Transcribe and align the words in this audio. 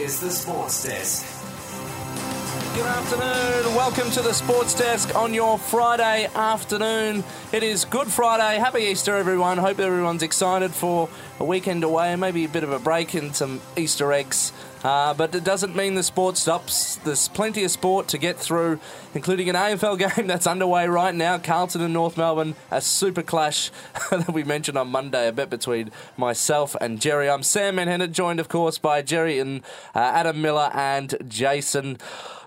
is 0.00 0.18
the 0.18 0.30
Sports 0.30 0.84
Desk. 0.84 1.26
Good 2.74 2.86
afternoon. 2.86 3.74
Welcome 3.74 4.10
to 4.12 4.22
the 4.22 4.32
Sports 4.32 4.72
Desk 4.72 5.14
on 5.14 5.34
your 5.34 5.58
Friday 5.58 6.26
afternoon. 6.34 7.22
It 7.52 7.62
is 7.62 7.84
Good 7.84 8.06
Friday. 8.08 8.58
Happy 8.58 8.80
Easter, 8.80 9.14
everyone. 9.16 9.58
Hope 9.58 9.78
everyone's 9.78 10.22
excited 10.22 10.70
for 10.70 11.10
a 11.40 11.44
weekend 11.44 11.82
away 11.82 12.14
maybe 12.16 12.44
a 12.44 12.48
bit 12.48 12.62
of 12.62 12.70
a 12.70 12.78
break 12.78 13.14
and 13.14 13.34
some 13.34 13.60
Easter 13.76 14.12
eggs. 14.12 14.52
Uh, 14.84 15.12
but 15.12 15.34
it 15.34 15.44
doesn't 15.44 15.74
mean 15.76 15.94
the 15.94 16.02
sport 16.02 16.36
stops. 16.38 16.96
There's 16.96 17.28
plenty 17.28 17.64
of 17.64 17.70
sport 17.70 18.08
to 18.08 18.18
get 18.18 18.38
through, 18.38 18.78
including 19.14 19.48
an 19.48 19.54
AFL 19.54 19.98
game 20.16 20.26
that's 20.26 20.46
underway 20.46 20.86
right 20.86 21.14
now. 21.14 21.38
Carlton 21.38 21.82
and 21.82 21.92
North 21.92 22.16
Melbourne, 22.16 22.54
a 22.70 22.80
super 22.80 23.22
clash 23.22 23.70
that 24.10 24.32
we 24.32 24.42
mentioned 24.42 24.78
on 24.78 24.88
Monday, 24.88 25.28
a 25.28 25.32
bet 25.32 25.50
between 25.50 25.90
myself 26.16 26.76
and 26.80 27.00
Jerry. 27.00 27.28
I'm 27.28 27.42
Sam 27.42 27.76
Menhennet, 27.76 28.12
joined, 28.12 28.40
of 28.40 28.48
course, 28.48 28.78
by 28.78 29.02
Jerry 29.02 29.38
and 29.38 29.62
uh, 29.94 29.98
Adam 29.98 30.40
Miller 30.40 30.70
and 30.72 31.14
Jason. 31.26 31.98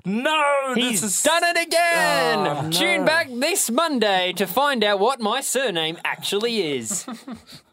No, 0.05 0.73
He's 0.75 1.01
this 1.01 1.17
is 1.17 1.23
done 1.23 1.43
it 1.43 1.67
again! 1.67 2.39
Oh, 2.39 2.61
no. 2.63 2.71
Tune 2.71 3.05
back 3.05 3.29
this 3.31 3.71
Monday 3.71 4.33
to 4.33 4.45
find 4.45 4.83
out 4.83 4.99
what 4.99 5.21
my 5.21 5.39
surname 5.39 5.97
actually 6.03 6.77
is. 6.77 7.05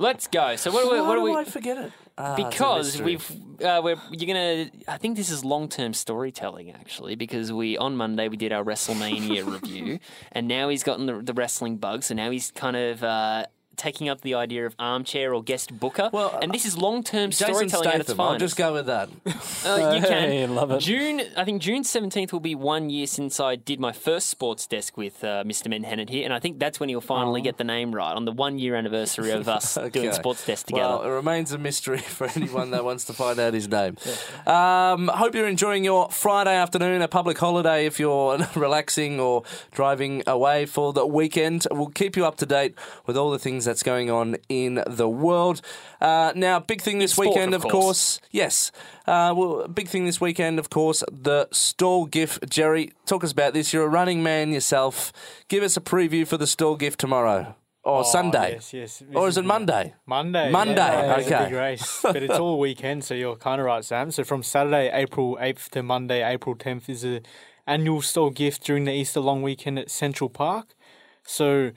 Let's 0.00 0.26
go. 0.28 0.56
So 0.56 0.72
what, 0.72 0.84
do 0.84 0.90
we- 0.92 1.00
Why 1.00 1.08
what 1.08 1.14
do 1.16 1.20
do 1.20 1.24
we? 1.24 1.36
I 1.36 1.44
forget 1.44 1.76
it? 1.76 1.92
Ah, 2.16 2.34
because 2.34 3.00
we've 3.00 3.30
uh, 3.62 3.80
we're 3.84 3.96
you're 4.10 4.26
gonna 4.26 4.70
I 4.88 4.96
think 4.98 5.16
this 5.16 5.30
is 5.30 5.44
long 5.44 5.68
term 5.68 5.92
storytelling 5.94 6.70
actually 6.70 7.14
because 7.14 7.52
we 7.52 7.76
on 7.78 7.96
Monday 7.96 8.28
we 8.28 8.36
did 8.36 8.52
our 8.52 8.64
WrestleMania 8.64 9.46
review 9.46 10.00
and 10.32 10.48
now 10.48 10.68
he's 10.68 10.82
gotten 10.82 11.06
the, 11.06 11.20
the 11.22 11.32
wrestling 11.32 11.76
bug 11.76 12.02
so 12.02 12.14
now 12.14 12.30
he's 12.30 12.50
kind 12.50 12.76
of 12.76 13.02
uh, 13.04 13.44
taking 13.80 14.10
up 14.10 14.20
the 14.20 14.34
idea 14.34 14.66
of 14.66 14.74
armchair 14.78 15.32
or 15.32 15.42
guest 15.42 15.78
booker 15.80 16.10
Well, 16.12 16.38
and 16.42 16.52
this 16.52 16.66
is 16.66 16.76
long 16.76 17.02
term 17.02 17.30
Jason 17.30 17.46
storytelling 17.54 17.88
at 17.88 17.94
its 17.96 18.04
Statham. 18.10 18.20
I'll 18.20 18.38
just 18.38 18.56
go 18.56 18.74
with 18.74 18.86
that. 18.86 19.08
Uh, 19.62 19.92
you 19.94 20.00
can. 20.00 20.30
Hey, 20.30 20.46
love 20.46 20.70
it. 20.70 20.80
June, 20.80 21.20
I 21.36 21.44
think 21.44 21.60
June 21.60 21.84
seventeenth 21.84 22.32
will 22.32 22.40
be 22.40 22.54
one 22.54 22.88
year 22.88 23.06
since 23.06 23.38
I 23.40 23.56
did 23.56 23.78
my 23.78 23.92
first 23.92 24.28
sports 24.30 24.66
desk 24.66 24.96
with 24.96 25.22
uh, 25.22 25.44
Mr. 25.44 25.68
Menhennet 25.68 26.08
here, 26.08 26.24
and 26.24 26.32
I 26.32 26.40
think 26.40 26.58
that's 26.58 26.80
when 26.80 26.88
he'll 26.88 27.00
finally 27.00 27.42
get 27.42 27.58
the 27.58 27.64
name 27.64 27.94
right 27.94 28.12
on 28.12 28.24
the 28.24 28.32
one 28.32 28.58
year 28.58 28.74
anniversary 28.74 29.30
of 29.32 29.48
us 29.48 29.74
doing 29.92 30.12
sports 30.12 30.46
desk 30.46 30.66
together. 30.66 30.88
Well, 30.88 31.02
it 31.02 31.10
remains 31.10 31.52
a 31.52 31.58
mystery 31.58 31.98
for 32.16 32.28
anyone 32.34 32.70
that 32.70 32.84
wants 32.84 33.04
to 33.06 33.12
find 33.12 33.38
out 33.38 33.52
his 33.54 33.68
name. 33.68 33.96
Um, 34.46 35.08
hope 35.08 35.34
you're 35.34 35.48
enjoying 35.48 35.84
your 35.84 36.08
Friday 36.10 36.54
afternoon, 36.54 37.02
a 37.02 37.08
public 37.08 37.36
holiday 37.38 37.86
if 37.86 38.00
you're 38.00 38.38
relaxing 38.56 39.20
or 39.20 39.42
driving 39.72 40.22
away 40.26 40.66
for 40.66 40.92
the 40.92 41.06
weekend. 41.06 41.66
We'll 41.70 41.88
keep 41.88 42.16
you 42.16 42.24
up 42.24 42.36
to 42.36 42.46
date 42.46 42.74
with 43.06 43.16
all 43.16 43.30
the 43.30 43.38
things 43.38 43.66
that's 43.70 43.82
going 43.84 44.10
on 44.10 44.36
in 44.48 44.82
the 44.86 45.08
world. 45.08 45.60
Uh, 46.00 46.32
now, 46.34 46.58
big 46.58 46.80
thing 46.82 46.98
this 46.98 47.12
sport, 47.12 47.28
weekend, 47.28 47.54
of 47.54 47.62
course. 47.62 47.72
course. 47.72 48.20
Yes. 48.32 48.72
Uh, 49.06 49.32
well, 49.36 49.68
big 49.68 49.86
thing 49.88 50.04
this 50.06 50.20
weekend, 50.20 50.58
of 50.58 50.70
course, 50.70 51.04
the 51.10 51.48
Stawell 51.52 52.06
gift. 52.06 52.50
Jerry, 52.50 52.92
talk 53.06 53.22
us 53.22 53.30
about 53.32 53.54
this. 53.54 53.72
You're 53.72 53.84
a 53.84 53.88
running 53.88 54.22
man 54.22 54.52
yourself. 54.52 55.12
Give 55.48 55.62
us 55.62 55.76
a 55.76 55.80
preview 55.80 56.26
for 56.26 56.36
the 56.36 56.46
Stawell 56.46 56.76
gift 56.76 56.98
tomorrow. 56.98 57.54
Or 57.82 58.04
Sunday. 58.04 58.50
Oh, 58.50 58.54
Yes, 58.54 58.74
yes. 58.74 59.02
Or 59.14 59.28
is 59.28 59.38
it 59.38 59.44
Monday? 59.44 59.94
Monday. 60.04 60.50
Monday, 60.50 60.74
yeah, 60.76 61.16
It's 61.16 61.30
a 61.30 61.34
okay. 61.36 61.44
big 61.46 61.54
race, 61.58 62.00
but 62.02 62.16
it's 62.22 62.38
all 62.38 62.58
weekend, 62.58 63.04
so 63.04 63.14
you're 63.14 63.36
kind 63.36 63.58
of 63.60 63.66
right, 63.66 63.82
Sam. 63.84 64.10
So 64.10 64.22
from 64.24 64.42
Saturday, 64.42 64.90
April 64.92 65.38
8th 65.40 65.70
to 65.70 65.82
Monday, 65.82 66.22
April 66.22 66.54
10th 66.54 66.90
is 66.90 67.04
a 67.06 67.22
annual 67.66 68.02
Stawell 68.02 68.30
gift 68.30 68.64
during 68.64 68.84
the 68.84 68.92
Easter 68.92 69.20
long 69.20 69.40
weekend 69.42 69.78
at 69.78 69.90
Central 69.90 70.28
Park. 70.28 70.74
So 71.22 71.70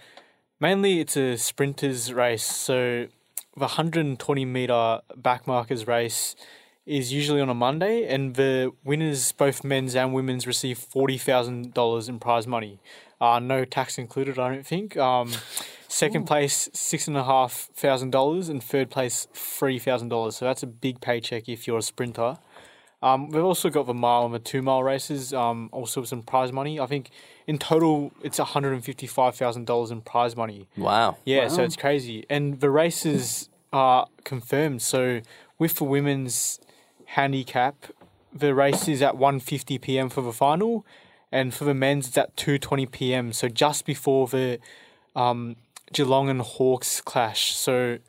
mainly 0.63 1.01
it's 1.01 1.18
a 1.18 1.38
sprinters 1.38 2.13
race. 2.13 2.46
So 2.46 3.07
the 3.56 3.68
120 3.68 4.46
meter 4.46 5.01
backmarkers 5.13 5.85
race 5.88 6.38
is 6.85 7.12
usually 7.12 7.41
on 7.41 7.50
a 7.50 7.53
Monday, 7.53 8.07
and 8.07 8.35
the 8.35 8.72
winners, 8.84 9.34
both 9.34 9.66
men's 9.66 9.94
and 9.94 10.13
women's, 10.13 10.47
receive 10.47 10.78
forty 10.78 11.18
thousand 11.18 11.73
dollars 11.73 12.09
in 12.09 12.19
prize 12.19 12.47
money. 12.47 12.79
Uh, 13.22 13.40
no 13.40 13.63
tax 13.63 13.97
included, 13.97 14.40
I 14.40 14.53
don't 14.53 14.66
think. 14.66 14.97
Um, 14.97 15.31
second 15.88 16.25
place, 16.25 16.69
six 16.73 17.07
and 17.07 17.16
a 17.16 17.23
half 17.23 17.69
thousand 17.73 18.12
dollars, 18.12 18.50
and 18.50 18.62
third 18.63 18.90
place, 18.90 19.28
three 19.34 19.79
thousand 19.79 20.09
dollars. 20.09 20.38
So 20.38 20.46
that's 20.46 20.63
a 20.63 20.68
big 20.68 21.00
paycheck 21.02 21.47
if 21.47 21.68
you're 21.68 21.78
a 21.78 21.81
sprinter. 21.81 22.38
Um, 23.03 23.30
we've 23.30 23.44
also 23.44 23.69
got 23.69 23.86
the 23.86 23.94
mile 23.94 24.25
and 24.25 24.34
the 24.34 24.40
two 24.40 24.62
mile 24.62 24.81
races. 24.81 25.34
Um, 25.34 25.69
also 25.74 26.00
with 26.00 26.09
some 26.09 26.24
prize 26.24 26.53
money. 26.53 26.80
I 26.80 26.86
think 26.86 27.09
in 27.46 27.59
total 27.59 28.14
it's 28.24 28.40
one 28.40 28.47
hundred 28.47 28.74
and 28.74 28.84
fifty 28.84 29.08
five 29.08 29.36
thousand 29.36 29.66
dollars 29.66 29.91
in 29.91 30.02
prize 30.02 30.38
money. 30.38 30.69
Wow. 30.78 31.18
Yeah, 31.25 31.50
so 31.50 31.64
it's 31.64 31.75
crazy. 31.75 32.25
And 32.30 32.62
the 32.62 32.69
races 32.69 33.50
are 33.74 34.08
confirmed. 34.24 34.81
So 34.81 35.19
with 35.59 35.75
the 35.75 35.84
women's 35.84 36.62
handicap, 37.06 37.75
the 38.34 38.56
race 38.56 38.88
is 38.88 39.02
at 39.02 39.16
1.50 39.16 39.81
p.m. 39.81 40.09
for 40.09 40.22
the 40.22 40.34
final, 40.34 40.85
and 41.31 41.53
for 41.53 41.66
the 41.66 41.74
men's 41.74 42.08
it's 42.08 42.18
at 42.18 42.35
2.20 42.38 42.90
p.m. 42.90 43.34
So 43.34 43.50
just 43.50 43.85
before 43.85 44.28
the 44.28 44.59
um, 45.16 45.58
Geelong 45.91 46.30
and 46.30 46.41
Hawks 46.41 47.02
clash. 47.02 47.53
So 47.53 48.00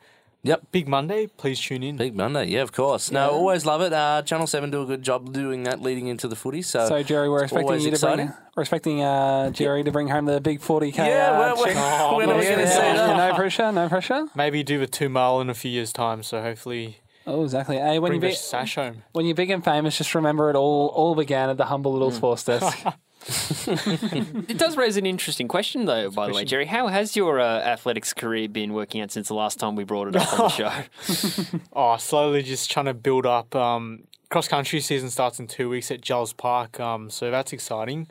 Yep. 0.45 0.67
big 0.71 0.87
Monday. 0.87 1.27
Please 1.27 1.59
tune 1.59 1.81
in. 1.83 1.97
Big 1.97 2.15
Monday, 2.15 2.45
yeah, 2.49 2.61
of 2.61 2.71
course. 2.71 3.11
No, 3.11 3.31
always 3.31 3.65
love 3.65 3.81
it. 3.81 3.91
Uh, 3.91 4.21
Channel 4.21 4.47
Seven 4.47 4.69
do 4.69 4.81
a 4.83 4.85
good 4.85 5.01
job 5.01 5.33
doing 5.33 5.63
that, 5.63 5.81
leading 5.81 6.07
into 6.07 6.27
the 6.27 6.35
footy. 6.35 6.61
So, 6.61 6.87
So 6.87 7.03
Jerry, 7.03 7.29
we're 7.29 7.43
it's 7.43 7.51
expecting 7.51 7.65
always 7.67 7.83
you 7.83 7.89
to 7.91 7.95
exciting. 7.95 8.27
bring. 8.27 8.37
We're 8.55 8.61
expecting 8.61 9.01
uh, 9.03 9.49
Jerry 9.49 9.83
to 9.83 9.91
bring 9.91 10.07
home 10.07 10.25
the 10.25 10.39
big 10.39 10.61
forty 10.61 10.91
k. 10.91 11.07
Yeah, 11.07 11.31
uh, 11.31 11.39
well, 11.39 11.65
check. 11.65 11.75
well, 11.75 12.17
when 12.17 12.29
are 12.29 12.37
we 12.37 12.43
Yeah, 12.43 12.55
going 12.55 12.59
to 12.59 12.65
yeah, 12.65 12.79
see 12.79 12.85
yeah, 12.85 12.93
that? 13.07 13.29
No 13.29 13.35
pressure. 13.35 13.71
No 13.71 13.89
pressure. 13.89 14.27
Maybe 14.35 14.63
do 14.63 14.79
the 14.79 14.87
two 14.87 15.09
mile 15.09 15.41
in 15.41 15.49
a 15.49 15.53
few 15.55 15.71
years' 15.71 15.91
time. 15.91 16.21
So 16.23 16.41
hopefully 16.41 16.99
Oh, 17.27 17.43
exactly. 17.43 17.77
Hey, 17.77 17.97
when 17.97 18.13
you 18.13 18.19
bring 18.19 18.29
the 18.29 18.35
be, 18.35 18.35
sash 18.35 18.75
home. 18.75 19.01
when 19.13 19.25
you're 19.25 19.33
big 19.33 19.49
and 19.49 19.63
famous, 19.65 19.97
just 19.97 20.13
remember 20.13 20.51
it 20.51 20.55
all. 20.55 20.89
All 20.89 21.15
began 21.15 21.49
at 21.49 21.57
the 21.57 21.65
humble 21.65 21.91
little 21.91 22.11
Hmm. 22.11 22.17
sports 22.17 22.43
desk. 22.43 22.77
It 24.47 24.57
does 24.57 24.77
raise 24.77 24.97
an 24.97 25.05
interesting 25.05 25.47
question, 25.47 25.85
though, 25.85 26.11
by 26.11 26.27
the 26.27 26.33
way, 26.33 26.45
Jerry. 26.45 26.65
How 26.65 26.87
has 26.87 27.15
your 27.15 27.39
uh, 27.39 27.59
athletics 27.59 28.13
career 28.13 28.47
been 28.47 28.73
working 28.73 29.01
out 29.01 29.11
since 29.11 29.27
the 29.27 29.33
last 29.33 29.59
time 29.59 29.75
we 29.75 29.83
brought 29.83 30.09
it 30.09 30.15
up 30.15 30.39
on 30.39 30.39
the 30.39 30.49
show? 31.49 31.57
Oh, 31.73 31.97
slowly 31.97 32.43
just 32.43 32.69
trying 32.69 32.85
to 32.85 32.93
build 32.93 33.25
up. 33.25 33.55
Um, 33.55 34.03
cross 34.29 34.47
country 34.47 34.79
season 34.79 35.09
starts 35.09 35.39
in 35.39 35.47
two 35.47 35.69
weeks 35.69 35.89
at 35.91 36.01
Jells 36.01 36.33
Park, 36.33 36.79
um, 36.79 37.09
so 37.09 37.31
that's 37.31 37.51
exciting. 37.53 38.07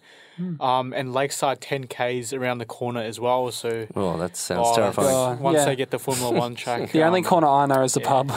Um, 0.60 0.92
and 0.92 1.12
Lakeside 1.12 1.60
10Ks 1.60 2.36
around 2.36 2.58
the 2.58 2.64
corner 2.64 3.00
as 3.00 3.20
well. 3.20 3.50
So 3.52 3.86
Oh, 3.94 4.18
that 4.18 4.36
sounds 4.36 4.66
oh, 4.70 4.74
terrifying. 4.76 5.08
God. 5.08 5.40
once 5.40 5.56
Yeah. 5.58 5.64
they 5.66 5.76
get 5.76 5.90
the 5.90 5.98
Formula 5.98 6.32
One 6.32 6.54
track, 6.62 6.90
the 6.90 7.02
only 7.04 7.20
um, 7.20 7.24
corner 7.24 7.46
I 7.46 7.66
know 7.66 7.82
is 7.82 7.94
the 7.94 8.00
pub. 8.00 8.28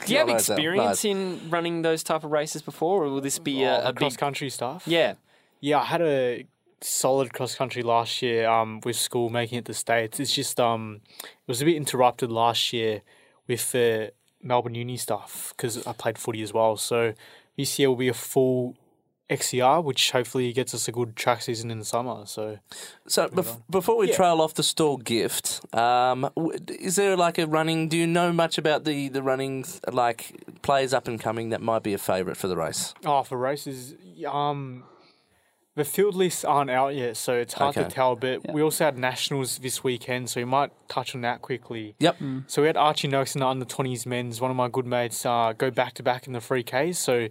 Do 0.06 0.12
you 0.12 0.18
have 0.18 0.28
experience 0.28 0.86
nice. 0.86 1.04
in 1.04 1.50
running 1.50 1.82
those 1.82 2.02
type 2.02 2.24
of 2.24 2.30
races 2.30 2.62
before, 2.62 3.04
or 3.04 3.08
will 3.10 3.20
this 3.20 3.38
be 3.38 3.64
oh, 3.64 3.68
a, 3.70 3.78
a 3.80 3.92
the 3.92 3.98
cross 3.98 4.12
big? 4.14 4.18
country 4.20 4.50
stuff. 4.50 4.82
Yeah. 4.86 5.14
Yeah, 5.60 5.80
I 5.80 5.84
had 5.84 6.00
a 6.02 6.46
solid 6.80 7.32
cross 7.34 7.54
country 7.54 7.82
last 7.82 8.22
year 8.22 8.48
um, 8.48 8.80
with 8.84 8.96
school 8.96 9.28
making 9.28 9.58
it 9.58 9.64
to 9.66 9.74
states. 9.74 10.18
It's 10.20 10.32
just 10.34 10.58
um, 10.58 11.00
it 11.22 11.28
was 11.48 11.60
a 11.60 11.64
bit 11.64 11.76
interrupted 11.76 12.30
last 12.30 12.72
year 12.72 13.02
with 13.46 13.72
the 13.72 14.12
Melbourne 14.42 14.74
Uni 14.74 14.96
stuff 14.96 15.52
because 15.56 15.86
I 15.86 15.92
played 15.92 16.16
footy 16.18 16.42
as 16.42 16.52
well. 16.54 16.76
So 16.76 17.12
this 17.56 17.78
year 17.78 17.88
will 17.90 17.96
be 17.96 18.08
a 18.08 18.14
full 18.14 18.76
XCR, 19.30 19.82
which 19.82 20.10
hopefully 20.10 20.52
gets 20.52 20.74
us 20.74 20.88
a 20.88 20.92
good 20.92 21.14
track 21.16 21.42
season 21.42 21.70
in 21.70 21.78
the 21.78 21.84
summer. 21.84 22.26
So 22.26 22.58
So 23.06 23.28
bef- 23.28 23.62
before 23.70 23.96
we 23.96 24.12
trail 24.12 24.40
off 24.40 24.54
the 24.54 24.62
Stawell 24.62 24.96
gift, 24.98 25.60
um, 25.74 26.22
w- 26.36 26.58
is 26.68 26.96
there 26.96 27.16
like 27.16 27.38
a 27.38 27.46
running? 27.46 27.88
Do 27.88 27.96
you 27.96 28.06
know 28.06 28.32
much 28.32 28.58
about 28.58 28.84
the 28.84 29.08
the 29.08 29.22
running 29.22 29.64
like 29.92 30.34
players 30.62 30.92
up 30.92 31.06
and 31.08 31.20
coming 31.20 31.50
that 31.50 31.60
might 31.60 31.82
be 31.82 31.94
a 31.94 31.98
favourite 31.98 32.36
for 32.36 32.48
the 32.48 32.56
race? 32.56 32.92
Oh, 33.04 33.22
for 33.22 33.38
races, 33.38 33.94
um, 34.26 34.82
the 35.76 35.84
field 35.84 36.16
lists 36.16 36.44
aren't 36.44 36.68
out 36.70 36.94
yet, 36.96 37.16
so 37.16 37.34
it's 37.34 37.54
hard 37.54 37.76
Okay. 37.78 37.88
to 37.88 37.94
tell. 37.94 38.16
But 38.16 38.52
we 38.52 38.60
also 38.60 38.84
had 38.84 38.98
nationals 38.98 39.58
this 39.58 39.84
weekend, 39.84 40.28
so 40.28 40.40
we 40.40 40.44
might 40.44 40.72
touch 40.88 41.14
on 41.14 41.20
that 41.20 41.40
quickly. 41.40 41.94
Yep. 42.00 42.16
So 42.48 42.62
we 42.62 42.66
had 42.66 42.76
Archie 42.76 43.06
Noakes 43.08 43.34
in 43.36 43.40
the 43.40 43.46
under 43.46 43.64
twenties 43.64 44.04
men's. 44.06 44.40
One 44.40 44.50
of 44.50 44.56
my 44.56 44.68
good 44.68 44.86
mates 44.86 45.24
uh, 45.24 45.52
go 45.56 45.70
back 45.70 45.94
to 45.94 46.02
back 46.02 46.26
in 46.26 46.32
the 46.32 46.40
three 46.40 46.64
Ks. 46.64 46.98
So 46.98 47.28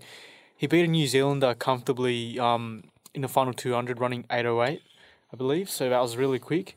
he 0.60 0.68
beat 0.68 0.84
a 0.84 0.88
New 0.88 1.08
Zealander 1.08 1.54
comfortably 1.54 2.38
um, 2.38 2.84
in 3.14 3.22
the 3.22 3.30
final 3.30 3.54
two 3.54 3.74
hundred, 3.74 4.02
running 4.02 4.26
eight 4.30 4.46
oh 4.46 4.62
eight. 4.62 4.82
I 5.32 5.38
believe. 5.38 5.70
So 5.70 5.90
that 5.90 6.02
was 6.02 6.18
really 6.18 6.40
quick. 6.40 6.76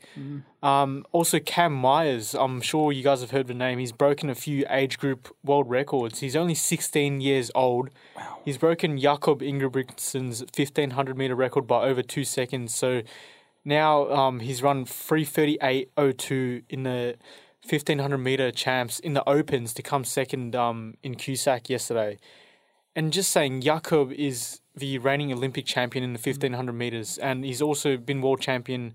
Um, 0.63 1.07
also, 1.11 1.41
Cam 1.41 1.73
Myers, 1.73 2.35
I'm 2.35 2.61
sure 2.61 2.93
you 2.93 3.03
guys 3.03 3.23
have 3.23 3.31
heard 3.31 3.47
the 3.47 3.55
name. 3.55 3.79
He's 3.79 3.93
broken 3.93 4.29
a 4.29 4.35
few 4.35 4.65
age 4.69 4.99
group 4.99 5.35
world 5.43 5.71
records. 5.71 6.21
He's 6.21 6.37
only 6.37 6.55
16 6.55 7.23
years 7.23 7.51
old. 7.55 7.89
Wow. 8.15 8.41
He's 8.45 8.59
broken 8.59 8.99
Jakob 8.99 9.41
Ingebrigtsen's 9.41 10.43
1500 10.55 11.17
meter 11.17 11.35
record 11.35 11.67
by 11.67 11.85
over 11.85 12.03
two 12.03 12.25
seconds. 12.25 12.75
So 12.75 13.03
now 13.65 14.09
um, 14.11 14.41
he's 14.41 14.63
run 14.63 14.85
338.02 14.85 16.65
in 16.69 16.83
the 16.83 17.17
1500 17.67 18.19
meter 18.19 18.51
champs 18.51 18.99
in 18.99 19.15
the 19.15 19.27
opens 19.29 19.73
to 19.73 19.83
come 19.83 20.05
second 20.05 20.55
um, 20.55 20.99
in 21.03 21.15
QSAC 21.15 21.71
yesterday. 21.71 22.19
And 22.95 23.13
just 23.13 23.31
saying, 23.31 23.63
Jakob 23.63 24.13
is 24.13 24.61
the 24.75 24.99
reigning 24.99 25.33
Olympic 25.33 25.65
champion 25.65 26.05
in 26.05 26.13
the 26.13 26.19
1500 26.19 26.73
meters, 26.73 27.19
and 27.19 27.45
he's 27.45 27.63
also 27.63 27.97
been 27.97 28.21
world 28.21 28.41
champion 28.41 28.95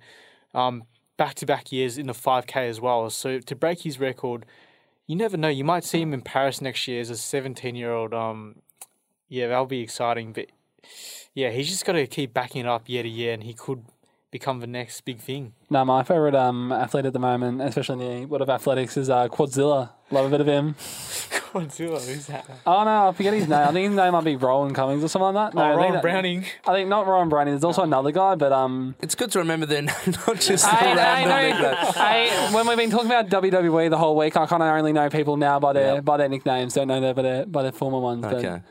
back 1.17 1.33
to 1.33 1.45
back 1.45 1.71
years 1.71 1.97
in 1.97 2.07
the 2.07 2.13
5K 2.13 2.69
as 2.69 2.79
well. 2.79 3.09
So 3.09 3.39
to 3.39 3.55
break 3.55 3.81
his 3.81 3.99
record, 3.99 4.45
you 5.07 5.15
never 5.15 5.35
know. 5.35 5.49
You 5.49 5.63
might 5.63 5.83
see 5.83 6.01
him 6.01 6.13
in 6.13 6.21
Paris 6.21 6.61
next 6.61 6.87
year 6.87 7.01
as 7.01 7.09
a 7.09 7.17
17 7.17 7.75
year 7.75 7.91
old. 7.91 8.13
Um, 8.13 8.57
yeah, 9.27 9.47
that'll 9.47 9.65
be 9.65 9.81
exciting. 9.81 10.31
But 10.31 10.47
yeah, 11.33 11.49
he's 11.49 11.69
just 11.69 11.85
got 11.85 11.93
to 11.93 12.07
keep 12.07 12.33
backing 12.33 12.61
it 12.61 12.67
up 12.67 12.87
year 12.87 13.03
to 13.03 13.09
year, 13.09 13.33
and 13.33 13.43
he 13.43 13.53
could 13.53 13.85
become 14.31 14.59
the 14.59 14.67
next 14.67 15.01
big 15.01 15.19
thing. 15.19 15.53
No, 15.69 15.83
my 15.85 16.03
favourite 16.03 16.35
um, 16.35 16.71
athlete 16.71 17.05
at 17.05 17.13
the 17.13 17.19
moment, 17.19 17.61
especially 17.61 18.05
in 18.05 18.21
the 18.21 18.25
world 18.27 18.41
of 18.41 18.49
athletics, 18.49 18.97
is 18.97 19.09
uh, 19.09 19.27
Quadzilla. 19.27 19.91
Love 20.09 20.25
a 20.27 20.29
bit 20.29 20.39
of 20.41 20.47
him. 20.47 20.75
Godzilla, 21.47 22.05
who's 22.05 22.27
that? 22.27 22.45
Oh 22.65 22.83
no, 22.83 23.09
I 23.09 23.11
forget 23.13 23.33
his 23.33 23.47
name. 23.47 23.59
I 23.67 23.71
think 23.71 23.87
his 23.89 23.95
name 23.95 24.11
might 24.13 24.23
be 24.23 24.35
Roland 24.35 24.75
Cummings 24.75 25.03
or 25.03 25.07
something 25.09 25.33
like 25.33 25.53
that. 25.53 25.55
No, 25.57 25.61
Oh, 25.61 25.65
I 25.65 25.69
think 25.71 25.81
Ron 25.81 25.93
that- 25.93 26.01
Browning. 26.01 26.45
I 26.67 26.73
think 26.73 26.89
not 26.89 27.07
Ryan 27.07 27.29
Browning. 27.29 27.53
There's 27.53 27.63
also 27.63 27.83
another 27.83 28.11
guy, 28.11 28.35
but 28.35 28.51
um, 28.53 28.95
It's 29.01 29.15
good 29.15 29.31
to 29.31 29.39
remember 29.39 29.65
they're 29.65 29.81
not 30.27 30.39
just 30.39 30.65
I, 30.65 30.93
random 30.95 31.31
I, 31.31 31.41
nicknames. 31.47 31.97
I, 31.97 32.53
when 32.53 32.67
we've 32.67 32.77
been 32.77 32.89
talking 32.91 33.07
about 33.07 33.27
WWE 33.29 33.89
the 33.89 33.97
whole 33.97 34.15
week, 34.15 34.37
I 34.37 34.45
kind 34.45 34.61
of 34.63 34.69
only 34.69 34.93
know 34.93 35.09
people 35.09 35.35
now 35.37 35.59
by 35.59 35.73
their 35.73 35.95
Yep. 35.95 36.05
by 36.05 36.17
their 36.17 36.29
nicknames. 36.29 36.73
Don't 36.73 36.87
know 36.87 37.01
their 37.01 37.13
by 37.13 37.21
their, 37.21 37.45
by 37.45 37.63
their 37.63 37.71
former 37.71 37.99
ones. 37.99 38.21
But 38.21 38.35
Okay. 38.35 38.61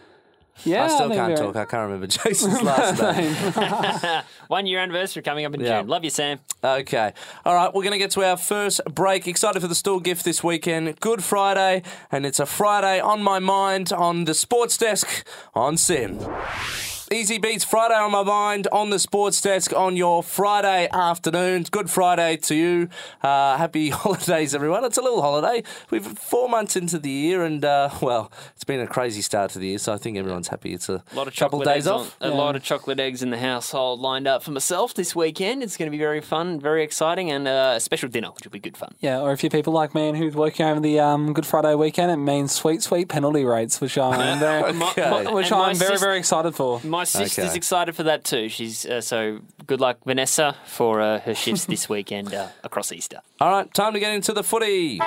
Yeah, 0.64 0.84
I 0.84 0.88
still 0.88 1.08
think 1.08 1.14
can't 1.14 1.36
they're- 1.36 1.44
talk. 1.46 1.56
I 1.56 1.64
can't 1.64 1.82
remember 1.82 2.06
Jason's 2.08 2.62
last 2.62 3.00
name. 3.00 4.22
One 4.48 4.66
year 4.66 4.80
anniversary 4.80 5.22
coming 5.22 5.44
up 5.44 5.54
in 5.54 5.60
Yeah. 5.60 5.80
June. 5.80 5.88
Love 5.88 6.02
you, 6.04 6.10
Sam. 6.10 6.38
Okay. 6.64 7.12
All 7.44 7.54
right, 7.54 7.72
we're 7.74 7.82
going 7.82 7.92
to 7.92 7.98
get 7.98 8.10
to 8.12 8.24
our 8.24 8.36
first 8.36 8.80
break. 8.86 9.26
Excited 9.28 9.60
for 9.60 9.68
the 9.68 9.74
Stawell 9.74 10.00
gift 10.00 10.24
this 10.24 10.42
weekend. 10.42 10.98
Good 11.00 11.22
Friday, 11.22 11.82
and 12.10 12.24
it's 12.24 12.40
a 12.40 12.46
Friday 12.46 13.00
on 13.00 13.22
my 13.22 13.38
mind 13.38 13.92
on 13.92 14.24
the 14.24 14.34
sports 14.34 14.76
desk 14.78 15.26
on 15.54 15.76
SYN. 15.76 16.18
Easybeats 17.12 17.62
Friday 17.62 17.94
on 17.94 18.10
my 18.10 18.24
mind 18.24 18.66
on 18.72 18.90
the 18.90 18.98
sports 18.98 19.40
desk 19.40 19.72
on 19.72 19.96
your 19.96 20.24
Friday 20.24 20.88
afternoon. 20.92 21.64
Good 21.70 21.88
Friday 21.88 22.36
to 22.38 22.54
you. 22.56 22.88
Uh, 23.22 23.56
happy 23.56 23.90
holidays, 23.90 24.56
everyone. 24.56 24.84
It's 24.84 24.98
a 24.98 25.02
little 25.02 25.22
holiday. 25.22 25.62
We've 25.90 26.04
four 26.04 26.48
months 26.48 26.74
into 26.74 26.98
the 26.98 27.08
year, 27.08 27.44
and 27.44 27.64
uh, 27.64 27.90
well, 28.02 28.32
it's 28.56 28.64
been 28.64 28.80
a 28.80 28.88
crazy 28.88 29.22
start 29.22 29.52
to 29.52 29.60
the 29.60 29.68
year. 29.68 29.78
So 29.78 29.92
I 29.92 29.98
think 29.98 30.18
everyone's 30.18 30.48
happy. 30.48 30.72
It's 30.74 30.88
a, 30.88 30.94
A 31.12 31.14
lot 31.14 31.28
of 31.28 31.36
couple 31.36 31.60
chocolate 31.60 31.66
days 31.66 31.76
eggs 31.76 31.86
off. 31.86 32.16
On, 32.20 32.32
a 32.32 32.34
lot 32.34 32.56
of 32.56 32.64
chocolate 32.64 32.98
eggs 32.98 33.22
in 33.22 33.30
the 33.30 33.38
household 33.38 34.00
lined 34.00 34.26
up 34.26 34.42
for 34.42 34.50
myself 34.50 34.92
this 34.92 35.14
weekend. 35.14 35.62
It's 35.62 35.76
going 35.76 35.86
to 35.86 35.96
be 35.96 36.02
very 36.02 36.20
fun, 36.20 36.58
very 36.58 36.82
exciting, 36.82 37.30
and 37.30 37.46
uh, 37.46 37.74
a 37.76 37.80
special 37.80 38.08
dinner, 38.08 38.30
which 38.32 38.42
will 38.42 38.50
be 38.50 38.58
good 38.58 38.76
fun. 38.76 38.96
Yeah, 38.98 39.20
or 39.20 39.30
if 39.32 39.44
you're 39.44 39.50
people 39.50 39.72
like 39.72 39.94
me 39.94 40.08
and 40.08 40.18
who's 40.18 40.34
working 40.34 40.66
over 40.66 40.80
the 40.80 40.98
um, 40.98 41.32
Good 41.34 41.46
Friday 41.46 41.76
weekend, 41.76 42.10
it 42.10 42.16
means 42.16 42.50
sweet, 42.50 42.82
sweet 42.82 43.08
penalty 43.08 43.44
rates, 43.44 43.80
which 43.80 43.96
I'm 43.96 44.38
very, 44.40 44.72
Okay. 44.72 45.32
which 45.32 45.52
And 45.52 45.60
my 45.60 45.68
I'm 45.68 45.76
very, 45.76 45.92
sis- 45.92 46.00
very 46.00 46.18
excited 46.18 46.56
for. 46.56 46.80
My 46.95 46.95
sister's 47.04 47.46
Okay. 47.46 47.56
excited 47.56 47.94
for 47.96 48.02
that 48.04 48.24
too. 48.24 48.48
She's 48.48 48.84
uh, 48.86 49.00
so 49.00 49.40
good 49.66 49.80
luck, 49.80 49.98
Vanessa, 50.04 50.56
for 50.66 51.00
uh, 51.00 51.20
her 51.20 51.34
shifts 51.34 51.64
this 51.66 51.88
weekend 51.88 52.32
uh, 52.34 52.48
across 52.64 52.92
Easter. 52.92 53.20
All 53.40 53.50
right, 53.50 53.72
time 53.74 53.92
to 53.94 54.00
get 54.00 54.12
into 54.14 54.32
the 54.32 54.42
footy. 54.42 55.00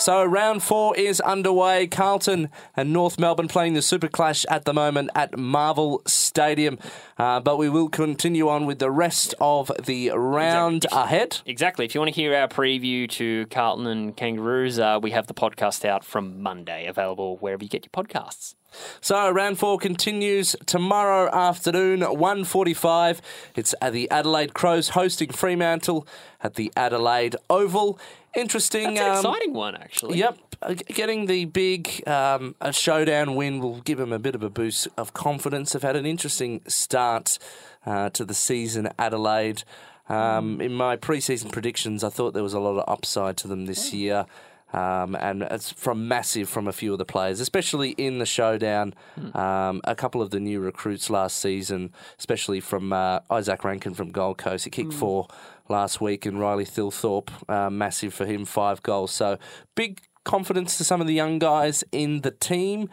So 0.00 0.24
round 0.24 0.62
four 0.62 0.96
is 0.96 1.20
underway. 1.20 1.86
Carlton 1.86 2.48
and 2.74 2.90
North 2.90 3.18
Melbourne 3.18 3.48
playing 3.48 3.74
the 3.74 3.82
Super 3.82 4.08
Clash 4.08 4.46
at 4.46 4.64
the 4.64 4.72
moment 4.72 5.10
at 5.14 5.36
Marvel 5.36 6.00
Stadium. 6.06 6.78
Uh, 7.18 7.38
but 7.38 7.58
we 7.58 7.68
will 7.68 7.90
continue 7.90 8.48
on 8.48 8.64
with 8.64 8.78
the 8.78 8.90
rest 8.90 9.34
of 9.42 9.70
the 9.84 10.08
round 10.08 10.86
ahead. 10.90 11.42
Exactly. 11.44 11.84
If 11.84 11.94
you 11.94 12.00
want 12.00 12.14
to 12.14 12.18
hear 12.18 12.34
our 12.34 12.48
preview 12.48 13.10
to 13.10 13.44
Carlton 13.48 13.86
and 13.86 14.16
Kangaroos, 14.16 14.78
uh, 14.78 14.98
we 15.02 15.10
have 15.10 15.26
the 15.26 15.34
podcast 15.34 15.84
out 15.84 16.02
from 16.02 16.42
Monday, 16.42 16.86
available 16.86 17.36
wherever 17.36 17.62
you 17.62 17.68
get 17.68 17.84
your 17.84 18.04
podcasts. 18.04 18.54
So 19.00 19.30
round 19.30 19.58
four 19.58 19.78
continues 19.78 20.54
tomorrow 20.64 21.28
afternoon, 21.34 22.00
1.45. 22.00 23.20
It's 23.56 23.74
at 23.82 23.92
the 23.92 24.10
Adelaide 24.10 24.54
Crows 24.54 24.90
hosting 24.90 25.30
Fremantle 25.30 26.06
at 26.40 26.54
the 26.54 26.72
Adelaide 26.76 27.36
Oval. 27.48 27.98
Interesting. 28.34 28.92
It's 28.92 29.00
an 29.00 29.10
um, 29.10 29.16
exciting 29.16 29.54
one, 29.54 29.74
actually. 29.74 30.18
Yep, 30.18 30.38
uh, 30.62 30.74
getting 30.74 31.26
the 31.26 31.46
big 31.46 32.06
um, 32.06 32.54
a 32.60 32.72
showdown 32.72 33.34
win 33.34 33.60
will 33.60 33.80
give 33.80 33.98
them 33.98 34.12
a 34.12 34.18
bit 34.18 34.34
of 34.34 34.42
a 34.42 34.50
boost 34.50 34.88
of 34.96 35.12
confidence. 35.12 35.72
They've 35.72 35.82
had 35.82 35.96
an 35.96 36.06
interesting 36.06 36.60
start 36.68 37.38
uh, 37.84 38.10
to 38.10 38.24
the 38.24 38.34
season, 38.34 38.90
Adelaide. 38.98 39.64
Um, 40.08 40.60
in 40.60 40.72
my 40.74 40.96
preseason 40.96 41.52
predictions, 41.52 42.02
I 42.02 42.08
thought 42.08 42.34
there 42.34 42.42
was 42.42 42.54
a 42.54 42.60
lot 42.60 42.76
of 42.76 42.84
upside 42.88 43.36
to 43.38 43.48
them 43.48 43.66
this 43.66 43.92
year. 43.92 44.26
Um, 44.72 45.16
and 45.16 45.42
it's 45.42 45.72
from 45.72 46.06
massive 46.06 46.48
from 46.48 46.68
a 46.68 46.72
few 46.72 46.92
of 46.92 46.98
the 46.98 47.04
players, 47.04 47.40
especially 47.40 47.90
in 47.90 48.18
the 48.18 48.26
showdown. 48.26 48.94
Um, 49.34 49.80
a 49.82 49.96
couple 49.96 50.22
of 50.22 50.30
the 50.30 50.38
new 50.38 50.60
recruits 50.60 51.10
last 51.10 51.38
season, 51.38 51.92
especially 52.18 52.60
from 52.60 52.92
uh, 52.92 53.20
Izak 53.30 53.64
Rankine 53.64 53.94
from 53.94 54.10
Gold 54.12 54.38
Coast, 54.38 54.64
he 54.64 54.70
kicked 54.70 54.92
four 54.92 55.26
last 55.70 56.00
week, 56.00 56.26
and 56.26 56.38
Riley 56.40 56.64
Thilthorpe, 56.66 57.30
uh, 57.48 57.70
massive 57.70 58.12
for 58.12 58.26
him, 58.26 58.44
five 58.44 58.82
goals. 58.82 59.12
So 59.12 59.38
big 59.74 60.00
confidence 60.24 60.76
to 60.78 60.84
some 60.84 61.00
of 61.00 61.06
the 61.06 61.14
young 61.14 61.38
guys 61.38 61.82
in 61.92 62.20
the 62.20 62.30
team. 62.30 62.90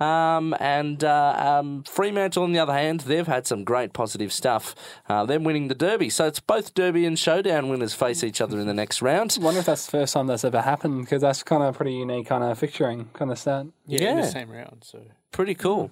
Um, 0.00 0.54
and 0.60 1.02
uh, 1.02 1.58
um, 1.60 1.82
Fremantle, 1.82 2.44
on 2.44 2.52
the 2.52 2.60
other 2.60 2.72
hand, 2.72 3.00
they've 3.00 3.26
had 3.26 3.48
some 3.48 3.64
great 3.64 3.92
positive 3.92 4.32
stuff. 4.32 4.76
Uh, 5.08 5.26
them 5.26 5.42
winning 5.42 5.66
the 5.66 5.74
Derby. 5.74 6.08
So 6.08 6.24
it's 6.28 6.38
both 6.38 6.72
Derby 6.74 7.04
and 7.04 7.18
Showdown 7.18 7.68
winners 7.68 7.94
face 7.94 8.22
each 8.22 8.40
other 8.40 8.60
in 8.60 8.68
the 8.68 8.74
next 8.74 9.02
round. 9.02 9.36
I 9.40 9.42
wonder 9.42 9.58
if 9.58 9.66
that's 9.66 9.86
the 9.86 9.90
first 9.90 10.14
time 10.14 10.28
that's 10.28 10.44
ever 10.44 10.60
happened 10.60 11.00
because 11.00 11.22
that's 11.22 11.42
kind 11.42 11.64
of 11.64 11.74
pretty 11.76 11.94
unique 11.94 12.28
kind 12.28 12.44
of 12.44 12.60
fixturing 12.60 13.12
kind 13.12 13.32
of 13.32 13.40
stat. 13.40 13.66
Yeah, 13.86 14.10
in 14.10 14.16
the 14.18 14.22
Yeah. 14.22 14.28
same 14.28 14.50
round. 14.52 14.84
So 14.84 15.00
Pretty 15.30 15.54
cool. 15.54 15.90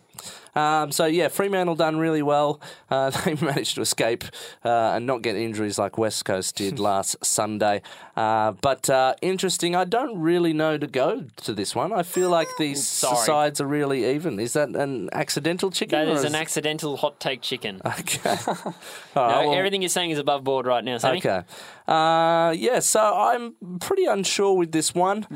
Um, 0.55 0.91
so 0.91 1.05
yeah, 1.05 1.29
Fremantle 1.29 1.75
done 1.75 1.99
really 1.99 2.23
well. 2.23 2.61
Uh, 2.91 3.11
they 3.25 3.35
managed 3.35 3.75
to 3.75 3.83
escape 3.83 4.25
uh, 4.65 4.95
and 4.95 5.07
not 5.07 5.21
get 5.21 5.37
injuries 5.37 5.79
like 5.79 5.99
West 5.99 6.25
Coast 6.25 6.57
did 6.57 6.79
last 6.91 7.23
Sunday. 7.25 7.83
Uh, 8.17 8.53
but 8.53 8.89
uh, 8.89 9.15
interesting. 9.21 9.77
I 9.77 9.85
don't 9.85 10.19
really 10.19 10.55
know 10.55 10.79
to 10.79 10.87
go 10.87 11.25
to 11.37 11.53
this 11.53 11.75
one. 11.75 11.93
I 11.93 12.03
feel 12.03 12.31
like 12.31 12.49
these 12.59 12.87
Sorry. 12.89 13.17
sides 13.27 13.61
are 13.61 13.67
really 13.67 14.07
even. 14.15 14.41
Is 14.41 14.55
that 14.55 14.71
an 14.71 15.11
accidental 15.13 15.71
chicken? 15.71 15.99
That 16.07 16.09
or 16.11 16.17
is 16.17 16.25
an 16.25 16.35
accidental 16.35 16.97
hot 16.97 17.21
take 17.21 17.43
chicken. 17.43 17.81
Okay. 17.99 18.37
No, 18.47 18.75
right, 19.15 19.47
well- 19.47 19.55
everything 19.55 19.83
you're 19.83 19.89
saying 19.89 20.11
is 20.11 20.19
above 20.19 20.45
board 20.45 20.67
right 20.67 20.83
now, 20.85 20.99
Sammy. 20.99 21.19
Okay. 21.19 21.43
Uh, 21.87 22.53
yeah, 22.57 22.81
so 22.81 23.01
I'm 23.01 23.55
pretty 23.81 24.07
unsure 24.07 24.55
with 24.55 24.73
this 24.73 24.95
one. 24.95 25.27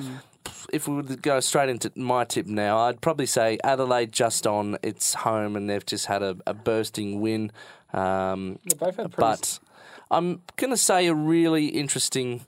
If 0.72 0.88
we 0.88 0.96
were 0.96 1.02
to 1.02 1.16
go 1.16 1.40
straight 1.40 1.68
into 1.68 1.90
my 1.96 2.24
tip 2.24 2.46
now, 2.46 2.78
I'd 2.78 3.00
probably 3.00 3.26
say 3.26 3.58
Adelaide 3.64 4.12
just 4.12 4.46
on 4.46 4.78
its 4.82 5.14
home 5.14 5.56
and 5.56 5.68
they've 5.68 5.84
just 5.84 6.06
had 6.06 6.22
a, 6.22 6.36
a 6.46 6.54
bursting 6.54 7.20
win. 7.20 7.52
Um, 7.92 8.58
They 8.64 8.76
both 8.76 8.96
had 8.96 9.16
but 9.16 9.58
I'm 10.10 10.42
going 10.56 10.70
to 10.70 10.76
say 10.76 11.06
a 11.06 11.14
really 11.14 11.66
interesting 11.66 12.42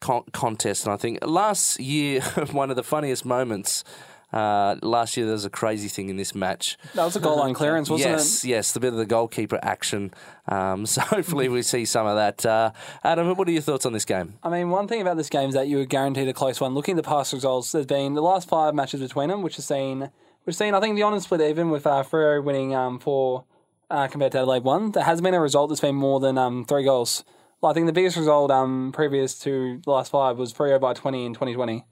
con- 0.00 0.24
contest. 0.32 0.84
And 0.86 0.92
I 0.92 0.96
think 0.96 1.18
last 1.24 1.78
year, 1.80 2.20
one 2.52 2.70
of 2.70 2.76
the 2.76 2.82
funniest 2.82 3.24
moments. 3.24 3.84
Uh, 4.32 4.76
last 4.82 5.16
year 5.16 5.26
there 5.26 5.32
was 5.32 5.44
a 5.44 5.50
crazy 5.50 5.88
thing 5.88 6.08
in 6.08 6.16
this 6.16 6.34
match. 6.34 6.78
That 6.94 7.04
was 7.04 7.16
a 7.16 7.20
goal 7.20 7.38
line 7.38 7.54
clearance, 7.60 7.90
wasn't 7.90 8.10
yes, 8.10 8.20
it? 8.20 8.24
yes, 8.24 8.44
yes, 8.44 8.72
the 8.72 8.80
bit 8.80 8.92
of 8.92 8.98
the 8.98 9.06
goalkeeper 9.06 9.58
action. 9.62 10.12
Um, 10.48 10.86
so 10.86 11.00
hopefully 11.02 11.48
we 11.48 11.62
see 11.62 11.84
some 11.84 12.06
of 12.06 12.16
that. 12.16 12.46
Uh, 12.46 12.72
Adam, 13.02 13.36
what 13.36 13.48
are 13.48 13.52
your 13.52 13.62
thoughts 13.62 13.86
on 13.86 13.92
this 13.92 14.04
game? 14.04 14.34
I 14.42 14.48
mean, 14.48 14.70
one 14.70 14.88
thing 14.88 15.00
about 15.00 15.16
this 15.16 15.28
game 15.28 15.48
is 15.48 15.54
that 15.54 15.68
you 15.68 15.78
were 15.78 15.84
guaranteed 15.84 16.28
a 16.28 16.32
close 16.32 16.60
one. 16.60 16.74
Looking 16.74 16.96
at 16.96 17.02
the 17.02 17.08
past 17.08 17.32
results, 17.32 17.72
there's 17.72 17.86
been 17.86 18.14
the 18.14 18.22
last 18.22 18.48
five 18.48 18.74
matches 18.74 19.00
between 19.00 19.28
them, 19.28 19.42
which 19.42 19.56
has 19.56 19.66
seen, 19.66 20.10
which 20.44 20.56
seen 20.56 20.74
I 20.74 20.80
think 20.80 20.96
the 20.96 21.02
honours 21.02 21.24
split 21.24 21.40
even 21.40 21.70
with 21.70 21.86
uh, 21.86 22.02
Freo 22.02 22.42
winning 22.42 22.74
um, 22.74 22.98
four 22.98 23.44
uh, 23.90 24.06
compared 24.06 24.32
to 24.32 24.38
Adelaide 24.38 24.64
one. 24.64 24.92
There 24.92 25.04
has 25.04 25.20
been 25.20 25.34
a 25.34 25.40
result 25.40 25.70
that's 25.70 25.80
been 25.80 25.96
more 25.96 26.20
than 26.20 26.38
um, 26.38 26.64
three 26.64 26.84
goals. 26.84 27.24
Well, 27.60 27.70
I 27.70 27.74
think 27.74 27.86
the 27.86 27.92
biggest 27.92 28.16
result 28.16 28.50
um, 28.50 28.90
previous 28.92 29.38
to 29.40 29.82
the 29.84 29.90
last 29.90 30.10
five 30.10 30.38
was 30.38 30.52
Freo 30.52 30.80
by 30.80 30.94
20 30.94 31.26
in 31.26 31.34
2020. 31.34 31.84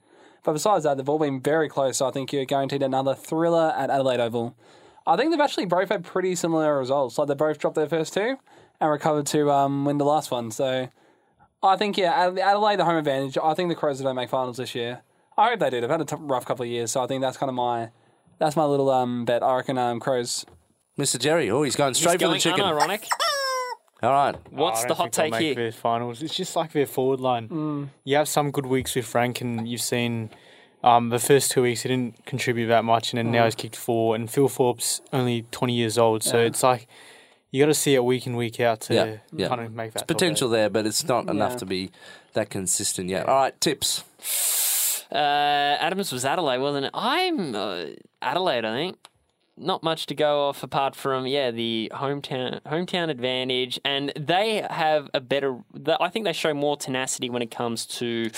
But 0.48 0.54
besides 0.54 0.84
that, 0.84 0.96
they've 0.96 1.06
all 1.06 1.18
been 1.18 1.42
very 1.42 1.68
close. 1.68 1.98
So 1.98 2.08
I 2.08 2.10
think 2.10 2.32
you're 2.32 2.46
guaranteed 2.46 2.82
another 2.82 3.14
thriller 3.14 3.74
at 3.76 3.90
Adelaide 3.90 4.18
Oval. 4.18 4.56
I 5.06 5.14
think 5.14 5.30
they've 5.30 5.38
actually 5.38 5.66
both 5.66 5.90
had 5.90 6.06
pretty 6.06 6.34
similar 6.36 6.78
results. 6.78 7.18
Like 7.18 7.28
they 7.28 7.34
both 7.34 7.58
dropped 7.58 7.76
their 7.76 7.86
first 7.86 8.14
two 8.14 8.38
and 8.80 8.90
recovered 8.90 9.26
to 9.26 9.50
um, 9.50 9.84
win 9.84 9.98
the 9.98 10.06
last 10.06 10.30
one. 10.30 10.50
So 10.50 10.88
I 11.62 11.76
think 11.76 11.98
yeah, 11.98 12.30
Adelaide 12.42 12.76
the 12.78 12.86
home 12.86 12.96
advantage. 12.96 13.36
I 13.36 13.52
think 13.52 13.68
the 13.68 13.74
Crows 13.74 14.00
don't 14.00 14.16
make 14.16 14.30
finals 14.30 14.56
this 14.56 14.74
year. 14.74 15.02
I 15.36 15.50
hope 15.50 15.60
they 15.60 15.68
do. 15.68 15.82
They've 15.82 15.90
had 15.90 16.00
a 16.00 16.06
t- 16.06 16.16
rough 16.18 16.46
couple 16.46 16.62
of 16.62 16.70
years, 16.70 16.92
so 16.92 17.02
I 17.02 17.06
think 17.06 17.20
that's 17.20 17.36
kind 17.36 17.50
of 17.50 17.54
my 17.54 17.90
that's 18.38 18.56
my 18.56 18.64
little 18.64 18.88
um 18.88 19.26
bet. 19.26 19.42
I 19.42 19.54
reckon 19.54 19.76
um 19.76 20.00
Crows. 20.00 20.46
Mr. 20.98 21.18
Jerry, 21.18 21.50
oh, 21.50 21.62
he's 21.62 21.76
going 21.76 21.92
straight 21.92 22.14
It's 22.14 22.22
for 22.22 22.30
the 22.30 22.38
chicken. 22.38 22.64
unironic. 22.64 23.06
All 24.02 24.10
right. 24.12 24.36
What's 24.50 24.84
I 24.84 24.88
the 24.88 24.94
hot 24.94 25.12
take 25.12 25.34
here? 25.34 25.54
their 25.54 25.72
finals. 25.72 26.22
It's 26.22 26.34
just 26.34 26.54
like 26.54 26.72
their 26.72 26.86
forward 26.86 27.20
line. 27.20 27.90
You 28.04 28.16
have 28.16 28.28
some 28.28 28.50
good 28.50 28.66
weeks 28.66 28.94
with 28.94 29.06
Frank, 29.06 29.40
and 29.40 29.68
you've 29.68 29.80
seen 29.80 30.30
um, 30.84 31.08
the 31.08 31.18
first 31.18 31.50
two 31.50 31.62
weeks 31.62 31.82
he 31.82 31.88
didn't 31.88 32.24
contribute 32.24 32.68
that 32.68 32.84
much, 32.84 33.12
and 33.12 33.18
then 33.18 33.32
now 33.32 33.44
he's 33.44 33.56
kicked 33.56 33.76
four. 33.76 34.14
And 34.14 34.28
Thilthorpe's 34.28 35.00
only 35.12 35.42
twenty 35.50 35.74
years 35.74 35.98
old, 35.98 36.22
so 36.22 36.38
it's 36.38 36.62
like 36.62 36.86
you 37.50 37.62
got 37.62 37.66
to 37.68 37.74
see 37.74 37.94
it 37.94 38.04
week 38.04 38.26
in 38.26 38.36
week 38.36 38.60
out 38.60 38.82
to 38.82 38.94
Yeah, 38.94 39.16
yeah. 39.32 39.48
kind 39.48 39.62
of 39.62 39.72
make 39.72 39.92
that 39.94 40.00
top 40.00 40.08
Potential 40.08 40.48
there, 40.48 40.70
but 40.70 40.86
it's 40.86 41.04
not 41.04 41.28
enough 41.28 41.56
to 41.56 41.66
be 41.66 41.90
that 42.34 42.50
consistent 42.50 43.08
yet. 43.08 43.26
All 43.26 43.34
right, 43.40 43.60
tips. 43.60 44.04
Uh, 45.10 45.76
Adams 45.80 46.12
was 46.12 46.24
Adelaide, 46.24 46.58
wasn't 46.58 46.86
it? 46.86 46.90
I'm 46.94 47.54
uh, 47.54 47.84
Adelaide, 48.20 48.64
I 48.64 48.74
think. 48.74 48.98
Not 49.58 49.82
much 49.82 50.06
to 50.06 50.14
go 50.14 50.48
off 50.48 50.62
apart 50.62 50.94
from 50.94 51.26
yeah 51.26 51.50
the 51.50 51.90
hometown 51.94 52.60
hometown 52.62 53.10
advantage, 53.10 53.80
and 53.84 54.12
they 54.16 54.66
have 54.70 55.10
a 55.14 55.20
better. 55.20 55.58
I 56.00 56.08
think 56.08 56.24
they 56.24 56.32
show 56.32 56.54
more 56.54 56.76
tenacity 56.76 57.28
when 57.30 57.42
it 57.42 57.50
comes 57.50 57.86
to 57.86 58.30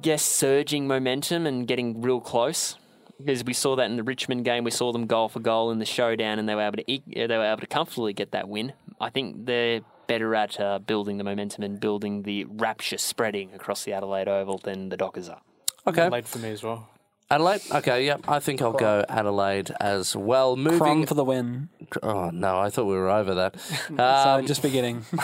guess, 0.00 0.22
surging 0.22 0.86
momentum 0.86 1.46
and 1.46 1.66
getting 1.66 2.00
real 2.02 2.20
close. 2.20 2.76
Because 3.18 3.44
we 3.44 3.52
saw 3.52 3.76
that 3.76 3.88
in 3.88 3.96
the 3.96 4.02
Richmond 4.02 4.44
game, 4.44 4.64
we 4.64 4.72
saw 4.72 4.90
them 4.92 5.06
goal 5.06 5.28
for 5.28 5.38
goal 5.38 5.70
in 5.70 5.78
the 5.78 5.84
showdown, 5.84 6.38
and 6.38 6.48
they 6.48 6.54
were 6.54 6.62
able 6.62 6.78
to 6.78 6.90
e- 6.90 7.02
they 7.06 7.26
were 7.28 7.44
able 7.44 7.60
to 7.60 7.66
comfortably 7.66 8.12
get 8.12 8.32
that 8.32 8.48
win. 8.48 8.72
I 9.00 9.10
think 9.10 9.46
they're 9.46 9.82
better 10.08 10.34
at 10.34 10.58
uh, 10.60 10.80
building 10.80 11.16
the 11.18 11.24
momentum 11.24 11.62
and 11.62 11.78
building 11.78 12.22
the 12.24 12.44
rapture 12.44 12.98
spreading 12.98 13.54
across 13.54 13.84
the 13.84 13.92
Adelaide 13.92 14.28
Oval 14.28 14.58
than 14.58 14.88
the 14.88 14.96
Dockers 14.96 15.28
are. 15.28 15.40
Okay. 15.86 16.08
Late 16.08 16.26
for 16.26 16.38
me 16.38 16.50
as 16.50 16.62
well. 16.62 16.88
Adelaide? 17.30 17.62
Okay, 17.72 18.04
yep. 18.06 18.20
I 18.28 18.38
think 18.38 18.60
I'll 18.62 18.72
go 18.72 19.04
Adelaide 19.08 19.70
as 19.80 20.14
well. 20.14 20.56
Moving. 20.56 21.06
for 21.06 21.14
the 21.14 21.24
win. 21.24 21.68
Oh, 22.02 22.30
no, 22.30 22.58
I 22.58 22.70
thought 22.70 22.84
we 22.84 22.94
were 22.94 23.10
over 23.10 23.34
that. 23.34 23.58
so 23.88 23.98
Um, 23.98 24.46
just 24.46 24.62
beginning. 24.62 25.04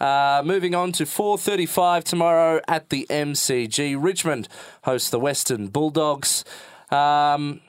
Uh, 0.00 0.42
moving 0.44 0.74
on 0.74 0.92
to 0.92 1.04
4.35 1.04 2.04
tomorrow 2.04 2.60
at 2.68 2.90
the 2.90 3.06
MCG. 3.08 3.96
Richmond 3.98 4.48
hosts 4.84 5.08
the 5.10 5.18
Western 5.20 5.68
Bulldogs. 5.68 6.44
Um, 6.90 7.60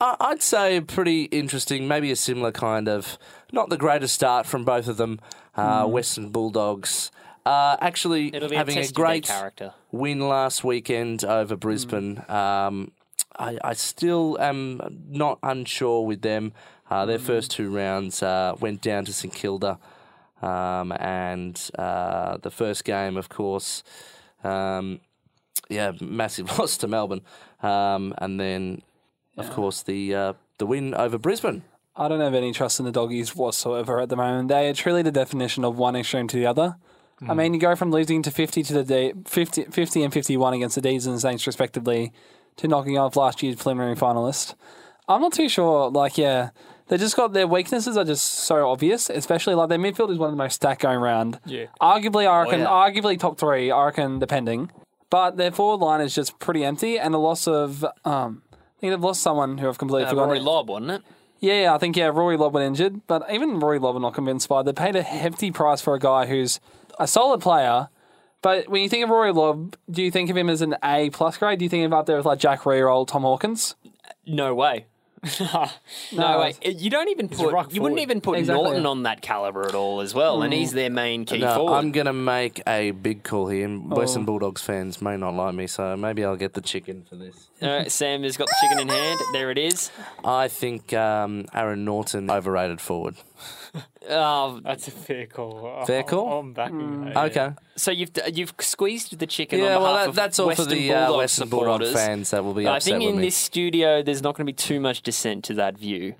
I- 0.00 0.16
I'd 0.20 0.42
say 0.42 0.80
pretty 0.80 1.24
interesting, 1.24 1.86
maybe 1.88 2.10
a 2.10 2.16
similar 2.16 2.52
kind 2.52 2.88
of, 2.88 3.18
not 3.52 3.68
the 3.68 3.76
greatest 3.76 4.14
start 4.14 4.46
from 4.46 4.64
both 4.64 4.88
of 4.88 4.96
them. 4.96 5.20
Uh, 5.54 5.84
Western 5.86 6.30
Bulldogs 6.30 7.10
uh, 7.44 7.76
actually 7.80 8.34
It'll 8.34 8.48
be 8.48 8.56
having 8.56 8.76
a, 8.76 8.80
a 8.80 8.82
test 8.82 8.92
of 8.92 8.96
their 8.96 9.04
great 9.04 9.26
character. 9.26 9.74
win 9.90 10.20
last 10.20 10.62
weekend 10.64 11.24
over 11.24 11.56
Brisbane. 11.56 12.22
Um, 12.28 12.92
I, 13.38 13.58
I 13.64 13.72
still 13.74 14.38
am 14.40 14.80
not 15.08 15.38
unsure 15.42 16.04
with 16.04 16.22
them. 16.22 16.52
Uh, 16.90 17.06
their 17.06 17.18
first 17.18 17.50
two 17.50 17.74
rounds 17.74 18.22
uh, 18.22 18.54
went 18.60 18.82
down 18.82 19.06
to 19.06 19.12
St 19.12 19.32
Kilda, 19.32 19.78
um, 20.42 20.92
and 20.92 21.70
uh, 21.78 22.36
the 22.36 22.50
first 22.50 22.84
game, 22.84 23.16
of 23.16 23.30
course, 23.30 23.82
um, 24.44 25.00
yeah, 25.70 25.92
massive 26.00 26.46
loss 26.58 26.76
to 26.78 26.88
Melbourne, 26.88 27.22
um, 27.62 28.14
and 28.18 28.38
then, 28.38 28.82
of 29.38 29.50
course, 29.50 29.82
the 29.82 30.14
uh, 30.14 30.32
the 30.58 30.66
win 30.66 30.94
over 30.94 31.16
Brisbane. 31.16 31.62
I 31.96 32.08
don't 32.08 32.20
have 32.20 32.34
any 32.34 32.52
trust 32.52 32.78
in 32.78 32.84
the 32.84 32.92
doggies 32.92 33.34
whatsoever 33.34 34.00
at 34.00 34.08
the 34.08 34.16
moment. 34.16 34.48
They 34.48 34.68
are 34.68 34.74
truly 34.74 35.02
the 35.02 35.12
definition 35.12 35.64
of 35.64 35.78
one 35.78 35.96
extreme 35.96 36.28
to 36.28 36.36
the 36.36 36.46
other. 36.46 36.76
I 37.28 37.34
mean, 37.34 37.54
you 37.54 37.60
go 37.60 37.74
from 37.76 37.90
losing 37.90 38.22
to 38.22 38.30
50 38.30 38.62
to 38.64 38.72
the 38.72 38.84
D, 38.84 39.12
50, 39.26 39.64
50 39.64 40.02
and 40.02 40.12
51 40.12 40.54
against 40.54 40.74
the 40.74 40.80
D's 40.80 41.06
and 41.06 41.20
Saints 41.20 41.46
respectively 41.46 42.12
to 42.56 42.68
knocking 42.68 42.98
off 42.98 43.16
last 43.16 43.42
year's 43.42 43.56
preliminary 43.56 43.96
finalist. 43.96 44.54
I'm 45.08 45.20
not 45.20 45.32
too 45.32 45.48
sure. 45.48 45.90
Like, 45.90 46.18
yeah, 46.18 46.50
they 46.88 46.96
just 46.96 47.16
got 47.16 47.32
their 47.32 47.46
weaknesses 47.46 47.96
are 47.96 48.04
just 48.04 48.24
so 48.24 48.68
obvious, 48.68 49.08
especially 49.10 49.54
like 49.54 49.68
their 49.68 49.78
midfield 49.78 50.10
is 50.10 50.18
one 50.18 50.28
of 50.28 50.32
the 50.32 50.42
most 50.42 50.54
stacked 50.56 50.82
going 50.82 51.00
round. 51.00 51.38
Yeah. 51.44 51.66
Arguably, 51.80 52.26
I 52.28 52.42
reckon, 52.42 52.60
yeah. 52.60 52.66
arguably 52.66 53.18
top 53.18 53.38
three, 53.38 53.70
I 53.70 53.86
reckon, 53.86 54.18
depending. 54.18 54.70
But 55.10 55.36
their 55.36 55.50
forward 55.52 55.84
line 55.84 56.00
is 56.00 56.14
just 56.14 56.38
pretty 56.38 56.64
empty, 56.64 56.98
and 56.98 57.12
the 57.12 57.18
loss 57.18 57.46
of, 57.46 57.84
um, 58.04 58.42
I 58.52 58.56
think 58.80 58.92
they've 58.92 59.00
lost 59.00 59.22
someone 59.22 59.58
who 59.58 59.68
I've 59.68 59.78
completely 59.78 60.06
Uh, 60.06 60.10
forgotten. 60.10 60.28
Rory 60.30 60.40
Lobb, 60.40 60.68
wasn't 60.68 60.90
it? 60.90 61.02
Yeah, 61.40 61.62
yeah, 61.62 61.74
I 61.74 61.78
think 61.78 61.96
yeah, 61.96 62.06
Rory 62.06 62.36
Lobb 62.36 62.54
went 62.54 62.66
injured, 62.66 63.00
but 63.08 63.24
even 63.30 63.58
Rory 63.58 63.80
Lobb 63.80 63.96
I'm 63.96 64.02
not 64.02 64.14
convinced 64.14 64.48
by. 64.48 64.62
They 64.62 64.72
paid 64.72 64.94
a 64.94 65.02
hefty 65.02 65.50
price 65.50 65.80
for 65.80 65.94
a 65.94 65.98
guy 65.98 66.26
who's 66.26 66.60
a 67.04 67.06
solid 67.06 67.40
player, 67.40 67.88
but 68.42 68.68
when 68.68 68.82
you 68.82 68.88
think 68.88 69.04
of 69.04 69.10
Rory 69.10 69.32
Lobb, 69.32 69.76
do 69.90 70.02
you 70.02 70.10
think 70.10 70.30
of 70.30 70.36
him 70.36 70.48
as 70.50 70.62
an 70.62 70.76
A 70.82 71.10
plus 71.10 71.36
grade? 71.38 71.58
Do 71.58 71.64
you 71.64 71.68
think 71.68 71.82
of 71.82 71.92
him 71.92 71.98
up 71.98 72.06
there 72.06 72.16
with 72.16 72.26
like 72.26 72.38
Jack 72.38 72.66
Rear 72.66 72.86
Tom 73.06 73.22
Hawkins? 73.22 73.74
No 74.26 74.54
way. 74.54 74.86
no, 75.40 75.68
No, 76.12 76.40
way. 76.40 76.54
You 76.64 76.90
don't 76.90 77.08
even 77.08 77.28
put. 77.28 77.52
rock 77.52 77.72
You 77.72 77.80
wouldn't 77.80 78.00
even 78.00 78.20
put 78.20 78.38
Exactly. 78.38 78.64
Naughton 78.64 78.86
on 78.86 79.04
that 79.04 79.22
caliber 79.22 79.68
at 79.68 79.74
all, 79.76 80.00
as 80.00 80.12
well, 80.14 80.42
and 80.42 80.52
he's 80.52 80.72
their 80.72 80.90
main 80.90 81.24
key 81.24 81.38
No, 81.38 81.54
forward. 81.54 81.74
I'm 81.74 81.92
going 81.92 82.06
to 82.06 82.12
make 82.12 82.60
a 82.66 82.90
big 82.90 83.22
call 83.22 83.46
here. 83.46 83.68
Western 83.68 84.24
Bulldogs 84.24 84.62
fans 84.62 85.00
may 85.00 85.16
not 85.16 85.34
like 85.34 85.54
me, 85.54 85.68
so 85.68 85.96
maybe 85.96 86.24
I'll 86.24 86.34
get 86.36 86.54
the 86.54 86.60
chicken 86.60 87.04
for 87.08 87.14
this. 87.14 87.48
All 87.62 87.68
right, 87.68 87.92
Sam 87.92 88.24
has 88.24 88.36
got 88.36 88.48
the 88.48 88.56
chicken 88.62 88.80
in 88.80 88.88
hand. 88.88 89.20
There 89.32 89.52
it 89.52 89.58
is. 89.58 89.92
I 90.24 90.48
think 90.48 90.92
um, 90.92 91.46
Aaron 91.54 91.84
Naughton 91.84 92.28
overrated 92.28 92.80
forward. 92.80 93.14
Oh, 94.10 94.60
That's 94.62 94.88
a 94.88 94.90
fair 94.90 95.26
call. 95.26 95.84
Fair 95.86 96.02
call? 96.02 96.40
I'm 96.40 96.52
backing 96.52 97.04
that. 97.06 97.14
yeah. 97.14 97.22
Okay. 97.24 97.50
so 97.76 97.90
you've 97.90 98.10
you've 98.32 98.52
squeezed 98.60 99.18
the 99.18 99.26
chicken. 99.26 99.60
Yeah, 99.60 99.76
on 99.76 99.82
well, 99.82 99.94
that, 100.06 100.14
that's 100.14 100.38
all 100.38 100.48
Western 100.48 100.66
for 100.66 100.74
the 100.74 100.92
uh, 100.92 101.16
Western 101.16 101.48
Bulldog 101.48 101.84
fans 101.92 102.30
that 102.32 102.44
will 102.44 102.52
be 102.52 102.66
I 102.66 102.76
upset 102.76 102.92
think 102.92 103.04
with 103.04 103.14
in 103.14 103.20
me. 103.20 103.26
this 103.28 103.36
studio, 103.36 104.02
there's 104.02 104.22
not 104.22 104.34
going 104.36 104.46
to 104.46 104.52
be 104.52 104.56
too 104.56 104.78
much 104.80 105.02
dissent 105.02 105.44
to 105.44 105.54
that 105.54 105.78
view. 105.78 106.14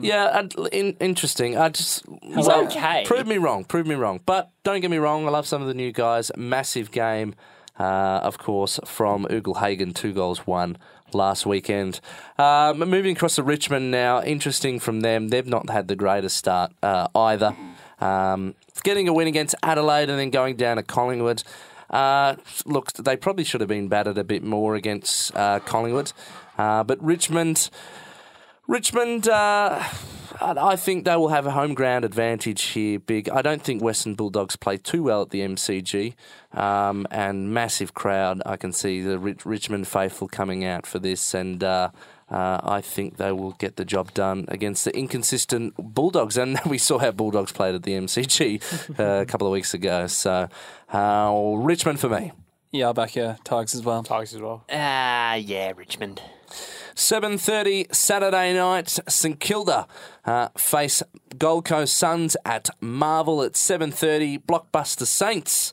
Yeah, 0.00 0.30
I'd- 0.32 0.56
in, 0.70 0.96
interesting. 1.00 1.56
I 1.56 1.70
just 1.70 2.04
He's 2.22 2.46
well, 2.46 2.66
okay. 2.66 3.02
Prove 3.04 3.26
me 3.26 3.38
wrong. 3.38 3.64
Prove 3.64 3.86
me 3.86 3.96
wrong. 3.96 4.20
But 4.24 4.50
don't 4.62 4.80
get 4.80 4.90
me 4.90 4.98
wrong. 4.98 5.26
I 5.26 5.30
love 5.30 5.46
some 5.46 5.60
of 5.62 5.68
the 5.68 5.74
new 5.74 5.90
guys. 5.90 6.30
Massive 6.36 6.92
game, 6.92 7.34
uh, 7.80 7.82
of 8.22 8.38
course, 8.38 8.78
from 8.84 9.26
Ugle-Hagan. 9.28 9.94
Two 9.94 10.12
goals, 10.12 10.46
one 10.46 10.76
last 11.14 11.46
weekend. 11.46 12.00
Um, 12.38 12.78
moving 12.78 13.16
across 13.16 13.36
to 13.36 13.42
Richmond 13.42 13.90
now. 13.90 14.22
Interesting 14.22 14.80
from 14.80 15.00
them. 15.00 15.28
They've 15.28 15.46
not 15.46 15.70
had 15.70 15.88
the 15.88 15.96
greatest 15.96 16.36
start 16.36 16.72
uh, 16.82 17.08
either. 17.14 17.56
Um, 18.00 18.54
getting 18.82 19.08
a 19.08 19.12
win 19.12 19.28
against 19.28 19.54
Adelaide 19.62 20.10
and 20.10 20.18
then 20.18 20.30
going 20.30 20.56
down 20.56 20.76
to 20.76 20.82
Collingwood. 20.82 21.42
Uh, 21.90 22.36
look, 22.64 22.92
they 22.94 23.16
probably 23.16 23.44
should 23.44 23.60
have 23.60 23.68
been 23.68 23.88
battered 23.88 24.18
a 24.18 24.24
bit 24.24 24.42
more 24.42 24.74
against 24.74 25.34
uh, 25.36 25.60
Collingwood. 25.60 26.12
Uh, 26.58 26.82
but 26.84 27.02
Richmond. 27.02 27.70
Richmond, 28.68 29.28
uh, 29.28 29.82
I 30.40 30.54
I 30.72 30.76
think 30.76 31.04
they 31.04 31.16
will 31.16 31.28
have 31.28 31.46
a 31.46 31.50
home 31.50 31.74
ground 31.74 32.04
advantage 32.04 32.62
here. 32.62 32.98
Big. 32.98 33.28
I 33.28 33.42
don't 33.42 33.62
think 33.62 33.82
Western 33.82 34.14
Bulldogs 34.14 34.56
play 34.56 34.76
too 34.76 35.02
well 35.04 35.22
at 35.22 35.30
the 35.30 35.40
MCG, 35.40 36.14
um, 36.52 37.06
and 37.10 37.52
massive 37.52 37.94
crowd. 37.94 38.42
I 38.46 38.56
can 38.56 38.72
see 38.72 39.00
the 39.00 39.18
Rich- 39.18 39.44
Richmond 39.44 39.88
faithful 39.88 40.28
coming 40.28 40.64
out 40.64 40.86
for 40.86 40.98
this, 40.98 41.34
and 41.34 41.62
uh, 41.62 41.90
uh, 42.30 42.60
I 42.62 42.80
think 42.80 43.16
they 43.16 43.32
will 43.32 43.52
get 43.52 43.76
the 43.76 43.84
job 43.84 44.14
done 44.14 44.46
against 44.48 44.84
the 44.84 44.96
inconsistent 44.96 45.74
Bulldogs. 45.76 46.36
And 46.36 46.58
we 46.66 46.78
saw 46.78 46.98
how 46.98 47.10
Bulldogs 47.10 47.52
played 47.52 47.74
at 47.74 47.82
the 47.82 47.92
MCG 47.92 48.98
uh, 48.98 49.22
a 49.22 49.26
couple 49.26 49.46
of 49.46 49.52
weeks 49.52 49.74
ago. 49.74 50.06
So, 50.06 50.48
uh, 50.92 51.54
Richmond 51.56 52.00
for 52.00 52.08
me. 52.08 52.32
Yeah, 52.70 52.86
I'll 52.86 52.94
back 52.94 53.14
your 53.16 53.36
Tigers 53.44 53.74
as 53.74 53.82
well. 53.82 54.02
Tigers 54.02 54.34
as 54.34 54.40
well. 54.40 54.64
Ah, 54.72 55.34
yeah, 55.34 55.72
Richmond. 55.76 56.22
7.30 56.94 57.94
Saturday 57.94 58.54
night, 58.54 58.98
St 59.08 59.38
Kilda 59.40 59.86
uh, 60.24 60.48
face 60.56 61.02
Gold 61.38 61.64
Coast 61.64 61.96
Suns 61.96 62.36
at 62.44 62.70
Marvel 62.80 63.42
at 63.42 63.52
7.30, 63.52 64.44
Blockbuster 64.44 65.06
Saints. 65.06 65.72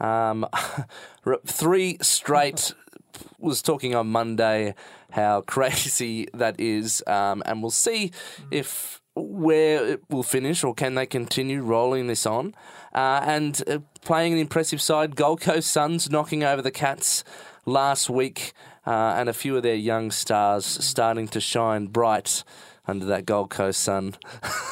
Um, 0.00 0.46
three 1.46 1.98
straight, 2.00 2.72
was 3.38 3.62
talking 3.62 3.94
on 3.94 4.08
Monday 4.08 4.74
how 5.10 5.40
crazy 5.46 6.28
that 6.34 6.60
is, 6.60 7.02
um, 7.06 7.42
and 7.46 7.62
we'll 7.62 7.70
see 7.70 8.12
if 8.50 9.00
where 9.14 9.84
it 9.84 10.02
will 10.08 10.22
finish 10.22 10.62
or 10.62 10.72
can 10.72 10.94
they 10.94 11.06
continue 11.06 11.60
rolling 11.60 12.06
this 12.06 12.24
on. 12.24 12.54
Uh, 12.94 13.20
and 13.24 13.62
uh, 13.68 13.78
playing 14.02 14.32
an 14.32 14.38
impressive 14.38 14.80
side, 14.80 15.16
Gold 15.16 15.40
Coast 15.40 15.70
Suns 15.70 16.08
knocking 16.10 16.44
over 16.44 16.62
the 16.62 16.70
Cats 16.70 17.24
last 17.68 18.10
week, 18.10 18.52
uh, 18.86 19.14
and 19.16 19.28
a 19.28 19.32
few 19.32 19.56
of 19.56 19.62
their 19.62 19.74
young 19.74 20.10
stars 20.10 20.64
starting 20.64 21.28
to 21.28 21.40
shine 21.40 21.86
bright 21.86 22.42
under 22.86 23.04
that 23.06 23.26
Gold 23.26 23.50
Coast 23.50 23.80
sun. 23.80 24.14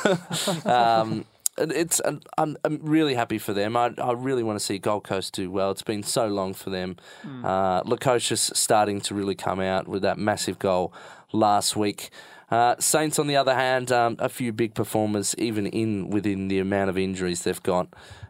um, 0.65 1.26
it's 1.59 2.00
I'm, 2.37 2.57
I'm 2.65 2.79
really 2.83 3.15
happy 3.15 3.38
for 3.38 3.53
them. 3.53 3.76
I, 3.76 3.93
I 3.99 4.12
really 4.12 4.43
want 4.43 4.59
to 4.59 4.65
see 4.65 4.79
Gold 4.79 5.05
Coast 5.05 5.35
do 5.35 5.50
well. 5.50 5.71
It's 5.71 5.83
been 5.83 6.03
so 6.03 6.26
long 6.26 6.55
for 6.55 6.71
them. 6.71 6.97
Uh, 7.45 7.83
Lukosius 7.83 8.55
starting 8.57 9.00
to 9.03 9.15
really 9.15 9.35
come 9.35 9.61
out 9.61 9.88
with 9.88 10.03
that 10.03 10.19
massive 10.19 10.59
goal 10.59 10.93
last 11.33 11.76
week. 11.76 12.11
Uh, 12.50 12.76
Saints, 12.79 13.19
on 13.19 13.26
the 13.26 13.37
other 13.37 13.55
hand, 13.55 13.91
um, 13.91 14.17
a 14.19 14.29
few 14.29 14.53
big 14.53 14.75
performers, 14.75 15.35
even 15.37 15.67
in 15.67 16.11
within 16.11 16.49
the 16.49 16.59
amount 16.59 16.91
of 16.91 16.97
injuries 16.97 17.43
they've 17.43 17.62
got. 17.62 17.88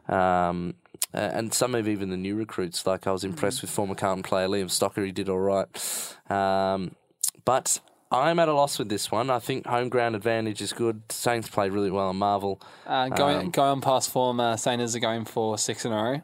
Um, 0.08 0.74
uh, 1.16 1.30
and 1.32 1.54
some 1.54 1.74
of 1.74 1.88
even 1.88 2.10
the 2.10 2.16
new 2.16 2.36
recruits. 2.36 2.86
Like 2.86 3.06
I 3.06 3.12
was 3.12 3.24
impressed 3.24 3.62
with 3.62 3.70
former 3.70 3.94
Carlton 3.94 4.22
player 4.22 4.48
Liam 4.48 4.66
Stocker. 4.66 5.04
He 5.04 5.12
did 5.12 5.28
all 5.28 5.38
right. 5.38 5.66
Um, 6.30 6.94
but 7.44 7.80
I'm 8.10 8.38
at 8.38 8.48
a 8.48 8.52
loss 8.52 8.78
with 8.78 8.88
this 8.88 9.10
one. 9.10 9.30
I 9.30 9.38
think 9.38 9.66
home 9.66 9.88
ground 9.88 10.14
advantage 10.14 10.60
is 10.60 10.72
good. 10.72 11.02
Saints 11.10 11.48
played 11.48 11.72
really 11.72 11.90
well 11.90 12.08
on 12.08 12.16
Marvel. 12.16 12.60
Uh, 12.86 13.08
going 13.08 13.38
Um, 13.38 13.50
going 13.50 13.80
past 13.80 14.10
form, 14.10 14.38
uh, 14.40 14.56
Saints 14.56 14.94
are 14.94 15.00
going 15.00 15.24
for 15.24 15.58
six 15.58 15.84
in 15.84 15.92
a 15.92 16.02
row. 16.02 16.20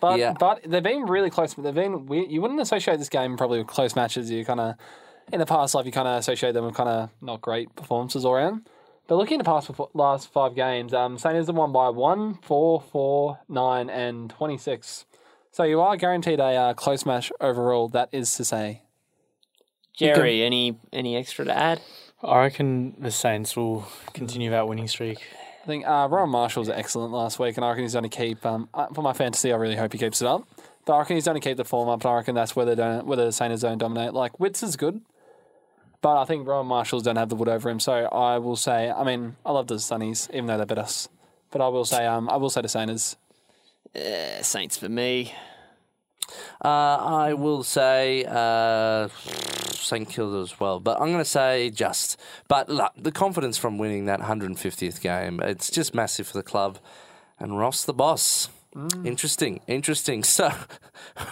But 0.00 0.18
Yeah. 0.18 0.34
but 0.38 0.62
they've 0.64 0.82
been 0.82 1.06
really 1.06 1.30
close. 1.30 1.54
But 1.54 1.62
they've 1.62 1.74
been 1.74 2.06
weird. 2.06 2.30
You 2.30 2.40
wouldn't 2.42 2.60
associate 2.60 2.98
this 2.98 3.08
game 3.08 3.36
probably 3.36 3.58
with 3.58 3.66
close 3.68 3.94
matches. 3.96 4.30
You 4.30 4.44
kind 4.44 4.60
of 4.60 4.74
in 5.32 5.40
the 5.40 5.46
past 5.46 5.74
life 5.74 5.86
you 5.86 5.92
kind 5.92 6.06
of 6.06 6.18
associate 6.18 6.52
them 6.52 6.64
with 6.64 6.74
kind 6.74 6.88
of 6.88 7.10
not 7.20 7.40
great 7.40 7.74
performances 7.74 8.24
all 8.24 8.34
around. 8.34 8.68
But 9.08 9.16
looking 9.16 9.38
at 9.38 9.44
the 9.44 9.50
past 9.50 9.68
perfor- 9.70 9.90
last 9.94 10.32
five 10.32 10.54
games, 10.54 10.92
um, 10.92 11.18
Saints 11.18 11.46
have 11.46 11.56
won 11.56 11.72
by 11.72 11.90
one, 11.90 12.38
four, 12.42 12.80
four, 12.80 13.38
nine, 13.48 13.88
and 13.88 14.30
twenty 14.30 14.58
six. 14.58 15.06
So 15.52 15.62
you 15.62 15.80
are 15.80 15.96
guaranteed 15.96 16.40
a 16.40 16.44
uh, 16.44 16.74
close 16.74 17.06
match 17.06 17.32
overall. 17.40 17.88
That 17.88 18.08
is 18.12 18.34
to 18.36 18.44
say, 18.44 18.82
Jerry, 19.96 20.42
any 20.42 20.78
any 20.92 21.16
extra 21.16 21.44
to 21.44 21.56
add? 21.56 21.80
I 22.22 22.40
reckon 22.40 22.96
the 22.98 23.10
Saints 23.10 23.56
will 23.56 23.86
continue 24.12 24.50
that 24.50 24.66
winning 24.66 24.88
streak. 24.88 25.18
I 25.62 25.66
think 25.66 25.86
uh, 25.86 26.08
Rowan 26.10 26.30
Marshall 26.30 26.60
was 26.60 26.68
excellent 26.68 27.12
last 27.12 27.38
week, 27.38 27.56
and 27.56 27.64
I 27.64 27.70
reckon 27.70 27.84
he's 27.84 27.92
going 27.92 28.08
to 28.08 28.08
keep. 28.08 28.44
Um, 28.44 28.68
uh, 28.72 28.86
for 28.94 29.02
my 29.02 29.12
fantasy, 29.12 29.52
I 29.52 29.56
really 29.56 29.76
hope 29.76 29.92
he 29.92 29.98
keeps 29.98 30.22
it 30.22 30.28
up. 30.28 30.46
But 30.84 30.94
I 30.94 30.98
reckon 31.00 31.16
he's 31.16 31.24
going 31.24 31.40
to 31.40 31.48
keep 31.48 31.56
the 31.56 31.64
form 31.64 31.88
up. 31.88 32.02
And 32.02 32.10
I 32.10 32.14
reckon 32.14 32.34
that's 32.34 32.54
where 32.54 32.64
they 32.64 32.76
don't, 32.76 33.06
where 33.06 33.16
the 33.16 33.32
Saints 33.32 33.62
don't 33.62 33.78
dominate. 33.78 34.14
Like 34.14 34.38
Witts 34.38 34.62
is 34.62 34.76
good, 34.76 35.00
but 36.00 36.20
I 36.20 36.24
think 36.24 36.46
Rowan 36.46 36.66
Marshalls 36.66 37.02
don't 37.02 37.16
have 37.16 37.28
the 37.28 37.36
wood 37.36 37.48
over 37.48 37.68
him. 37.68 37.80
So 37.80 37.92
I 37.92 38.38
will 38.38 38.56
say, 38.56 38.90
I 38.90 39.04
mean, 39.04 39.36
I 39.44 39.52
love 39.52 39.66
the 39.66 39.74
Sunnies, 39.76 40.28
even 40.30 40.46
though 40.46 40.58
they 40.58 40.64
beat 40.64 40.78
us. 40.78 41.08
But 41.50 41.60
I 41.60 41.68
will 41.68 41.84
say, 41.84 42.06
um, 42.06 42.28
I 42.28 42.36
will 42.36 42.50
say 42.50 42.62
the 42.62 42.68
Saints. 42.68 43.16
Saints 44.42 44.76
for 44.76 44.88
me. 44.88 45.32
Uh, 46.64 46.68
I 46.68 47.34
will 47.34 47.62
say 47.62 48.24
uh, 48.24 49.08
St 49.70 50.08
Kilda 50.08 50.38
as 50.38 50.58
well, 50.58 50.80
but 50.80 51.00
I'm 51.00 51.08
going 51.08 51.18
to 51.18 51.24
say 51.24 51.70
just. 51.70 52.18
But 52.48 52.68
look, 52.68 52.92
the 52.96 53.12
confidence 53.12 53.56
from 53.56 53.78
winning 53.78 54.06
that 54.06 54.20
150th 54.20 55.00
game, 55.00 55.40
it's 55.40 55.70
just 55.70 55.94
massive 55.94 56.26
for 56.26 56.38
the 56.38 56.42
club. 56.42 56.78
And 57.38 57.58
Ross 57.58 57.84
the 57.84 57.94
boss. 57.94 58.48
Interesting, 59.04 59.60
interesting. 59.66 60.22
So, 60.36 60.50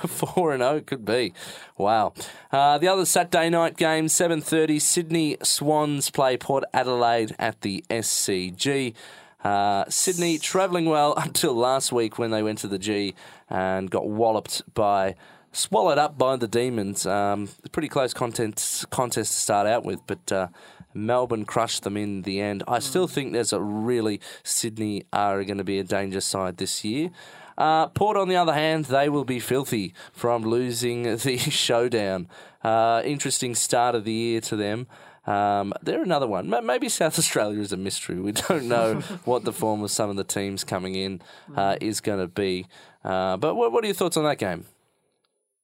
four 0.06 0.52
and 0.52 0.62
zero 0.62 0.80
could 0.80 1.04
be, 1.04 1.34
wow. 1.76 2.14
Uh, 2.50 2.78
the 2.78 2.88
other 2.88 3.04
Saturday 3.04 3.50
night 3.50 3.76
game, 3.76 4.08
seven 4.08 4.40
thirty. 4.40 4.78
Sydney 4.78 5.36
Swans 5.42 6.10
play 6.10 6.36
Port 6.38 6.64
Adelaide 6.72 7.34
at 7.38 7.60
the 7.60 7.84
SCG. 7.90 8.94
Uh, 9.42 9.84
Sydney 9.88 10.38
travelling 10.38 10.86
well 10.86 11.12
until 11.18 11.54
last 11.54 11.92
week 11.92 12.18
when 12.18 12.30
they 12.30 12.42
went 12.42 12.58
to 12.58 12.68
the 12.68 12.78
G 12.78 13.14
and 13.50 13.90
got 13.90 14.08
walloped 14.08 14.62
by, 14.72 15.14
swallowed 15.52 15.98
up 15.98 16.16
by 16.16 16.36
the 16.36 16.48
Demons. 16.48 17.04
Um, 17.04 17.50
pretty 17.72 17.88
close 17.88 18.14
contest 18.14 18.88
contest 18.90 19.32
to 19.32 19.38
start 19.38 19.66
out 19.66 19.84
with, 19.84 20.00
but 20.06 20.32
uh, 20.32 20.48
Melbourne 20.94 21.44
crushed 21.44 21.82
them 21.82 21.96
in 21.96 22.22
the 22.22 22.40
end. 22.40 22.62
I 22.66 22.78
still 22.78 23.06
think 23.06 23.32
there's 23.32 23.52
a 23.52 23.60
really 23.60 24.20
Sydney 24.42 25.04
are 25.12 25.44
going 25.44 25.58
to 25.58 25.64
be 25.64 25.78
a 25.78 25.84
danger 25.84 26.20
side 26.20 26.56
this 26.56 26.84
year. 26.84 27.10
Uh, 27.58 27.88
Port, 27.88 28.16
on 28.16 28.28
the 28.28 28.36
other 28.36 28.54
hand, 28.54 28.86
they 28.86 29.08
will 29.08 29.24
be 29.24 29.38
filthy 29.38 29.94
from 30.12 30.42
losing 30.42 31.02
the 31.16 31.38
showdown. 31.38 32.28
Uh, 32.62 33.02
interesting 33.04 33.54
start 33.54 33.94
of 33.94 34.04
the 34.04 34.12
year 34.12 34.40
to 34.40 34.56
them. 34.56 34.86
Um, 35.26 35.72
they're 35.82 36.02
another 36.02 36.26
one. 36.26 36.50
Maybe 36.64 36.88
South 36.88 37.18
Australia 37.18 37.60
is 37.60 37.72
a 37.72 37.76
mystery. 37.76 38.20
We 38.20 38.32
don't 38.48 38.68
know 38.68 39.00
what 39.24 39.44
the 39.44 39.52
form 39.52 39.82
of 39.82 39.90
some 39.90 40.10
of 40.10 40.16
the 40.16 40.24
teams 40.24 40.64
coming 40.64 40.94
in 40.94 41.22
uh, 41.56 41.76
is 41.80 42.00
going 42.00 42.20
to 42.20 42.28
be. 42.28 42.66
Uh, 43.04 43.36
but 43.36 43.54
what, 43.54 43.72
what 43.72 43.84
are 43.84 43.86
your 43.86 43.94
thoughts 43.94 44.16
on 44.16 44.24
that 44.24 44.38
game? 44.38 44.66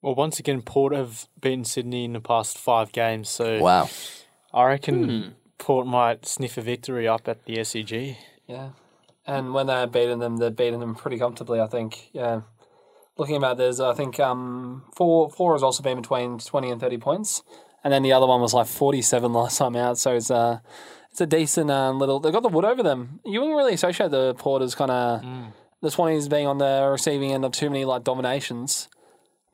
Well, 0.02 0.14
once 0.14 0.38
again, 0.38 0.62
Port 0.62 0.94
have 0.94 1.28
beaten 1.42 1.64
Sydney 1.64 2.06
in 2.06 2.14
the 2.14 2.20
past 2.20 2.56
five 2.56 2.90
games, 2.92 3.28
so 3.28 3.58
Wow. 3.60 3.90
I 4.52 4.64
reckon 4.64 5.34
Port 5.58 5.86
might 5.86 6.26
sniff 6.26 6.58
a 6.58 6.62
victory 6.62 7.06
up 7.06 7.28
at 7.28 7.44
the 7.44 7.56
SCG. 7.56 8.16
Yeah. 8.46 8.70
And 9.26 9.54
when 9.54 9.66
they're 9.66 9.86
beating 9.86 10.18
them, 10.18 10.38
they're 10.38 10.50
beating 10.50 10.80
them 10.80 10.94
pretty 10.94 11.18
comfortably, 11.18 11.60
I 11.60 11.66
think. 11.66 12.10
Yeah. 12.12 12.40
Looking 13.16 13.36
about 13.36 13.58
this, 13.58 13.78
I 13.78 13.92
think 13.94 14.18
um, 14.18 14.84
four 14.96 15.30
four 15.30 15.52
has 15.52 15.62
also 15.62 15.82
been 15.82 16.00
between 16.00 16.38
twenty 16.38 16.70
and 16.70 16.80
thirty 16.80 16.96
points, 16.96 17.42
and 17.84 17.92
then 17.92 18.02
the 18.02 18.12
other 18.12 18.26
one 18.26 18.40
was 18.40 18.54
like 18.54 18.66
forty 18.66 19.02
seven 19.02 19.32
last 19.40 19.58
time 19.58 19.76
out. 19.76 19.98
So 19.98 20.16
it's 20.16 20.30
a 20.30 20.62
it's 21.10 21.20
a 21.20 21.26
decent 21.26 21.70
um, 21.70 21.98
little. 21.98 22.18
They've 22.18 22.32
got 22.32 22.42
the 22.42 22.48
wood 22.48 22.64
over 22.64 22.82
them. 22.82 23.20
You 23.24 23.40
wouldn't 23.40 23.56
really 23.58 23.74
associate 23.74 24.10
the 24.10 24.34
Porters 24.34 24.74
kind 24.74 24.90
of 24.90 25.22
the 25.82 25.90
twenties 25.90 26.28
being 26.28 26.46
on 26.46 26.58
the 26.58 26.88
receiving 26.90 27.32
end 27.32 27.44
of 27.44 27.52
too 27.52 27.68
many 27.68 27.84
like 27.84 28.04
dominations, 28.04 28.88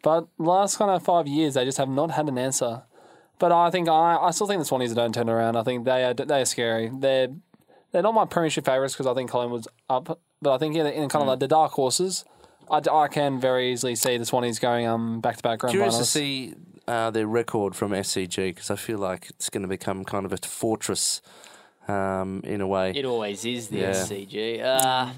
but 0.02 0.28
last 0.38 0.76
kind 0.76 0.90
of 0.90 1.02
five 1.02 1.26
years 1.26 1.54
they 1.54 1.64
just 1.64 1.78
have 1.78 1.88
not 1.88 2.12
had 2.12 2.28
an 2.28 2.38
answer. 2.38 2.84
But 3.38 3.52
I 3.52 3.70
think 3.70 3.88
I, 3.88 4.16
I 4.16 4.30
still 4.30 4.46
think 4.46 4.60
the 4.62 4.68
Swannies 4.68 4.94
don't 4.94 5.14
turn 5.14 5.28
around. 5.28 5.56
I 5.56 5.62
think 5.62 5.84
they 5.84 6.04
are 6.04 6.14
they 6.14 6.40
are 6.42 6.44
scary. 6.46 6.90
They're 6.92 7.28
they're 7.92 8.02
not 8.02 8.14
my 8.14 8.24
premiership 8.24 8.64
favourites 8.64 8.94
because 8.94 9.06
I 9.06 9.14
think 9.14 9.30
Collingwood's 9.30 9.68
up. 9.90 10.18
But 10.42 10.54
I 10.54 10.58
think 10.58 10.76
in, 10.76 10.86
in 10.86 11.08
kind 11.08 11.22
of 11.22 11.28
like 11.28 11.38
the 11.40 11.48
dark 11.48 11.72
horses, 11.72 12.24
I, 12.70 12.80
I 12.90 13.08
can 13.08 13.40
very 13.40 13.72
easily 13.72 13.94
see 13.94 14.16
the 14.18 14.24
Swannies 14.24 14.60
going 14.60 14.86
um 14.86 15.20
back 15.20 15.36
to 15.36 15.42
back 15.42 15.60
grand 15.60 15.72
Curious 15.72 15.98
to 15.98 16.04
see 16.04 16.54
uh, 16.88 17.10
their 17.10 17.26
record 17.26 17.74
from 17.74 17.92
SCG 17.92 18.36
because 18.54 18.70
I 18.70 18.76
feel 18.76 18.98
like 18.98 19.28
it's 19.30 19.50
going 19.50 19.62
to 19.62 19.68
become 19.68 20.04
kind 20.04 20.24
of 20.24 20.32
a 20.32 20.38
fortress 20.38 21.20
um, 21.88 22.42
in 22.44 22.60
a 22.60 22.66
way. 22.66 22.92
It 22.94 23.04
always 23.04 23.44
is 23.44 23.68
the 23.68 23.78
Yeah. 23.78 23.90
SCG. 23.92 24.62
Uh, 24.62 25.10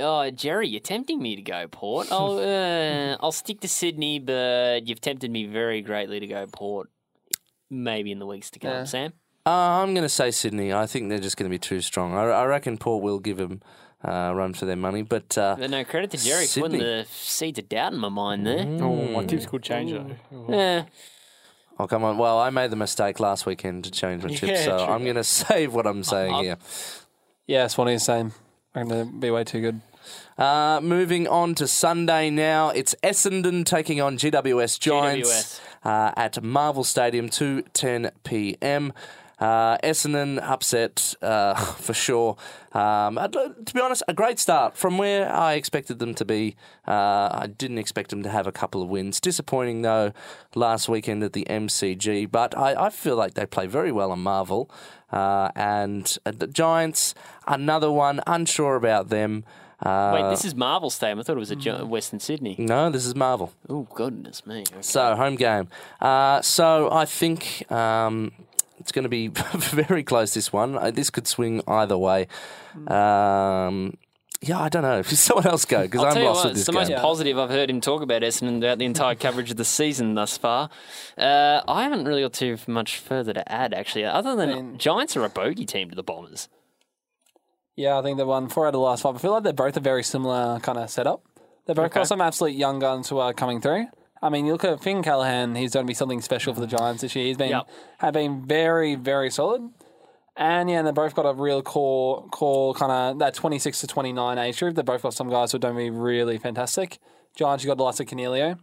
oh, 0.00 0.30
Jerry, 0.30 0.68
you're 0.68 0.80
tempting 0.80 1.20
me 1.20 1.36
to 1.36 1.42
go 1.42 1.66
Port. 1.68 2.08
I'll 2.12 2.38
uh, 2.38 3.16
I'll 3.20 3.32
stick 3.32 3.60
to 3.60 3.68
Sydney, 3.68 4.18
but 4.18 4.86
you've 4.86 5.00
tempted 5.00 5.30
me 5.30 5.46
very 5.46 5.82
greatly 5.82 6.20
to 6.20 6.26
go 6.26 6.46
Port. 6.46 6.88
Maybe 7.70 8.10
in 8.12 8.18
the 8.18 8.26
weeks 8.26 8.50
to 8.50 8.58
come, 8.58 8.70
Yeah. 8.70 8.84
Sam. 8.84 9.12
Uh, 9.46 9.50
I'm 9.50 9.94
going 9.94 10.02
to 10.04 10.08
say 10.08 10.30
Sydney. 10.30 10.72
I 10.72 10.86
think 10.86 11.08
they're 11.08 11.18
just 11.18 11.36
going 11.36 11.48
to 11.48 11.54
be 11.54 11.58
too 11.58 11.80
strong. 11.80 12.14
I, 12.14 12.24
I 12.24 12.44
reckon 12.44 12.76
Port 12.76 13.02
will 13.02 13.18
give 13.20 13.38
them 13.38 13.62
uh, 14.06 14.10
a 14.10 14.34
run 14.34 14.52
for 14.52 14.66
their 14.66 14.76
money, 14.76 15.02
but 15.02 15.36
uh, 15.38 15.56
no 15.56 15.82
credit 15.84 16.10
to 16.10 16.18
Jerry 16.18 16.46
for 16.46 16.60
putting 16.60 16.80
the 16.80 17.06
seeds 17.10 17.58
of 17.58 17.68
doubt 17.68 17.92
in 17.94 17.98
my 17.98 18.08
mind 18.10 18.46
there. 18.46 18.66
Oh, 18.82 18.96
my 19.08 19.24
tips 19.24 19.46
could 19.46 19.62
change 19.62 19.92
though. 19.92 20.16
Yeah. 20.48 20.84
oh 21.78 21.86
come 21.86 22.04
on. 22.04 22.18
Well, 22.18 22.38
I 22.38 22.50
made 22.50 22.70
the 22.70 22.76
mistake 22.76 23.18
last 23.18 23.46
weekend 23.46 23.84
to 23.84 23.90
change 23.90 24.22
my 24.22 24.28
tips, 24.34 24.42
Yeah, 24.42 24.64
so 24.64 24.76
true. 24.84 24.94
I'm 24.94 25.04
going 25.04 25.16
to 25.24 25.24
save 25.24 25.72
what 25.74 25.86
I'm 25.86 26.02
saying 26.04 26.34
I'll- 26.34 26.42
here. 26.42 26.56
Yeah, 27.46 27.64
Swannies 27.66 28.02
same. 28.02 28.32
I'm 28.74 28.88
going 28.88 29.06
to 29.06 29.12
be 29.18 29.30
way 29.30 29.42
too 29.44 29.60
good. 29.60 29.80
Uh, 30.38 30.80
moving 30.82 31.26
on 31.28 31.54
to 31.56 31.66
Sunday 31.66 32.30
now, 32.30 32.70
it's 32.70 32.94
Essendon 33.02 33.64
taking 33.64 34.00
on 34.00 34.16
GWS 34.16 34.78
Giants 34.80 35.60
Uh, 35.84 36.12
at 36.16 36.42
Marvel 36.42 36.84
Stadium, 36.84 37.28
2:10 37.28 38.10
p.m. 38.24 38.92
Uh, 39.40 39.78
Essendon 39.78 40.38
upset 40.42 41.14
uh, 41.22 41.54
for 41.76 41.94
sure. 41.94 42.36
Um, 42.72 43.16
to 43.16 43.74
be 43.74 43.80
honest, 43.80 44.02
a 44.06 44.12
great 44.12 44.38
start 44.38 44.76
from 44.76 44.98
where 44.98 45.32
I 45.32 45.54
expected 45.54 45.98
them 45.98 46.14
to 46.16 46.26
be. 46.26 46.56
Uh, 46.86 47.30
I 47.32 47.46
didn't 47.46 47.78
expect 47.78 48.10
them 48.10 48.22
to 48.22 48.28
have 48.28 48.46
a 48.46 48.52
couple 48.52 48.82
of 48.82 48.90
wins. 48.90 49.18
Disappointing 49.18 49.80
though 49.80 50.12
last 50.54 50.90
weekend 50.90 51.24
at 51.24 51.32
the 51.32 51.46
MCG, 51.48 52.30
but 52.30 52.56
I, 52.56 52.86
I 52.86 52.90
feel 52.90 53.16
like 53.16 53.32
they 53.32 53.46
play 53.46 53.66
very 53.66 53.90
well 53.90 54.12
on 54.12 54.20
Marvel. 54.20 54.70
Uh, 55.10 55.50
and 55.56 56.18
uh, 56.26 56.32
the 56.36 56.46
Giants, 56.46 57.14
another 57.48 57.90
one, 57.90 58.20
unsure 58.26 58.76
about 58.76 59.08
them. 59.08 59.44
Uh, 59.82 60.12
Wait, 60.14 60.30
this 60.30 60.44
is 60.44 60.54
Marvel 60.54 60.90
Stadium. 60.90 61.18
I 61.20 61.22
thought 61.22 61.36
it 61.36 61.40
was 61.40 61.50
a 61.50 61.56
Jo- 61.56 61.84
Western 61.86 62.20
Sydney. 62.20 62.54
no, 62.58 62.90
this 62.90 63.06
is 63.06 63.14
Marvel. 63.14 63.52
Oh, 63.68 63.86
goodness 63.94 64.44
me. 64.46 64.60
Okay. 64.70 64.82
So 64.82 65.16
home 65.16 65.36
game. 65.36 65.68
Uh, 66.00 66.42
so 66.42 66.90
I 66.92 67.06
think 67.06 67.70
um, 67.72 68.32
it's 68.78 68.92
going 68.92 69.04
to 69.04 69.08
be 69.08 69.28
very 69.56 70.02
close. 70.04 70.34
This 70.34 70.52
one. 70.52 70.76
Uh, 70.76 70.90
This 70.90 71.08
could 71.10 71.26
swing 71.26 71.62
either 71.66 71.96
way. 71.96 72.28
Um, 72.88 73.96
yeah, 74.42 74.58
I 74.60 74.68
don't 74.68 74.82
know. 74.82 74.98
If 75.00 75.08
someone 75.10 75.46
else 75.46 75.64
go 75.64 75.82
because 75.82 76.00
I'll 76.00 76.06
I'm 76.08 76.12
tell 76.14 76.22
you 76.22 76.28
lost 76.28 76.36
what, 76.38 76.44
with 76.44 76.50
it's 76.58 76.66
this 76.66 76.74
the 76.74 76.84
game. 76.84 76.92
most 76.96 77.02
positive 77.02 77.38
I've 77.38 77.50
heard 77.50 77.70
him 77.70 77.80
talk 77.80 78.02
about 78.02 78.22
Essendon 78.22 78.60
throughout 78.60 78.78
the 78.78 78.84
entire 78.86 79.14
coverage 79.26 79.50
of 79.50 79.56
the 79.56 79.64
season 79.64 80.14
thus 80.14 80.36
far. 80.38 80.70
Uh, 81.18 81.60
I 81.68 81.82
haven't 81.84 82.04
really 82.06 82.22
got 82.22 82.32
too 82.32 82.56
much 82.66 82.98
further 82.98 83.32
to 83.32 83.50
add, 83.52 83.74
actually, 83.74 84.04
other 84.04 84.34
than 84.36 84.48
mean- 84.50 84.78
Giants 84.78 85.16
are 85.16 85.24
a 85.24 85.28
bogey 85.30 85.66
team 85.66 85.90
to 85.90 85.96
the 85.96 86.02
Bombers. 86.02 86.48
Yeah, 87.76 87.98
I 87.98 88.02
think 88.02 88.18
they 88.18 88.24
won 88.24 88.48
four 88.48 88.66
out 88.66 88.68
of 88.68 88.72
the 88.74 88.80
last 88.80 89.02
five. 89.02 89.14
I 89.14 89.18
feel 89.18 89.32
like 89.32 89.42
they're 89.42 89.52
both 89.52 89.76
a 89.76 89.80
very 89.80 90.02
similar 90.02 90.58
kind 90.60 90.78
of 90.78 90.90
setup. 90.90 91.22
They've 91.66 91.76
both 91.76 91.86
Okay. 91.86 92.00
got 92.00 92.08
some 92.08 92.20
absolute 92.20 92.54
young 92.54 92.78
guns 92.78 93.08
who 93.08 93.18
are 93.18 93.32
coming 93.32 93.60
through. 93.60 93.86
I 94.22 94.28
mean, 94.28 94.44
you 94.44 94.52
look 94.52 94.64
at 94.64 94.82
Finn 94.82 95.02
Callaghan; 95.02 95.54
he's 95.54 95.72
going 95.72 95.86
to 95.86 95.88
be 95.90 95.94
something 95.94 96.20
special 96.20 96.52
for 96.52 96.60
the 96.60 96.66
Giants 96.66 97.00
this 97.02 97.16
year. 97.16 97.26
He's 97.26 97.36
been 97.38 97.50
Yep. 97.50 97.68
have 97.98 98.12
been 98.14 98.44
very, 98.44 98.94
very 98.96 99.30
solid. 99.30 99.62
And 100.36 100.68
yeah, 100.70 100.78
and 100.78 100.86
they've 100.86 100.94
both 100.94 101.14
got 101.14 101.22
a 101.26 101.32
real 101.34 101.62
core, 101.62 102.26
core 102.30 102.74
kind 102.74 102.92
of 102.92 103.18
that 103.20 103.34
twenty 103.34 103.58
six 103.58 103.80
to 103.80 103.86
twenty 103.86 104.12
nine 104.12 104.36
age 104.38 104.58
group. 104.58 104.74
They've 104.76 104.84
both 104.84 105.02
got 105.02 105.14
some 105.14 105.28
guys 105.30 105.52
who 105.52 105.56
are 105.56 105.60
going 105.60 105.74
to 105.74 105.78
be 105.78 105.90
really 105.90 106.38
fantastic. 106.38 106.98
Giants, 107.34 107.64
you 107.64 107.68
got 107.68 107.78
the 107.78 107.84
likes 107.84 108.00
of 108.00 108.06
Coniglio. 108.06 108.58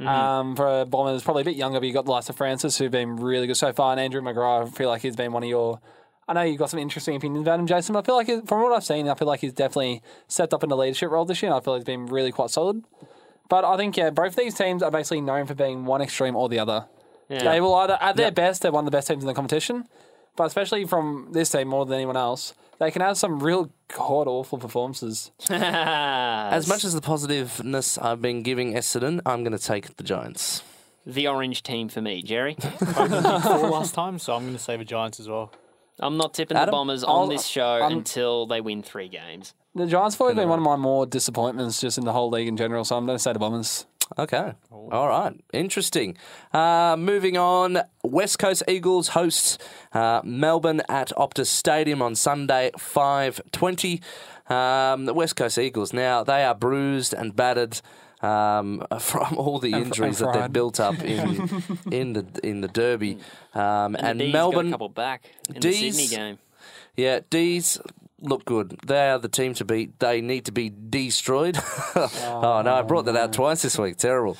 Um, 0.00 0.56
for 0.56 0.80
a 0.80 0.84
Bombers, 0.84 1.22
probably 1.22 1.42
a 1.42 1.44
bit 1.44 1.56
younger, 1.56 1.78
but 1.80 1.86
you 1.86 1.92
got 1.92 2.04
the 2.04 2.10
likes 2.10 2.28
of 2.28 2.36
Francis, 2.36 2.76
who've 2.78 2.90
been 2.90 3.16
really 3.16 3.46
good 3.46 3.56
so 3.56 3.72
far. 3.72 3.92
And 3.92 4.00
Andrew 4.00 4.20
McGrath, 4.20 4.66
I 4.66 4.70
feel 4.70 4.88
like 4.88 5.02
he's 5.02 5.16
been 5.16 5.32
one 5.32 5.42
of 5.44 5.48
your. 5.48 5.80
I 6.26 6.32
know 6.32 6.42
you've 6.42 6.58
got 6.58 6.70
some 6.70 6.80
interesting 6.80 7.16
opinions 7.16 7.42
about 7.46 7.60
him, 7.60 7.66
Jason, 7.66 7.92
but 7.92 8.00
I 8.00 8.06
feel 8.06 8.14
like, 8.16 8.26
he- 8.26 8.40
from 8.46 8.62
what 8.62 8.72
I've 8.72 8.84
seen, 8.84 9.08
I 9.08 9.14
feel 9.14 9.28
like 9.28 9.40
he's 9.40 9.52
definitely 9.52 10.02
stepped 10.28 10.54
up 10.54 10.62
in 10.62 10.68
the 10.70 10.76
leadership 10.76 11.10
role 11.10 11.24
this 11.24 11.42
year. 11.42 11.52
And 11.52 11.60
I 11.60 11.62
feel 11.62 11.74
like 11.74 11.80
he's 11.80 11.86
been 11.86 12.06
really 12.06 12.32
quite 12.32 12.50
solid. 12.50 12.82
But 13.48 13.64
I 13.64 13.76
think, 13.76 13.96
yeah, 13.96 14.10
both 14.10 14.34
these 14.36 14.54
teams 14.54 14.82
are 14.82 14.90
basically 14.90 15.20
known 15.20 15.46
for 15.46 15.54
being 15.54 15.84
one 15.84 16.00
extreme 16.00 16.34
or 16.34 16.48
the 16.48 16.58
other. 16.58 16.86
Yeah. 17.28 17.42
They 17.44 17.60
will 17.60 17.74
either, 17.74 17.98
at 18.00 18.16
their 18.16 18.30
best, 18.30 18.62
they're 18.62 18.72
one 18.72 18.84
of 18.86 18.90
the 18.90 18.96
best 18.96 19.08
teams 19.08 19.22
in 19.22 19.26
the 19.26 19.34
competition. 19.34 19.84
But 20.36 20.44
especially 20.44 20.84
from 20.86 21.28
this 21.32 21.50
team 21.50 21.68
more 21.68 21.84
than 21.86 21.94
anyone 21.94 22.16
else, 22.16 22.54
they 22.80 22.90
can 22.90 23.02
have 23.02 23.16
some 23.16 23.40
real 23.40 23.70
god 23.96 24.26
awful 24.26 24.58
performances. 24.58 25.30
As 25.50 26.66
much 26.66 26.84
as 26.84 26.92
the 26.94 27.00
positiveness 27.00 27.98
I've 27.98 28.20
been 28.20 28.42
giving 28.42 28.72
Essendon, 28.74 29.20
I'm 29.24 29.44
going 29.44 29.56
to 29.56 29.62
take 29.64 29.96
the 29.96 30.02
Giants. 30.04 30.62
the 31.06 31.28
orange 31.28 31.62
team 31.62 31.88
for 31.88 32.00
me, 32.00 32.22
Jerry. 32.22 32.54
Four 32.94 33.08
last 33.68 33.94
time, 33.94 34.18
so 34.18 34.34
I'm 34.34 34.42
going 34.42 34.54
to 34.54 34.58
say 34.58 34.76
the 34.76 34.84
Giants 34.84 35.20
as 35.20 35.28
well. 35.28 35.52
I'm 36.00 36.16
not 36.16 36.34
tipping 36.34 36.56
the 36.56 36.62
Adam? 36.62 36.72
Bombers 36.72 37.04
I'll- 37.04 37.10
on 37.10 37.28
this 37.28 37.46
show 37.46 37.64
I'm- 37.82 37.92
until 37.92 38.46
they 38.46 38.60
win 38.60 38.82
three 38.82 39.08
games. 39.08 39.54
The 39.76 39.86
Giants 39.86 40.14
have 40.14 40.20
always 40.20 40.36
been 40.36 40.48
one 40.48 40.58
of 40.60 40.64
my 40.64 40.76
more 40.76 41.04
disappointments 41.04 41.80
just 41.80 41.98
in 41.98 42.04
the 42.04 42.12
whole 42.12 42.30
league 42.30 42.46
in 42.46 42.56
general, 42.56 42.84
so 42.84 42.96
I'm 42.96 43.06
going 43.06 43.16
to 43.18 43.22
say 43.22 43.32
the 43.32 43.38
Bombers. 43.40 43.86
Okay. 44.18 44.52
All 44.70 45.08
right. 45.08 45.32
Interesting. 45.52 46.16
Uh, 46.52 46.94
moving 46.98 47.36
on. 47.38 47.80
West 48.04 48.38
Coast 48.38 48.62
Eagles 48.68 49.08
hosts 49.08 49.56
uh, 49.92 50.20
Melbourne 50.22 50.82
at 50.88 51.08
Optus 51.16 51.46
Stadium 51.46 52.02
on 52.02 52.14
Sunday, 52.14 52.70
5.20. 52.76 54.00
Um, 54.52 55.06
the 55.06 55.14
West 55.14 55.36
Coast 55.36 55.58
Eagles, 55.58 55.92
now, 55.92 56.22
they 56.22 56.44
are 56.44 56.54
bruised 56.54 57.14
and 57.14 57.34
battered. 57.34 57.80
Um, 58.24 58.86
from 59.00 59.36
all 59.36 59.58
the 59.58 59.72
injuries 59.72 60.18
that 60.18 60.32
they've 60.34 60.52
built 60.52 60.80
up 60.80 60.98
in 61.02 61.28
in 61.90 62.12
the 62.14 62.24
in 62.42 62.60
the 62.60 62.68
Derby. 62.68 63.18
Um, 63.54 63.94
And, 63.96 63.96
and 64.06 64.20
the 64.20 64.24
D's 64.26 64.32
got 64.32 64.38
a 64.38 64.42
Melbourne, 64.52 64.70
couple 64.70 64.88
back 64.88 65.20
in 65.48 65.60
D's- 65.60 65.80
the 65.80 65.90
Sydney 65.92 66.16
game. 66.16 66.38
yeah, 66.96 67.20
D's 67.30 67.78
look 68.20 68.44
good. 68.46 68.78
They 68.86 69.10
are 69.10 69.18
the 69.18 69.28
team 69.28 69.52
to 69.54 69.64
beat. 69.66 69.98
They 70.00 70.20
need 70.22 70.44
to 70.46 70.52
be 70.52 70.70
destroyed. 70.70 71.58
oh, 71.94 72.62
no, 72.64 72.74
I 72.74 72.82
brought 72.82 73.04
that 73.04 73.16
out 73.16 73.32
twice 73.34 73.60
this 73.62 73.78
week. 73.78 73.96
Terrible. 73.98 74.36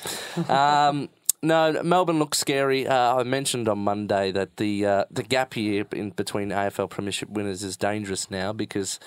Um, 0.49 1.09
no, 1.43 1.83
Melbourne 1.83 2.17
looks 2.17 2.39
scary. 2.39 2.87
Uh, 2.87 3.17
I 3.17 3.23
mentioned 3.23 3.69
on 3.69 3.77
Monday 3.79 4.31
that 4.31 4.57
the 4.57 4.85
uh, 4.85 5.03
the 5.11 5.21
gap 5.21 5.53
here 5.53 5.85
in 5.91 6.09
between 6.09 6.49
AFL 6.49 6.89
Premiership 6.89 7.29
winners 7.29 7.61
is 7.61 7.77
dangerous 7.77 8.31
now 8.31 8.51
because 8.53 8.99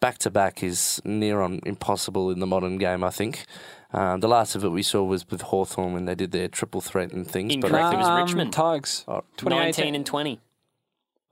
back 0.00 0.18
to 0.18 0.30
back 0.30 0.62
is 0.62 1.00
near 1.04 1.40
on 1.40 1.60
impossible 1.66 2.30
in 2.30 2.40
the 2.40 2.46
modern 2.46 2.78
game. 2.78 3.04
I 3.04 3.10
think. 3.10 3.44
Um, 3.92 4.20
the 4.20 4.28
last 4.28 4.54
of 4.54 4.62
it 4.64 4.68
we 4.68 4.84
saw 4.84 5.02
was 5.02 5.28
with 5.28 5.40
Hawthorn 5.42 5.92
when 5.94 6.04
they 6.04 6.14
did 6.14 6.30
their 6.30 6.46
triple 6.46 6.80
threat 6.80 7.10
and 7.12 7.26
things. 7.26 7.56
But 7.56 7.74
I 7.74 7.78
Incorrect. 7.78 7.90
think, 7.90 7.94
It 7.94 7.98
was 7.98 8.08
Um, 8.08 8.22
Richmond. 8.22 8.52
Tigers. 8.52 9.04
Oh, 9.08 9.24
19 9.42 9.94
and 9.96 10.06
20. 10.06 10.40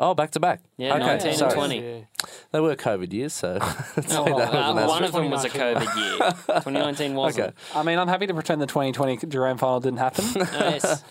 oh, 0.00 0.12
back 0.14 0.32
to 0.32 0.40
back. 0.40 0.60
Yeah, 0.76 0.94
okay, 0.94 1.06
19 1.06 1.42
and 1.44 1.52
20. 1.52 1.78
Yeah. 1.80 2.00
They 2.50 2.58
were 2.58 2.74
COVID 2.74 3.12
years, 3.12 3.32
so 3.32 3.58
so 4.08 4.24
Oh, 4.26 4.38
that 4.38 4.52
uh, 4.52 4.86
one 4.88 5.04
of 5.04 5.12
them 5.12 5.30
was 5.30 5.44
a 5.44 5.48
COVID 5.62 5.96
year. 5.96 6.18
2019 6.46 7.14
wasn't. 7.14 7.46
Okay. 7.46 7.54
I 7.76 7.84
mean, 7.84 7.96
I'm 7.96 8.08
happy 8.08 8.26
to 8.26 8.34
pretend 8.34 8.60
the 8.60 8.66
2020 8.66 9.18
Durham 9.28 9.56
final 9.56 9.78
didn't 9.78 9.98
happen. 10.00 10.24
Uh, 10.42 10.46
yes. 10.52 11.04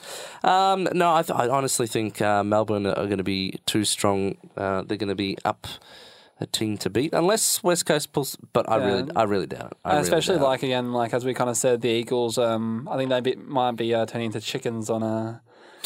Um, 0.43 0.89
no, 0.93 1.13
I, 1.15 1.21
th- 1.21 1.37
I 1.39 1.47
honestly 1.47 1.87
think 1.87 2.21
uh, 2.21 2.43
Melbourne 2.43 2.85
are 2.87 3.05
going 3.05 3.19
to 3.19 3.23
be 3.23 3.57
too 3.65 3.85
strong. 3.85 4.35
Uh, 4.57 4.81
they're 4.81 4.97
going 4.97 5.07
to 5.07 5.15
be 5.15 5.37
up 5.45 5.65
a 6.39 6.45
team 6.45 6.77
to 6.77 6.89
beat, 6.89 7.13
unless 7.13 7.63
West 7.63 7.85
Coast 7.85 8.13
pulls. 8.13 8.37
But 8.53 8.69
I 8.69 8.77
Yeah. 8.77 8.85
really, 8.85 9.11
I 9.15 9.23
really 9.23 9.47
doubt 9.47 9.71
it. 9.71 9.77
I 9.83 9.89
really 9.91 10.01
Especially 10.03 10.35
doubt 10.35 10.43
it. 10.43 10.47
like 10.47 10.63
again, 10.63 10.93
like 10.93 11.13
as 11.13 11.25
we 11.25 11.33
kind 11.33 11.49
of 11.49 11.57
said, 11.57 11.81
the 11.81 11.89
Eagles. 11.89 12.37
Um, 12.37 12.87
I 12.91 12.97
think 12.97 13.09
they 13.09 13.21
be, 13.21 13.35
might 13.35 13.71
be 13.75 13.93
uh, 13.93 14.05
turning 14.05 14.27
into 14.27 14.39
chickens 14.41 14.89
on 14.89 15.01
a 15.03 15.41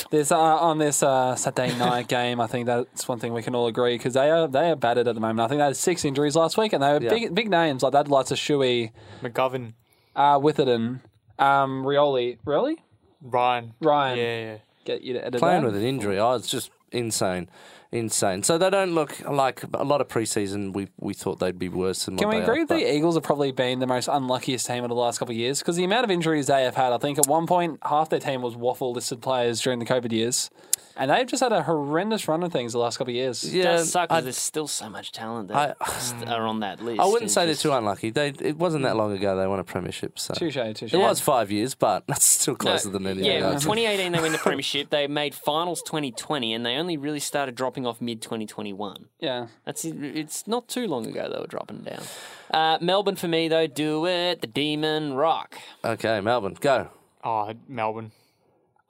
this 0.10 0.32
uh, 0.32 0.38
on 0.40 0.78
this 0.78 1.04
uh, 1.04 1.36
Saturday 1.36 1.78
night 1.80 2.08
game. 2.08 2.42
I 2.42 2.48
think 2.48 2.66
that's 2.66 3.08
one 3.08 3.20
thing 3.20 3.34
we 3.34 3.42
can 3.44 3.56
all 3.56 3.68
agree 3.68 3.96
because 3.96 4.14
they 4.16 4.30
are 4.30 4.48
they 4.48 4.72
are 4.72 4.76
battered 4.76 5.08
at 5.08 5.16
the 5.16 5.22
moment. 5.22 5.40
I 5.42 5.48
think 5.48 5.60
they 5.60 5.66
had 5.66 5.78
six 5.78 6.04
injuries 6.06 6.36
last 6.36 6.58
week, 6.58 6.74
and 6.74 6.82
they 6.84 6.92
were 6.94 7.02
Yeah. 7.04 7.10
big 7.10 7.36
big 7.36 7.50
names 7.50 7.84
like 7.84 7.94
that. 7.94 8.08
Lots 8.08 8.32
of 8.32 8.38
Shuey, 8.38 8.92
McGovern, 9.22 9.74
uh, 10.16 10.40
Witherden, 10.40 11.02
um, 11.40 11.84
Rioli, 11.84 12.40
Rioli, 12.46 12.76
Ryan. 13.22 13.74
Ryan. 13.82 14.18
Yeah, 14.18 14.40
yeah. 14.52 14.58
Get 14.84 15.02
you 15.04 15.14
to 15.14 15.26
edit 15.26 15.40
playing 15.40 15.62
that. 15.62 15.68
with 15.72 15.76
an 15.78 15.84
injury. 15.88 16.18
Oh, 16.20 16.34
it's 16.34 16.50
just 16.50 16.72
insane, 16.92 17.48
insane. 17.92 18.44
So 18.44 18.58
they 18.58 18.70
don't 18.70 18.94
look 18.94 19.20
like 19.30 19.64
a 19.74 19.84
lot 19.84 20.02
of 20.02 20.08
preseason. 20.08 20.74
We 20.74 20.88
we 21.00 21.14
thought 21.14 21.40
they'd 21.40 21.60
be 21.60 21.70
worse 21.70 22.06
than. 22.06 22.18
Can 22.18 22.28
what 22.28 22.34
we 22.36 22.40
they 22.40 22.44
agree 22.46 22.62
are, 22.62 22.66
the 22.66 22.96
Eagles 22.96 23.16
have 23.16 23.24
probably 23.24 23.52
been 23.52 23.80
the 23.80 23.88
most 23.88 24.08
unluckiest 24.08 24.66
team 24.68 24.84
of 24.84 24.90
the 24.90 24.96
last 24.96 25.20
couple 25.20 25.34
of 25.34 25.38
years? 25.38 25.60
Because 25.60 25.76
the 25.76 25.84
amount 25.84 26.04
of 26.06 26.12
injuries 26.12 26.48
they 26.48 26.64
have 26.64 26.76
had, 26.76 26.94
I 26.94 26.98
think 26.98 27.18
at 27.20 27.28
one 27.28 27.48
point 27.48 27.80
half 27.84 28.10
their 28.10 28.20
team 28.20 28.42
was 28.42 28.56
waffle 28.56 28.94
listed 28.94 29.22
players 29.22 29.62
during 29.62 29.80
the 29.80 29.86
COVID 29.86 30.12
years. 30.12 30.50
And 30.98 31.10
they've 31.10 31.26
just 31.26 31.42
had 31.42 31.54
a 31.54 31.64
horrendous 31.64 32.28
run 32.28 32.44
of 32.44 32.52
things 32.52 32.74
the 32.74 32.78
last 32.78 32.98
couple 32.98 33.12
of 33.12 33.16
years. 33.16 33.46
It 33.46 33.54
Yeah, 33.54 33.64
does 33.64 33.92
suck 33.92 34.12
I- 34.12 34.20
there's 34.20 34.38
still 34.38 34.68
so 34.68 34.90
much 34.90 35.14
talent 35.14 35.48
that 35.48 35.78
I- 35.80 36.26
are 36.36 36.46
on 36.46 36.60
that 36.60 36.84
list. 36.84 37.00
I 37.00 37.06
wouldn't 37.06 37.24
It's 37.24 37.34
say 37.34 37.46
they're 37.46 37.56
too 37.56 37.72
unlucky. 37.72 38.10
They 38.10 38.34
it 38.40 38.58
wasn't 38.58 38.84
that 38.84 38.98
long 38.98 39.14
ago 39.14 39.38
they 39.38 39.48
won 39.48 39.58
a 39.60 39.64
premiership. 39.64 40.20
So 40.20 40.34
Touche, 40.34 40.56
touche. 40.76 40.94
it 40.94 40.98
was 40.98 41.22
five 41.22 41.50
years, 41.50 41.76
but 41.76 42.04
that's 42.08 42.26
still 42.26 42.54
No, 42.56 42.58
closer 42.58 42.90
than 42.90 43.08
anything. 43.08 43.24
Yeah, 43.32 43.52
2018 43.54 44.12
they 44.12 44.20
win 44.22 44.34
the 44.34 44.38
premiership. 44.38 44.90
They 44.90 45.08
made 45.08 45.34
finals 45.34 45.82
2020, 45.84 46.54
and 46.54 46.66
they 46.66 46.76
only 46.76 46.98
really 46.98 47.22
started 47.22 47.56
dropping 47.56 47.81
off 47.86 48.02
mid 48.02 48.22
2021. 48.22 49.08
Yeah. 49.20 49.48
That's 49.66 49.86
it's 49.86 50.48
not 50.48 50.68
too 50.68 50.88
long 50.88 51.06
ago 51.06 51.30
they 51.32 51.40
were 51.40 51.48
dropping 51.48 51.80
down. 51.82 52.04
Uh, 52.52 52.78
Melbourne 52.82 53.16
for 53.16 53.28
me 53.28 53.48
though, 53.48 53.68
do 53.68 54.06
it 54.08 54.42
the 54.42 54.48
Demon 54.48 55.14
Rock. 55.14 55.56
Okay, 55.84 56.20
Melbourne, 56.22 56.58
go. 56.60 56.90
Oh, 57.24 57.54
Melbourne. 57.68 58.12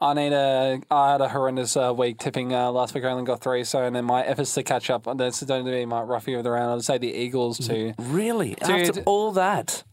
I 0.01 0.15
need 0.15 0.34
a. 0.34 0.82
I 0.89 1.12
had 1.12 1.21
a 1.21 1.30
horrendous 1.30 1.77
uh, 1.77 1.93
week 1.95 2.17
tipping 2.17 2.56
uh, 2.56 2.71
last 2.71 2.95
week. 2.95 3.04
I 3.04 3.10
only 3.10 3.23
got 3.23 3.39
three, 3.39 3.63
so 3.63 3.84
and 3.84 3.95
then 3.95 4.06
my 4.06 4.23
efforts 4.23 4.56
to 4.56 4.63
catch 4.63 4.89
up. 4.89 5.08
This 5.15 5.43
is 5.43 5.47
going 5.47 5.63
to 5.63 5.71
be 5.71 5.86
my 5.86 6.01
roughie 6.01 6.34
of 6.34 6.43
the 6.43 6.49
round. 6.49 6.71
I'd 6.71 6.84
say 6.84 6.97
the 6.97 7.13
Eagles 7.13 7.60
too. 7.60 7.93
Really? 7.99 8.56
Dude. 8.65 8.89
After 8.89 9.01
all 9.01 9.32
that? 9.34 9.84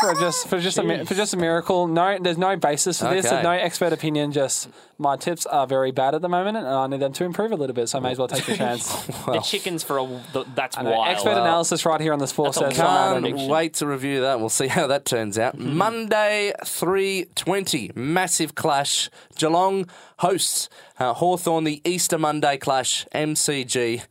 For 0.00 0.14
just 0.14 0.48
for 0.48 0.60
just 0.60 0.78
a 0.78 1.04
for 1.04 1.14
just 1.14 1.34
a 1.34 1.36
miracle. 1.36 1.86
No, 1.86 2.18
there's 2.20 2.38
no 2.38 2.56
basis 2.56 2.98
for 3.00 3.08
this. 3.08 3.26
Okay. 3.26 3.34
There's 3.34 3.44
no 3.44 3.50
expert 3.52 3.92
opinion. 3.92 4.32
Just 4.32 4.68
my 4.98 5.16
tips 5.16 5.46
are 5.46 5.66
very 5.66 5.90
bad 5.90 6.14
at 6.14 6.22
the 6.22 6.28
moment, 6.28 6.56
and 6.56 6.66
I 6.66 6.86
need 6.86 7.00
them 7.00 7.12
to 7.14 7.24
improve 7.24 7.52
a 7.52 7.56
little 7.56 7.74
bit. 7.74 7.88
So 7.88 7.98
I 7.98 8.00
may 8.02 8.12
as 8.12 8.18
well 8.18 8.28
take 8.28 8.44
the 8.44 8.56
chance. 8.56 8.90
The 9.06 9.40
chickens 9.44 9.82
for 9.82 9.98
a 9.98 10.06
th- 10.32 10.46
that's 10.54 10.76
I 10.78 10.82
know, 10.82 10.90
wild. 10.92 11.08
expert 11.14 11.30
analysis 11.32 11.84
right 11.84 12.00
here 12.00 12.12
on 12.12 12.18
the 12.18 12.26
sports. 12.26 12.58
That's 12.58 12.66
a 12.66 12.76
Desk. 12.76 12.80
I'm 12.82 12.86
out 12.86 13.10
wild 13.12 13.22
prediction. 13.22 13.48
Wait 13.50 13.74
to 13.74 13.86
review 13.86 14.20
that. 14.22 14.40
We'll 14.40 14.48
see 14.48 14.68
how 14.68 14.86
that 14.86 15.04
turns 15.04 15.38
out. 15.38 15.58
Monday, 15.58 16.52
3.20. 16.64 17.94
Massive 17.96 18.54
clash. 18.54 19.10
Geelong 19.36 19.88
hosts 20.18 20.68
uh, 20.98 21.12
Hawthorn, 21.14 21.64
the 21.64 21.80
Easter 21.84 22.18
Monday 22.18 22.56
clash, 22.56 23.06
MCG. 23.14 24.02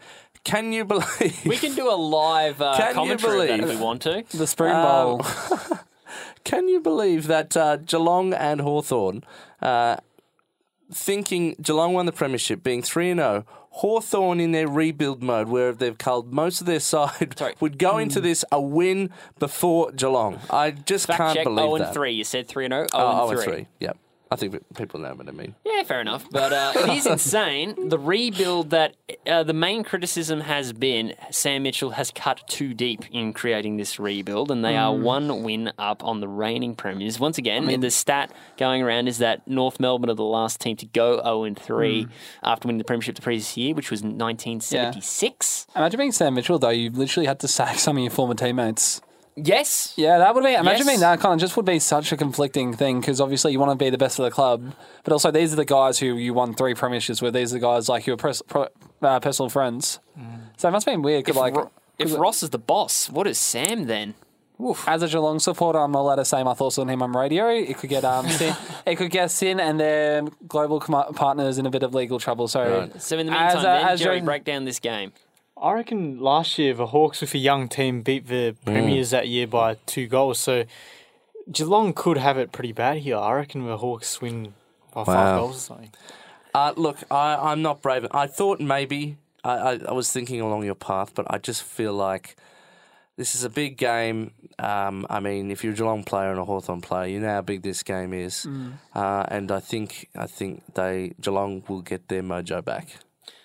Can 0.45 0.71
you 0.71 0.85
believe... 0.85 1.45
we 1.45 1.57
can 1.57 1.75
do 1.75 1.91
a 1.91 1.97
live 1.97 2.61
uh, 2.61 2.77
Can 2.77 2.87
you 2.89 2.93
commentary 2.93 3.41
of 3.41 3.47
that 3.47 3.53
if 3.55 3.61
believe- 3.65 3.79
we 3.79 3.83
want 3.83 4.01
to. 4.03 4.23
The 4.37 4.47
Spring 4.47 4.73
Um, 4.73 4.83
Bowl. 5.17 5.21
Can 6.45 6.67
you 6.69 6.79
believe 6.79 7.25
that 7.27 7.57
uh, 7.57 7.77
Geelong 7.77 8.31
and 8.33 8.61
Hawthorn, 8.61 9.23
uh, 9.61 9.97
thinking 10.93 11.55
Geelong 11.61 11.93
won 11.93 12.05
the 12.05 12.11
premiership, 12.11 12.61
being 12.63 12.81
3 12.83 13.13
0, 13.15 13.45
Hawthorn 13.71 14.39
in 14.39 14.51
their 14.51 14.67
rebuild 14.67 15.23
mode, 15.23 15.47
where 15.49 15.73
they've 15.73 15.97
culled 15.97 16.31
most 16.31 16.61
of 16.61 16.67
their 16.67 16.79
side, 16.93 17.37
Sorry. 17.37 17.55
would 17.59 17.77
go 17.79 17.97
into 17.97 18.21
this 18.21 18.45
a 18.51 18.61
win 18.61 19.09
before 19.39 19.91
Geelong. 19.91 20.39
I 20.51 20.71
just 20.71 21.07
Fact 21.07 21.17
can't 21.17 21.35
check 21.35 21.43
believe 21.45 21.65
0 21.65 21.77
that. 21.79 21.85
and 21.87 21.93
3. 21.95 22.11
You 22.13 22.23
said 22.23 22.47
3 22.47 22.65
and 22.65 22.71
0. 22.73 22.81
0 22.81 22.87
Oh, 22.93 23.29
and 23.29 23.29
0 23.29 23.43
3. 23.43 23.53
and 23.55 23.65
3. 23.65 23.67
Yep. 23.79 23.97
I 24.31 24.35
think 24.35 24.55
people 24.75 24.99
know 24.99 25.13
what 25.13 25.27
I 25.27 25.31
mean. 25.31 25.55
Yeah, 25.63 25.83
fair 25.83 26.01
enough. 26.01 26.25
But 26.31 26.51
uh, 26.51 26.73
it 26.75 26.89
is 26.89 27.05
insane. 27.05 27.89
The 27.89 27.99
rebuild 27.99 28.71
that 28.71 28.95
uh, 29.27 29.43
the 29.43 29.53
main 29.53 29.83
criticism 29.83 30.41
has 30.41 30.73
been 30.73 31.13
Sam 31.29 31.63
Mitchell 31.63 31.91
has 31.91 32.09
cut 32.11 32.41
too 32.47 32.73
deep 32.73 33.05
in 33.11 33.33
creating 33.33 33.77
this 33.77 33.99
rebuild, 33.99 34.49
and 34.51 34.65
they 34.65 34.75
are 34.77 34.93
one 34.93 35.43
win 35.43 35.71
up 35.77 36.03
on 36.03 36.21
the 36.21 36.27
reigning 36.27 36.75
premiers. 36.75 37.19
Once 37.19 37.37
again, 37.37 37.79
the 37.79 37.91
stat 37.91 38.31
going 38.57 38.81
around 38.81 39.07
is 39.07 39.19
that 39.19 39.47
North 39.47 39.79
Melbourne 39.79 40.09
are 40.09 40.15
the 40.15 40.23
last 40.23 40.59
team 40.59 40.75
to 40.77 40.85
go 40.87 41.21
0 41.21 41.43
and 41.43 41.57
3 41.59 42.07
after 42.43 42.67
winning 42.67 42.79
the 42.79 42.83
premiership 42.83 43.15
the 43.15 43.21
previous 43.21 43.55
year, 43.55 43.73
which 43.75 43.91
was 43.91 44.01
1976. 44.01 45.67
Imagine 45.75 45.97
being 45.97 46.11
Sam 46.11 46.33
Mitchell 46.33 46.59
though. 46.59 46.69
You've 46.69 46.97
literally 46.97 47.27
had 47.27 47.39
to 47.41 47.47
sack 47.47 47.79
some 47.79 47.97
of 47.97 48.03
your 48.03 48.11
former 48.11 48.33
teammates. 48.33 49.01
Yes. 49.35 49.93
Yeah, 49.97 50.17
that 50.19 50.33
would 50.33 50.43
be. 50.43 50.53
Imagine 50.53 50.79
Yes. 50.79 50.87
being 50.87 50.99
that 51.01 51.19
kind 51.19 51.33
of 51.33 51.39
just 51.39 51.57
would 51.57 51.65
be 51.65 51.79
such 51.79 52.11
a 52.11 52.17
conflicting 52.17 52.73
thing 52.73 53.01
because 53.01 53.19
obviously 53.19 53.51
you 53.51 53.59
want 53.59 53.71
to 53.77 53.83
be 53.83 53.89
the 53.89 53.97
best 53.97 54.17
of 54.17 54.23
the 54.25 54.31
club, 54.31 54.73
but 55.03 55.11
also 55.11 55.29
these 55.29 55.51
are 55.51 55.57
the 55.57 55.65
guys 55.65 55.99
who 55.99 56.15
you 56.15 56.33
won 56.33 56.53
three 56.53 56.73
premierships 56.73 57.21
with. 57.21 57.33
These 57.33 57.51
are 57.51 57.57
the 57.57 57.59
guys 57.65 57.89
like 57.89 58.07
your 58.07 58.15
pro- 58.17 58.67
uh, 59.01 59.19
personal 59.19 59.49
friends. 59.49 59.99
So 60.57 60.69
it 60.69 60.71
must 60.71 60.85
have 60.85 60.93
been 60.93 61.01
weird. 61.01 61.25
'cause, 61.25 61.35
If, 61.35 61.39
like, 61.41 61.55
Ro- 61.55 61.71
if 61.99 62.17
Ross 62.17 62.43
is 62.43 62.51
the 62.51 62.57
boss, 62.59 63.09
what 63.09 63.27
is 63.27 63.37
Sam 63.37 63.87
then? 63.87 64.13
as 64.87 65.03
a 65.03 65.07
Geelong 65.09 65.39
supporter, 65.39 65.79
I'm 65.79 65.91
not 65.91 65.99
allowed 65.99 66.15
to 66.15 66.23
say 66.23 66.41
my 66.41 66.53
thoughts 66.53 66.77
on 66.77 66.87
him 66.87 67.01
on 67.01 67.11
radio. 67.11 67.49
It 67.49 67.77
could 67.77 67.89
get 67.89 68.05
um, 68.05 68.29
SYN, 68.29 68.55
it 68.85 68.95
could 68.95 69.11
get 69.11 69.29
SYN 69.29 69.59
and 69.59 69.77
their 69.77 70.21
global 70.47 70.79
com- 70.79 71.13
partners 71.13 71.57
in 71.57 71.65
a 71.65 71.69
bit 71.69 71.83
of 71.83 71.93
legal 71.93 72.19
trouble. 72.19 72.47
So, 72.47 72.89
So 72.97 73.17
in 73.17 73.27
the 73.27 73.33
As 73.33 73.53
meantime, 73.55 73.57
a- 73.59 73.61
then 73.81 73.87
as 73.89 73.99
Jerry, 73.99 74.21
break 74.21 74.45
down 74.45 74.63
this 74.63 74.79
game. 74.79 75.11
I 75.57 75.71
reckon 75.73 76.19
last 76.19 76.57
year 76.59 76.73
the 76.73 76.87
Hawks 76.87 77.21
with 77.21 77.33
a 77.33 77.37
young 77.37 77.67
team 77.69 78.01
beat 78.01 78.27
the 78.27 78.55
Premiers 78.65 79.11
that 79.11 79.27
year 79.27 79.47
by 79.47 79.75
two 79.85 80.07
goals. 80.07 80.39
So 80.39 80.65
Geelong 81.51 81.93
could 81.93 82.17
have 82.17 82.37
it 82.37 82.51
pretty 82.51 82.73
bad 82.73 82.97
here. 82.97 83.17
I 83.17 83.33
reckon 83.33 83.65
the 83.65 83.77
Hawks 83.77 84.21
win 84.21 84.53
by 84.93 85.01
Wow. 85.01 85.05
five 85.05 85.37
goals 85.39 85.55
or 85.55 85.59
something. 85.59 85.91
Uh, 86.53 86.73
look, 86.75 86.97
I, 87.11 87.35
I'm 87.51 87.61
not 87.61 87.81
brave. 87.81 88.05
I 88.11 88.27
thought 88.27 88.59
maybe 88.59 89.17
I, 89.43 89.51
I, 89.57 89.79
I 89.89 89.91
was 89.93 90.11
thinking 90.11 90.41
along 90.41 90.63
your 90.65 90.75
path, 90.75 91.13
but 91.15 91.25
I 91.29 91.37
just 91.37 91.63
feel 91.63 91.93
like 91.93 92.35
this 93.17 93.35
is 93.35 93.43
a 93.45 93.49
big 93.49 93.77
game. 93.77 94.31
Um, 94.59 95.05
I 95.09 95.19
mean, 95.21 95.51
if 95.51 95.63
you're 95.63 95.73
a 95.73 95.75
Geelong 95.75 96.03
player 96.03 96.31
and 96.31 96.39
a 96.39 96.45
Hawthorn 96.45 96.81
player, 96.81 97.07
you 97.07 97.19
know 97.21 97.29
how 97.29 97.41
big 97.41 97.61
this 97.61 97.83
game 97.83 98.13
is, 98.13 98.45
uh, 98.93 99.25
and 99.29 99.51
I 99.51 99.59
think 99.59 100.09
I 100.15 100.27
think 100.27 100.63
they 100.75 101.13
Geelong 101.21 101.63
will 101.67 101.81
get 101.81 102.07
their 102.07 102.23
mojo 102.23 102.63
back. 102.63 102.97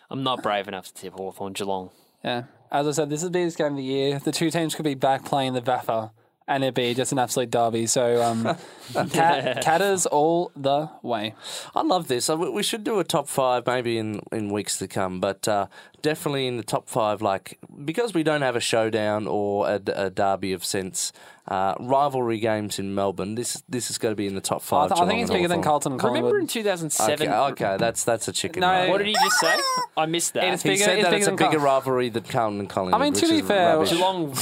I'm 0.09 0.23
not 0.25 0.43
brave 0.43 0.67
enough 0.69 0.87
to 0.89 0.95
tip 0.95 1.13
Hawthorn 1.15 1.53
Geelong. 1.53 1.91
Yeah, 2.25 2.45
as 2.71 2.87
I 2.87 2.93
said, 2.93 3.11
this 3.11 3.21
is 3.21 3.25
the 3.29 3.31
biggest 3.31 3.57
game 3.59 3.69
of 3.73 3.77
the 3.77 3.83
year. 3.83 4.19
The 4.19 4.33
two 4.33 4.51
teams 4.51 4.75
could 4.75 4.85
be 4.85 4.95
back 4.95 5.25
playing 5.25 5.55
the 5.55 5.63
VAFA, 5.63 6.11
and 6.47 6.63
it'd 6.63 6.75
be 6.75 6.93
just 6.95 7.13
an 7.13 7.19
absolute 7.19 7.51
derby. 7.51 7.87
So, 7.87 8.23
um, 8.23 8.57
cat, 9.11 9.63
catters 9.63 10.05
all 10.07 10.53
the 10.55 10.91
way. 11.03 11.35
I 11.75 11.83
love 11.83 12.09
this. 12.09 12.29
Uh, 12.29 12.37
we- 12.37 12.51
We 12.51 12.63
should 12.63 12.85
do 12.85 12.99
a 12.99 13.05
top 13.05 13.29
five 13.29 13.67
maybe 13.67 13.97
in, 13.99 14.21
in 14.33 14.51
weeks 14.53 14.79
to 14.79 14.89
come, 14.89 15.21
but 15.21 15.49
uh, 15.49 15.67
definitely 16.03 16.47
in 16.47 16.57
the 16.59 16.63
top 16.65 16.89
five, 16.89 17.23
like 17.23 17.59
because 17.85 18.13
we 18.13 18.23
don't 18.23 18.43
have 18.43 18.57
a 18.57 18.61
showdown 18.61 19.27
or 19.27 19.67
a, 19.69 19.81
a 19.95 20.11
derby 20.11 20.53
of 20.53 20.65
sense. 20.65 21.13
Uh, 21.49 21.75
rivalry 21.81 22.39
games 22.39 22.79
in 22.79 22.95
Melbourne. 22.95 23.35
This 23.35 23.63
this 23.69 23.91
is 23.91 23.99
going 23.99 24.13
to 24.13 24.17
be 24.17 24.27
in 24.27 24.35
the 24.37 24.41
top 24.41 24.59
I, 24.59 24.65
five. 24.65 24.89
th- 24.91 25.01
I 25.01 25.07
think 25.07 25.23
it's 25.23 25.31
bigger 25.31 25.49
than 25.49 25.63
Carlton 25.63 25.93
and 25.93 26.05
Remember 26.05 26.39
in 26.39 26.47
2007? 26.47 27.27
Okay, 27.29 27.35
okay, 27.65 27.77
that's 27.79 28.05
that's 28.05 28.29
a 28.29 28.33
chicken. 28.33 28.61
No, 28.61 28.69
run. 28.69 28.91
What 28.91 28.99
did 28.99 29.09
he 29.09 29.15
just 29.15 29.41
say? 29.41 29.55
I 29.97 30.07
missed 30.07 30.35
that. 30.35 30.45
It's 30.45 30.63
He 30.63 30.69
bigger- 30.71 30.85
said 30.85 30.99
it's 30.99 31.09
that 31.09 31.15
it's 31.17 31.27
a 31.27 31.33
bigger 31.33 31.59
Carl- 31.59 31.65
rivalry 31.65 32.09
than 32.11 32.23
Carlton 32.25 32.61
and 32.61 32.69
Collingwood. 32.71 33.01
I 33.01 33.05
mean, 33.05 33.15
to 33.15 33.21
which 33.23 33.31
be 33.31 33.39
is 33.39 33.47
fair, 33.47 33.77
rubbish. 33.79 33.91
Geelong 33.91 34.33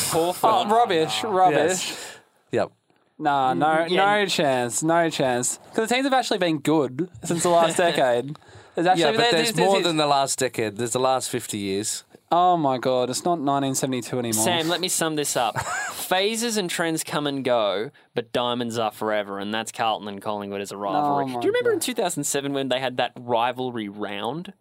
Oh, 0.42 0.66
rubbish, 0.68 1.24
rubbish. 1.24 1.88
Yes. 1.88 2.18
Yep. 2.52 2.72
Nah, 3.20 3.54
no, 3.54 3.86
Yeah. 3.88 4.20
no 4.20 4.26
chance, 4.26 4.82
no 4.82 5.08
chance. 5.08 5.58
Because 5.70 5.88
the 5.88 5.94
teams 5.94 6.04
have 6.04 6.12
actually 6.14 6.38
been 6.38 6.58
good 6.58 7.08
since 7.24 7.42
the 7.42 7.48
last 7.48 7.76
decade. 7.86 8.36
There's 8.74 8.86
actually 8.86 9.02
Yeah, 9.02 9.10
but 9.12 9.16
there- 9.18 9.32
there's 9.32 9.52
there's- 9.52 9.56
more 9.56 9.72
there's- 9.76 9.86
than 9.86 9.96
the 9.96 10.06
last 10.06 10.38
decade. 10.38 10.76
There's 10.76 10.92
the 10.92 11.00
last 11.00 11.30
50 11.30 11.58
years. 11.58 12.04
Oh 12.30 12.56
my 12.58 12.76
god, 12.78 13.08
it's 13.08 13.24
not 13.24 13.38
1972 13.40 14.18
anymore. 14.18 14.44
Sam, 14.44 14.68
let 14.68 14.80
me 14.80 14.88
sum 14.88 15.16
this 15.16 15.36
up. 15.36 15.58
Phases 15.92 16.56
and 16.58 16.68
trends 16.68 17.02
come 17.02 17.26
and 17.26 17.42
go, 17.44 17.90
but 18.14 18.32
diamonds 18.32 18.78
are 18.78 18.90
forever, 18.90 19.38
and 19.38 19.52
that's 19.52 19.72
Carlton 19.72 20.08
and 20.08 20.20
Collingwood 20.20 20.60
as 20.60 20.70
a 20.72 20.76
rivalry. 20.76 21.24
Oh 21.34 21.40
Do 21.40 21.46
you 21.46 21.52
remember 21.52 21.72
in 21.72 21.80
2007 21.80 22.52
when 22.52 22.68
they 22.68 22.80
had 22.80 22.98
that 22.98 23.12
rivalry 23.16 23.88
round? 23.88 24.52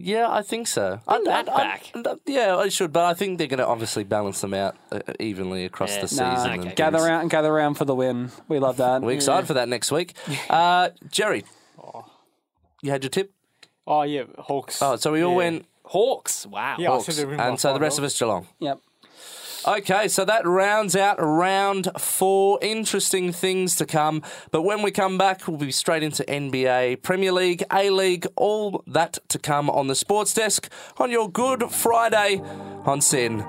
Yeah, 0.00 0.30
I 0.30 0.42
think 0.42 0.68
so. 0.68 1.00
Bring 1.08 1.26
I- 1.26 1.42
that 1.42 1.48
I- 1.52 1.56
back. 1.56 1.90
I- 1.94 2.14
yeah, 2.26 2.56
I 2.56 2.68
should, 2.68 2.92
but 2.92 3.04
I 3.04 3.14
think 3.14 3.38
they're 3.38 3.48
going 3.48 3.58
to 3.58 3.66
obviously 3.66 4.04
balance 4.04 4.40
them 4.40 4.54
out 4.54 4.76
uh, 4.92 5.00
evenly 5.18 5.64
across 5.64 5.96
Yeah. 5.96 6.02
the 6.02 6.08
season. 6.08 6.24
Nah, 6.26 6.44
and 6.52 6.60
okay. 6.66 6.74
gather 6.76 6.98
things. 6.98 7.10
and 7.22 7.30
gather 7.30 7.50
around 7.52 7.74
for 7.74 7.84
the 7.84 7.96
win. 7.96 8.30
We 8.46 8.60
love 8.60 8.76
that. 8.76 9.02
We're 9.02 9.12
excited 9.14 9.48
for 9.48 9.54
that 9.54 9.68
next 9.68 9.90
week. 9.90 10.14
Uh, 10.48 10.90
Jerry, 11.10 11.44
you 12.80 12.92
had 12.92 13.02
your 13.02 13.10
tip? 13.10 13.32
Oh 13.88 14.02
yeah, 14.02 14.22
Hawks. 14.38 14.80
Oh, 14.82 14.94
so 14.96 15.10
we 15.12 15.22
all 15.22 15.32
Yeah. 15.32 15.36
went 15.36 15.66
Hawks. 15.88 16.46
Wow. 16.46 16.76
Yeah, 16.78 16.90
I 16.90 16.92
Hawks, 16.94 17.06
said 17.06 17.14
they 17.16 17.24
win 17.24 17.36
by 17.36 17.48
and 17.48 17.60
so 17.60 17.72
the 17.74 17.80
rest 17.80 17.98
of 17.98 18.02
goals. 18.02 18.12
us 18.14 18.18
Geelong. 18.18 18.48
Yep. 18.60 18.80
Okay, 19.66 20.08
so 20.08 20.24
that 20.24 20.46
rounds 20.46 20.94
out 20.94 21.16
round 21.20 21.88
four. 21.98 22.58
Interesting 22.62 23.32
things 23.32 23.74
to 23.76 23.84
come. 23.84 24.22
But 24.50 24.62
when 24.62 24.82
we 24.82 24.90
come 24.90 25.18
back, 25.18 25.46
we'll 25.48 25.58
be 25.58 25.72
straight 25.72 26.02
into 26.02 26.22
NBA, 26.24 27.02
Premier 27.02 27.32
League, 27.32 27.64
A 27.72 27.90
League, 27.90 28.26
all 28.36 28.82
that 28.86 29.18
to 29.28 29.38
come 29.38 29.68
on 29.68 29.88
the 29.88 29.94
sports 29.94 30.32
desk 30.32 30.70
on 30.96 31.10
your 31.10 31.28
Good 31.30 31.70
Friday 31.70 32.40
on 32.86 33.00
SYN. 33.00 33.44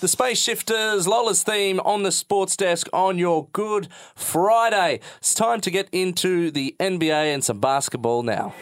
The 0.00 0.08
Shapeshifters, 0.08 1.06
Lola's 1.06 1.42
theme 1.42 1.80
on 1.80 2.02
the 2.02 2.12
sports 2.12 2.56
desk 2.56 2.88
on 2.92 3.16
your 3.16 3.48
Good 3.52 3.88
Friday. 4.14 5.00
It's 5.18 5.34
time 5.34 5.60
to 5.62 5.70
get 5.70 5.88
into 5.92 6.50
the 6.50 6.74
NBA 6.80 7.32
and 7.32 7.44
some 7.44 7.60
basketball 7.60 8.22
now. 8.22 8.54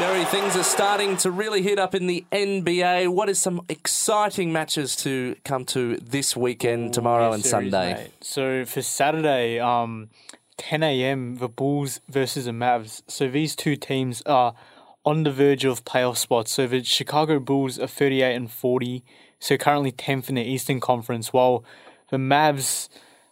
Jerry, 0.00 0.24
things 0.24 0.56
are 0.56 0.62
starting 0.62 1.18
to 1.18 1.30
really 1.30 1.60
heat 1.60 1.78
up 1.78 1.94
in 1.94 2.06
the 2.06 2.24
NBA. 2.32 3.08
What 3.08 3.28
is 3.28 3.38
some 3.38 3.60
exciting 3.68 4.50
matches 4.50 4.96
to 4.96 5.36
come 5.44 5.66
to 5.66 5.98
this 5.98 6.34
weekend, 6.34 6.94
tomorrow 6.94 7.32
and 7.32 7.44
series, 7.44 7.70
Sunday? 7.70 7.92
mate. 7.92 8.10
So 8.22 8.64
for 8.64 8.80
Saturday, 8.80 9.60
um, 9.60 10.08
10 10.56 10.82
a.m. 10.82 11.36
the 11.36 11.50
Bulls 11.50 12.00
versus 12.08 12.46
the 12.46 12.52
Mavs. 12.52 13.02
So 13.08 13.28
these 13.28 13.54
two 13.54 13.76
teams 13.76 14.22
are 14.22 14.54
on 15.04 15.24
the 15.24 15.30
verge 15.30 15.66
of 15.66 15.84
playoff 15.84 16.16
spots. 16.16 16.52
So 16.52 16.66
the 16.66 16.82
Chicago 16.82 17.38
Bulls 17.38 17.78
are 17.78 17.86
38 17.86 18.34
and 18.34 18.50
40, 18.50 19.04
so 19.38 19.58
currently 19.58 19.92
10th 19.92 20.30
in 20.30 20.36
the 20.36 20.42
Eastern 20.42 20.80
Conference, 20.80 21.30
while 21.30 21.62
the 22.10 22.16
Mavs. 22.16 22.88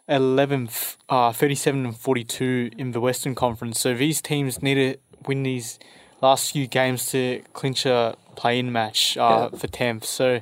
11th, 0.06 0.96
uh, 1.10 1.34
37 1.34 1.84
and 1.84 1.94
42 1.94 2.70
in 2.78 2.92
the 2.92 3.00
Western 3.00 3.34
Conference. 3.34 3.78
So 3.78 3.92
these 3.92 4.22
teams 4.22 4.62
need 4.62 4.76
to 4.76 4.96
win 5.26 5.42
these 5.42 5.78
last 6.20 6.52
few 6.52 6.66
games 6.66 7.06
to 7.12 7.42
clinch 7.52 7.86
a 7.86 8.16
play-in 8.36 8.72
match 8.72 9.16
uh, 9.16 9.48
for 9.50 9.66
10th. 9.66 10.04
So 10.04 10.40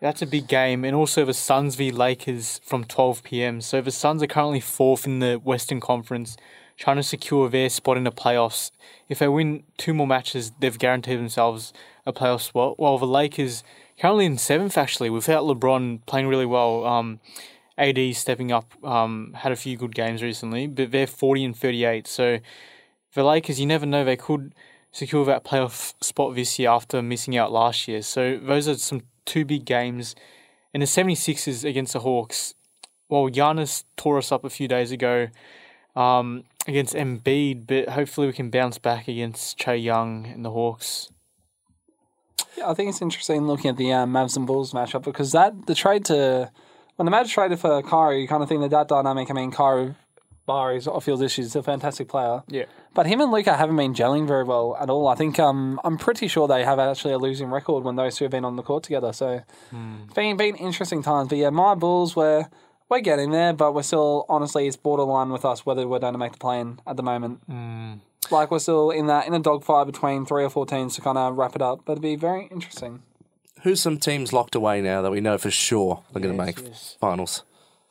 that's 0.00 0.22
a 0.22 0.26
big 0.26 0.46
game. 0.48 0.84
And 0.84 0.94
also 0.94 1.24
the 1.24 1.34
Suns 1.34 1.76
v 1.76 1.90
Lakers 1.90 2.60
from 2.64 2.84
12 2.84 3.22
p.m. 3.22 3.60
So 3.60 3.80
the 3.80 3.90
Suns 3.90 4.22
are 4.22 4.26
currently 4.26 4.60
fourth 4.60 5.06
in 5.06 5.20
the 5.20 5.36
Western 5.36 5.80
Conference, 5.80 6.36
trying 6.76 6.96
to 6.96 7.02
secure 7.02 7.48
their 7.48 7.68
spot 7.68 7.96
in 7.96 8.04
the 8.04 8.12
playoffs. 8.12 8.70
If 9.08 9.18
they 9.18 9.28
win 9.28 9.64
two 9.76 9.94
more 9.94 10.06
matches, 10.06 10.52
they've 10.58 10.78
guaranteed 10.78 11.18
themselves 11.18 11.72
a 12.06 12.12
playoff 12.12 12.42
spot. 12.42 12.78
While 12.78 12.98
the 12.98 13.06
Lakers 13.06 13.64
currently 13.98 14.26
in 14.26 14.38
seventh, 14.38 14.76
actually, 14.76 15.10
without 15.10 15.44
LeBron 15.44 16.04
playing 16.06 16.28
really 16.28 16.46
well. 16.46 16.84
Um, 16.84 17.20
AD 17.76 18.14
stepping 18.14 18.52
up, 18.52 18.72
um, 18.84 19.32
had 19.36 19.50
a 19.50 19.56
few 19.56 19.76
good 19.76 19.94
games 19.94 20.22
recently, 20.22 20.66
but 20.66 20.92
they're 20.92 21.08
40 21.08 21.44
and 21.44 21.56
38. 21.56 22.06
So 22.06 22.38
the 23.14 23.24
Lakers, 23.24 23.58
you 23.58 23.66
never 23.66 23.86
know, 23.86 24.04
they 24.04 24.16
could 24.16 24.54
secure 24.94 25.24
that 25.24 25.44
playoff 25.44 25.92
spot 26.00 26.36
this 26.36 26.56
year 26.56 26.70
after 26.70 27.02
missing 27.02 27.36
out 27.36 27.50
last 27.50 27.88
year. 27.88 28.00
So 28.00 28.38
those 28.38 28.68
are 28.68 28.76
some 28.76 29.02
two 29.24 29.44
big 29.44 29.64
games. 29.64 30.14
And 30.72 30.82
the 30.82 30.86
76ers 30.86 31.68
against 31.68 31.94
the 31.94 31.98
Hawks, 31.98 32.54
well, 33.08 33.28
Giannis 33.28 33.82
tore 33.96 34.18
us 34.18 34.30
up 34.30 34.44
a 34.44 34.50
few 34.50 34.68
days 34.68 34.92
ago 34.92 35.28
um, 35.96 36.44
against 36.68 36.94
Embiid, 36.94 37.66
but 37.66 37.88
hopefully 37.88 38.28
we 38.28 38.32
can 38.32 38.50
bounce 38.50 38.78
back 38.78 39.08
against 39.08 39.58
Trae 39.58 39.82
Young 39.82 40.26
and 40.26 40.44
the 40.44 40.50
Hawks. 40.52 41.10
Yeah, 42.56 42.70
I 42.70 42.74
think 42.74 42.88
it's 42.88 43.02
interesting 43.02 43.48
looking 43.48 43.70
at 43.70 43.76
the 43.76 43.92
um, 43.92 44.12
Mavs 44.12 44.36
and 44.36 44.46
Bulls 44.46 44.72
matchup 44.72 45.02
because 45.02 45.32
that 45.32 45.66
the 45.66 45.74
trade 45.74 46.04
to 46.04 46.52
when 46.94 47.06
the 47.06 47.12
Mavs 47.12 47.30
traded 47.30 47.58
for 47.58 47.82
Kyrie, 47.82 48.22
you 48.22 48.28
kind 48.28 48.44
of 48.44 48.48
think 48.48 48.60
that 48.60 48.70
that 48.70 48.86
dynamic. 48.86 49.28
I 49.28 49.34
mean, 49.34 49.50
Kyrie, 49.50 49.96
bar 50.46 50.72
his 50.72 50.86
off-field 50.86 51.22
issues, 51.22 51.46
he's 51.46 51.56
a 51.56 51.62
fantastic 51.62 52.08
player. 52.08 52.42
Yeah. 52.48 52.64
But 52.94 53.06
him 53.06 53.20
and 53.20 53.32
Luka 53.32 53.56
haven't 53.56 53.76
been 53.76 53.94
gelling 53.94 54.26
very 54.26 54.44
well 54.44 54.76
at 54.80 54.90
all. 54.90 55.08
I 55.08 55.14
think 55.14 55.38
um, 55.38 55.80
I'm 55.84 55.98
pretty 55.98 56.28
sure 56.28 56.46
they 56.46 56.64
have 56.64 56.78
actually 56.78 57.14
a 57.14 57.18
losing 57.18 57.48
record 57.48 57.84
when 57.84 57.96
those 57.96 58.16
two 58.16 58.24
have 58.24 58.32
been 58.32 58.44
on 58.44 58.56
the 58.56 58.62
court 58.62 58.84
together. 58.84 59.12
So 59.12 59.42
it's 59.72 60.14
been 60.14 60.36
been 60.36 60.56
interesting 60.56 61.02
times. 61.02 61.28
But 61.28 61.38
yeah, 61.38 61.50
my 61.50 61.74
Bulls 61.74 62.14
were 62.14 62.46
we're 62.88 63.00
getting 63.00 63.30
there, 63.30 63.52
but 63.52 63.74
we're 63.74 63.82
still 63.82 64.26
honestly 64.28 64.66
it's 64.66 64.76
borderline 64.76 65.30
with 65.30 65.44
us 65.44 65.66
whether 65.66 65.88
we're 65.88 65.98
going 65.98 66.12
to 66.12 66.18
make 66.18 66.32
the 66.32 66.38
play-in 66.38 66.80
at 66.86 66.96
the 66.96 67.02
moment. 67.02 67.40
Like 68.30 68.50
we're 68.50 68.58
still 68.58 68.90
in 68.90 69.06
that 69.08 69.26
in 69.26 69.34
a 69.34 69.40
dogfight 69.40 69.86
between 69.86 70.24
three 70.24 70.44
or 70.44 70.50
four 70.50 70.66
teams 70.66 70.94
to 70.94 71.00
kind 71.00 71.18
of 71.18 71.36
wrap 71.36 71.56
it 71.56 71.62
up. 71.62 71.80
But 71.84 71.92
it'd 71.92 72.02
be 72.02 72.16
very 72.16 72.48
interesting. 72.50 73.02
Who's 73.62 73.80
some 73.80 73.98
teams 73.98 74.32
locked 74.32 74.54
away 74.54 74.82
now 74.82 75.00
that 75.02 75.10
we 75.10 75.20
know 75.20 75.38
for 75.38 75.50
sure 75.50 76.02
are 76.14 76.20
going 76.20 76.36
to 76.36 76.44
make 76.44 76.60
yes. 76.60 76.96
finals? 77.00 77.42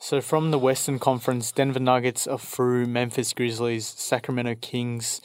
So 0.04 0.20
from 0.20 0.50
the 0.50 0.58
Western 0.58 0.98
Conference, 0.98 1.50
Denver 1.50 1.80
Nuggets 1.80 2.26
are 2.26 2.38
through 2.38 2.84
Memphis 2.84 3.32
Grizzlies, 3.32 3.86
Sacramento 3.86 4.54
Kings, 4.60 5.22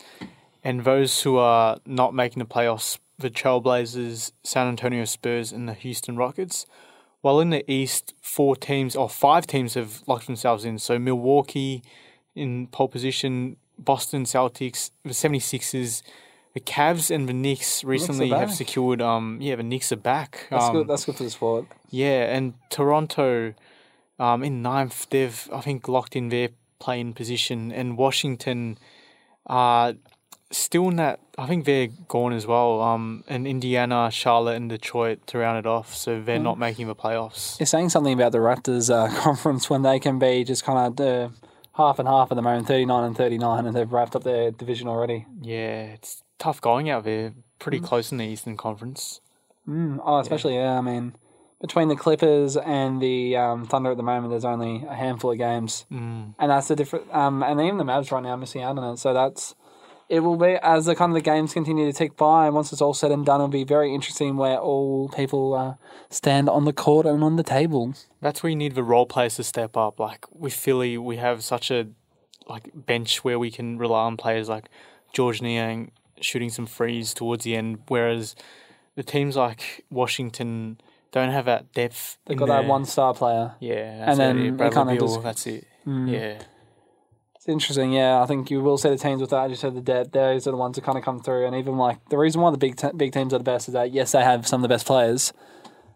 and 0.63 0.85
those 0.85 1.23
who 1.23 1.35
are 1.35 1.79
not 1.85 2.13
making 2.13 2.39
the 2.39 2.45
playoffs, 2.45 2.97
the 3.17 3.29
Trailblazers, 3.29 4.31
San 4.45 4.67
Antonio 4.69 5.03
Spurs, 5.03 5.51
and 5.51 5.67
the 5.67 5.73
Houston 5.73 6.15
Rockets. 6.15 6.65
While 7.19 7.41
in 7.41 7.49
the 7.49 7.69
East, 7.69 8.13
four 8.21 8.55
teams 8.55 8.95
or 8.95 9.09
five 9.09 9.45
teams 9.45 9.73
have 9.73 10.01
locked 10.07 10.27
themselves 10.27 10.63
in. 10.63 10.79
So 10.79 10.97
Milwaukee 10.97 11.83
in 12.33 12.67
pole 12.67 12.87
position, 12.87 13.57
Boston 13.77 14.23
Celtics, 14.23 14.91
the 15.03 15.09
76ers, 15.09 16.03
the 16.53 16.61
Cavs 16.61 17.13
and 17.13 17.27
the 17.27 17.33
Knicks 17.33 17.83
recently 17.83 18.29
have 18.29 18.53
secured 18.53 19.01
um 19.01 19.39
yeah, 19.41 19.57
the 19.57 19.63
Knicks 19.63 19.91
are 19.91 19.97
back. 19.97 20.47
That's 20.49 20.67
um, 20.67 20.73
good. 20.73 20.87
That's 20.87 21.03
good 21.03 21.15
for 21.17 21.23
the 21.23 21.29
sport. 21.31 21.65
yeah, 21.89 22.33
and 22.33 22.53
Toronto, 22.69 23.53
um, 24.19 24.43
in 24.43 24.61
ninth, 24.61 25.07
they've 25.09 25.49
I 25.53 25.61
think 25.61 25.87
locked 25.87 26.15
in 26.15 26.29
their 26.29 26.49
playing 26.79 27.13
position, 27.13 27.71
and 27.71 27.97
Washington, 27.97 28.77
uh, 29.47 29.93
still 30.51 30.89
in 30.89 30.97
that. 30.97 31.19
I 31.37 31.47
think 31.47 31.65
they're 31.65 31.87
gone 32.07 32.33
as 32.33 32.45
well. 32.45 32.81
Um, 32.81 33.23
and 33.27 33.47
Indiana, 33.47 34.09
Charlotte, 34.11 34.57
and 34.57 34.69
Detroit 34.69 35.25
to 35.27 35.37
round 35.37 35.57
it 35.59 35.65
off, 35.65 35.95
so 35.95 36.21
they're 36.21 36.39
not 36.39 36.59
making 36.59 36.87
the 36.87 36.95
playoffs. 36.95 37.59
You're 37.59 37.67
saying 37.67 37.89
something 37.89 38.13
about 38.13 38.31
the 38.31 38.39
Raptors 38.39 38.93
uh, 38.93 39.13
conference 39.21 39.69
when 39.69 39.83
they 39.83 39.99
can 39.99 40.19
be 40.19 40.43
just 40.43 40.63
kind 40.63 40.79
of 40.79 40.95
the 40.97 41.31
half 41.79 41.97
and 41.97 42.07
half 42.07 42.29
at 42.31 42.35
the 42.35 42.41
moment, 42.41 42.67
39 42.67 43.03
and 43.05 43.15
39, 43.15 43.65
and 43.65 43.75
they've 43.75 43.91
wrapped 43.91 44.15
up 44.15 44.23
their 44.23 44.51
division 44.51 44.87
already. 44.87 45.25
Yeah, 45.41 45.83
it's 45.93 46.23
tough 46.37 46.59
going 46.59 46.89
out 46.89 47.05
there. 47.05 47.33
Pretty 47.57 47.79
close 47.79 48.11
in 48.11 48.17
the 48.17 48.25
Eastern 48.25 48.57
Conference. 48.57 49.21
Mm, 49.67 49.99
oh, 50.03 50.19
especially, 50.19 50.55
yeah. 50.55 50.77
I 50.77 50.81
mean, 50.81 51.15
between 51.61 51.89
the 51.89 51.95
Clippers 51.95 52.55
and 52.55 53.01
the 53.01 53.35
um, 53.35 53.65
Thunder 53.65 53.91
at 53.91 53.97
the 53.97 54.03
moment, 54.03 54.31
there's 54.31 54.45
only 54.45 54.85
a 54.87 54.95
handful 54.95 55.31
of 55.31 55.37
games. 55.37 55.85
Mm. 55.91 56.33
And 56.39 56.51
that's 56.51 56.69
the 56.69 56.75
different. 56.75 57.13
Um, 57.13 57.43
and 57.43 57.59
even 57.59 57.77
the 57.77 57.83
Mavs 57.83 58.11
right 58.11 58.23
now 58.23 58.29
are 58.29 58.37
missing 58.37 58.61
out 58.61 58.77
on 58.77 58.93
it. 58.93 58.97
So 58.97 59.13
that's. 59.13 59.55
It 60.07 60.21
will 60.21 60.37
be, 60.37 60.57
as 60.63 60.85
the 60.85 60.95
kind 60.95 61.11
of 61.11 61.13
the 61.13 61.21
games 61.21 61.53
continue 61.53 61.85
to 61.85 61.93
tick 61.95 62.17
by, 62.17 62.47
and 62.47 62.55
once 62.55 62.73
it's 62.73 62.81
all 62.81 62.95
said 62.95 63.11
and 63.11 63.23
done, 63.23 63.41
it'll 63.41 63.47
be 63.47 63.63
very 63.63 63.93
interesting 63.93 64.37
where 64.37 64.57
all 64.57 65.07
people 65.09 65.53
uh, 65.53 65.75
stand 66.09 66.49
on 66.49 66.65
the 66.65 66.73
court 66.73 67.05
and 67.05 67.23
on 67.23 67.35
the 67.35 67.43
table. 67.43 67.93
That's 68.19 68.41
where 68.41 68.49
you 68.49 68.55
need 68.55 68.73
the 68.73 68.81
role 68.81 69.05
players 69.05 69.35
to 69.35 69.43
step 69.43 69.77
up. 69.77 69.99
Like 69.99 70.25
with 70.33 70.53
Philly, 70.53 70.97
we 70.97 71.17
have 71.17 71.43
such 71.43 71.69
a 71.69 71.89
like 72.47 72.71
bench 72.73 73.23
where 73.23 73.37
we 73.37 73.51
can 73.51 73.77
rely 73.77 74.05
on 74.05 74.17
players 74.17 74.49
like 74.49 74.67
Georges 75.13 75.43
Niang 75.43 75.91
shooting 76.19 76.49
some 76.49 76.65
frees 76.65 77.13
towards 77.13 77.43
the 77.43 77.55
end, 77.55 77.83
whereas 77.87 78.35
the 78.95 79.03
teams 79.03 79.35
like 79.35 79.85
Washington 79.91 80.81
don't 81.11 81.31
have 81.31 81.45
that 81.45 81.71
depth. 81.73 82.17
They've 82.25 82.37
got 82.37 82.47
that 82.47 82.65
one 82.65 82.85
star 82.85 83.13
player. 83.13 83.55
Yeah, 83.59 84.09
and 84.09 84.19
then 84.19 84.37
it. 84.39 84.57
kinda 84.57 84.85
Beal, 84.85 85.07
just- 85.07 85.23
that's 85.23 85.47
it. 85.47 85.65
Mm. 85.87 86.11
Yeah, 86.11 86.41
It's 87.35 87.47
interesting, 87.47 87.93
yeah. 87.93 88.21
I 88.21 88.25
think 88.25 88.51
you 88.51 88.61
will 88.61 88.77
see 88.77 88.89
the 88.89 88.97
teams 88.97 89.21
with 89.21 89.29
that. 89.29 89.45
As 89.45 89.49
you 89.51 89.55
said, 89.55 89.73
the 89.73 89.81
depth. 89.81 90.11
Those 90.11 90.45
are 90.45 90.51
the 90.51 90.57
ones 90.57 90.75
that 90.75 90.83
kind 90.83 90.97
of 90.97 91.03
come 91.03 91.19
through. 91.21 91.47
And 91.47 91.55
even 91.55 91.77
like 91.77 91.97
the 92.09 92.17
reason 92.17 92.41
why 92.41 92.51
the 92.51 92.57
big 92.57 92.75
te- 92.75 92.91
big 92.95 93.13
teams 93.13 93.33
are 93.33 93.37
the 93.37 93.43
best 93.45 93.67
is 93.69 93.73
that 93.73 93.91
yes, 93.91 94.11
they 94.11 94.21
have 94.23 94.45
some 94.47 94.59
of 94.59 94.63
the 94.63 94.67
best 94.73 94.85
players, 94.85 95.31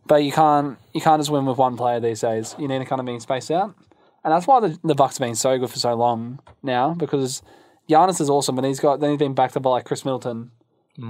but 0.07 0.23
you 0.23 0.31
can't 0.31 0.77
you 0.93 1.01
can't 1.01 1.19
just 1.19 1.29
win 1.29 1.45
with 1.45 1.57
one 1.57 1.75
player 1.77 1.99
these 1.99 2.21
days. 2.21 2.55
You 2.57 2.67
need 2.67 2.79
to 2.79 2.85
kind 2.85 2.99
of 3.01 3.05
be 3.05 3.19
spaced 3.19 3.51
out, 3.51 3.75
and 4.23 4.33
that's 4.33 4.47
why 4.47 4.61
the 4.61 4.79
the 4.83 4.95
Bucks 4.95 5.17
have 5.17 5.27
been 5.27 5.35
so 5.35 5.59
good 5.59 5.69
for 5.69 5.77
so 5.79 5.93
long 5.95 6.39
now 6.63 6.93
because 6.93 7.43
Giannis 7.89 8.21
is 8.21 8.29
awesome, 8.29 8.55
but 8.55 8.63
he's 8.63 8.79
got 8.79 9.01
then 9.01 9.09
he's 9.11 9.19
been 9.19 9.33
backed 9.33 9.57
up 9.57 9.63
by 9.63 9.69
like 9.71 9.85
Khris 9.85 10.05
Middleton, 10.05 10.51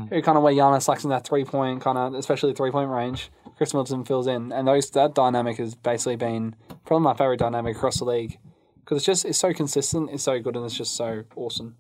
who 0.10 0.22
kind 0.24 0.36
of 0.38 0.44
where 0.44 0.54
Giannis 0.54 0.88
lacks 0.88 1.04
in 1.04 1.12
that 1.12 1.26
three 1.28 1.46
point 1.46 1.80
kind 1.82 1.98
of, 1.98 2.16
especially 2.16 2.54
three 2.54 2.72
point 2.72 2.90
range. 2.90 3.30
Khris 3.58 3.74
Middleton 3.74 4.06
fills 4.06 4.28
in, 4.28 4.52
and 4.52 4.68
those 4.68 4.90
that 4.92 5.14
dynamic 5.14 5.58
has 5.58 5.76
basically 5.76 6.16
been 6.16 6.56
probably 6.86 7.04
my 7.04 7.14
favorite 7.14 7.40
dynamic 7.40 7.76
across 7.76 8.00
the 8.00 8.06
league 8.06 8.38
because 8.80 8.98
it's 8.98 9.06
just 9.06 9.26
it's 9.26 9.38
so 9.38 9.54
consistent, 9.54 10.10
it's 10.12 10.24
so 10.24 10.40
good, 10.40 10.56
and 10.56 10.66
it's 10.66 10.78
just 10.78 10.96
so 10.96 11.24
awesome. 11.36 11.76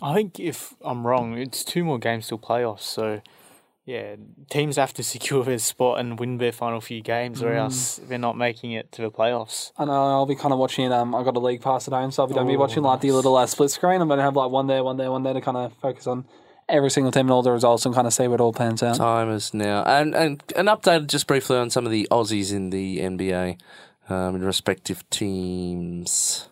I 0.00 0.14
think 0.14 0.38
if 0.38 0.74
I'm 0.84 1.06
wrong, 1.06 1.36
it's 1.36 1.64
two 1.64 1.82
more 1.84 1.98
games 1.98 2.28
till 2.28 2.38
playoffs. 2.38 2.82
So, 2.82 3.20
yeah, 3.84 4.14
teams 4.48 4.76
have 4.76 4.92
to 4.94 5.02
secure 5.14 5.42
their 5.42 5.58
spot 5.58 5.98
and 5.98 6.20
win 6.20 6.38
their 6.38 6.52
final 6.52 6.80
few 6.80 7.00
games, 7.00 7.42
or 7.42 7.52
else 7.52 7.96
they're 8.06 8.16
not 8.18 8.36
making 8.36 8.72
it 8.72 8.92
to 8.92 9.02
the 9.02 9.10
playoffs. 9.10 9.72
I 9.76 9.86
know 9.86 9.92
I'll 9.92 10.26
be 10.26 10.36
kind 10.36 10.52
of 10.52 10.58
watching 10.60 10.84
it. 10.84 10.92
Um, 10.92 11.14
I 11.14 11.24
got 11.24 11.36
a 11.36 11.40
league 11.40 11.62
pass 11.62 11.88
at 11.88 11.94
home, 11.94 12.12
so 12.12 12.22
I'll 12.22 12.28
be, 12.28 12.34
gonna 12.34 12.46
be 12.46 12.54
Oh, 12.54 12.60
watching 12.60 12.84
like 12.84 13.00
the 13.00 13.10
little 13.10 13.36
uh, 13.36 13.46
split 13.46 13.70
screen. 13.70 14.00
I'm 14.00 14.08
gonna 14.08 14.22
have 14.22 14.36
like 14.36 14.50
one 14.50 14.68
there, 14.68 14.84
one 14.84 14.98
there, 14.98 15.10
one 15.10 15.24
there 15.24 15.34
to 15.34 15.40
kind 15.40 15.56
of 15.56 15.72
focus 15.82 16.06
on 16.06 16.26
every 16.68 16.90
single 16.90 17.10
team 17.10 17.22
and 17.26 17.30
all 17.30 17.42
the 17.42 17.52
results 17.52 17.86
and 17.86 17.94
kind 17.94 18.06
of 18.06 18.12
see 18.12 18.28
what 18.28 18.40
all 18.40 18.52
pans 18.52 18.82
out. 18.82 18.96
Time 18.96 19.30
is 19.30 19.54
now. 19.54 19.82
And, 19.84 20.14
and 20.14 20.42
an 20.56 20.66
update 20.66 21.06
just 21.06 21.26
briefly 21.26 21.56
on 21.56 21.70
some 21.70 21.86
of 21.86 21.92
the 21.92 22.06
Aussies 22.10 22.52
in 22.52 22.70
the 22.70 22.98
NBA, 22.98 23.58
um, 24.08 24.36
in 24.36 24.44
respective 24.44 25.08
teams. 25.10 26.48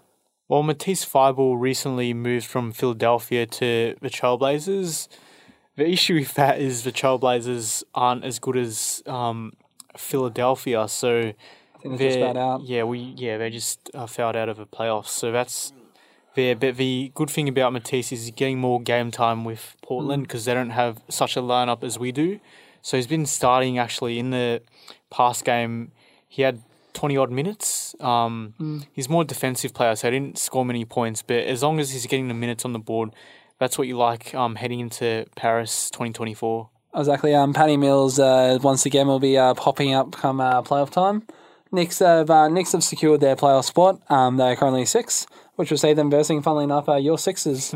Well, 0.48 0.62
Matisse 0.62 1.04
Thybulle 1.04 1.60
recently 1.60 2.14
moved 2.14 2.46
from 2.46 2.72
Philadelphia 2.72 3.46
to 3.46 3.96
the 4.00 4.08
Trailblazers. 4.08 5.08
The 5.74 5.88
issue 5.88 6.14
with 6.14 6.34
that 6.34 6.60
is 6.60 6.84
the 6.84 6.92
Trailblazers 6.92 7.82
aren't 7.94 8.24
as 8.24 8.38
good 8.38 8.56
as 8.56 9.02
um, 9.06 9.52
Philadelphia, 9.96 10.88
so 10.88 11.32
they're 11.84 11.96
just 11.98 12.36
out. 12.36 12.62
Yeah, 12.62 12.84
we 12.84 12.98
yeah 13.16 13.38
they 13.38 13.50
just 13.50 13.90
uh, 13.92 14.06
fouled 14.06 14.36
out 14.36 14.48
of 14.48 14.56
the 14.56 14.66
playoffs. 14.66 15.08
So 15.08 15.32
that's 15.32 15.72
there. 16.36 16.54
But 16.54 16.76
the 16.76 17.10
good 17.14 17.28
thing 17.28 17.48
about 17.48 17.72
Matisse 17.72 18.12
is 18.12 18.24
he's 18.26 18.30
getting 18.30 18.60
more 18.60 18.80
game 18.80 19.10
time 19.10 19.44
with 19.44 19.74
Portland 19.82 20.22
Mm. 20.22 20.28
because 20.28 20.44
they 20.44 20.54
don't 20.54 20.70
have 20.70 21.02
such 21.08 21.36
a 21.36 21.40
lineup 21.40 21.82
as 21.82 21.98
we 21.98 22.12
do. 22.12 22.38
So 22.82 22.96
he's 22.96 23.08
been 23.08 23.26
starting 23.26 23.78
actually 23.78 24.20
in 24.20 24.30
the 24.30 24.62
past 25.10 25.44
game. 25.44 25.90
He 26.28 26.42
had 26.42 26.60
twenty 26.92 27.16
odd 27.16 27.30
minutes. 27.32 27.96
Um, 28.00 28.54
Mm. 28.60 28.86
He's 28.92 29.08
more 29.08 29.24
defensive 29.24 29.74
player, 29.74 29.96
so 29.96 30.08
he 30.10 30.18
didn't 30.18 30.38
score 30.38 30.64
many 30.64 30.84
points. 30.84 31.22
But 31.22 31.38
as 31.54 31.62
long 31.64 31.80
as 31.80 31.90
he's 31.90 32.06
getting 32.06 32.28
the 32.28 32.34
minutes 32.34 32.64
on 32.64 32.72
the 32.72 32.78
board, 32.78 33.10
that's 33.58 33.76
what 33.78 33.88
you 33.88 33.96
like 33.96 34.34
um, 34.34 34.54
heading 34.54 34.80
into 34.80 35.26
Paris 35.34 35.90
twenty 35.90 36.12
twenty 36.12 36.34
four. 36.34 36.68
Exactly. 36.94 37.34
Um, 37.34 37.52
Paddy 37.52 37.76
Mills 37.76 38.18
uh, 38.18 38.58
once 38.62 38.86
again 38.86 39.06
will 39.06 39.20
be 39.20 39.36
uh, 39.36 39.52
popping 39.54 39.92
up 39.92 40.12
come 40.12 40.40
uh, 40.40 40.62
playoff 40.62 40.90
time. 40.90 41.24
Knicks 41.72 41.98
have 41.98 42.30
uh, 42.30 42.48
Knicks 42.48 42.72
have 42.72 42.84
secured 42.84 43.20
their 43.20 43.36
playoff 43.36 43.64
spot. 43.64 44.00
Um, 44.08 44.36
they're 44.38 44.56
currently 44.56 44.86
six, 44.86 45.26
which 45.56 45.70
will 45.70 45.78
see 45.78 45.92
them 45.92 46.10
versing. 46.10 46.40
Funnily 46.42 46.64
enough, 46.64 46.88
uh, 46.88 46.96
your 46.96 47.18
Sixers, 47.18 47.74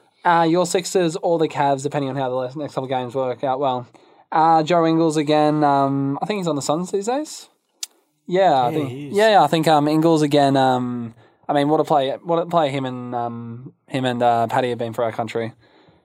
uh, 0.24 0.46
your 0.48 0.66
Sixers 0.66 1.16
or 1.16 1.38
the 1.38 1.48
Cavs, 1.48 1.82
depending 1.82 2.10
on 2.10 2.16
how 2.16 2.28
the 2.28 2.58
next 2.58 2.74
couple 2.74 2.84
of 2.84 2.90
games 2.90 3.14
work 3.14 3.42
out. 3.42 3.58
Well, 3.58 3.88
uh, 4.30 4.62
Joe 4.62 4.86
Ingles 4.86 5.16
again. 5.16 5.64
Um, 5.64 6.18
I 6.22 6.26
think 6.26 6.38
he's 6.38 6.48
on 6.48 6.56
the 6.56 6.62
Suns 6.62 6.90
these 6.90 7.06
days. 7.06 7.48
Yeah, 8.26 8.64
I 8.64 8.72
think. 8.72 9.12
Yeah, 9.12 9.30
yeah, 9.30 9.42
I 9.42 9.46
think 9.46 9.66
um, 9.68 9.88
Ingles 9.88 10.22
again. 10.22 10.56
Um, 10.56 11.14
I 11.48 11.54
mean, 11.54 11.68
what 11.68 11.80
a 11.80 11.84
play! 11.84 12.12
What 12.22 12.38
a 12.38 12.46
play 12.46 12.70
him 12.70 12.84
and 12.84 13.14
um, 13.14 13.74
him 13.88 14.04
and 14.04 14.22
uh, 14.22 14.46
Paddy 14.46 14.70
have 14.70 14.78
been 14.78 14.92
for 14.92 15.04
our 15.04 15.12
country. 15.12 15.52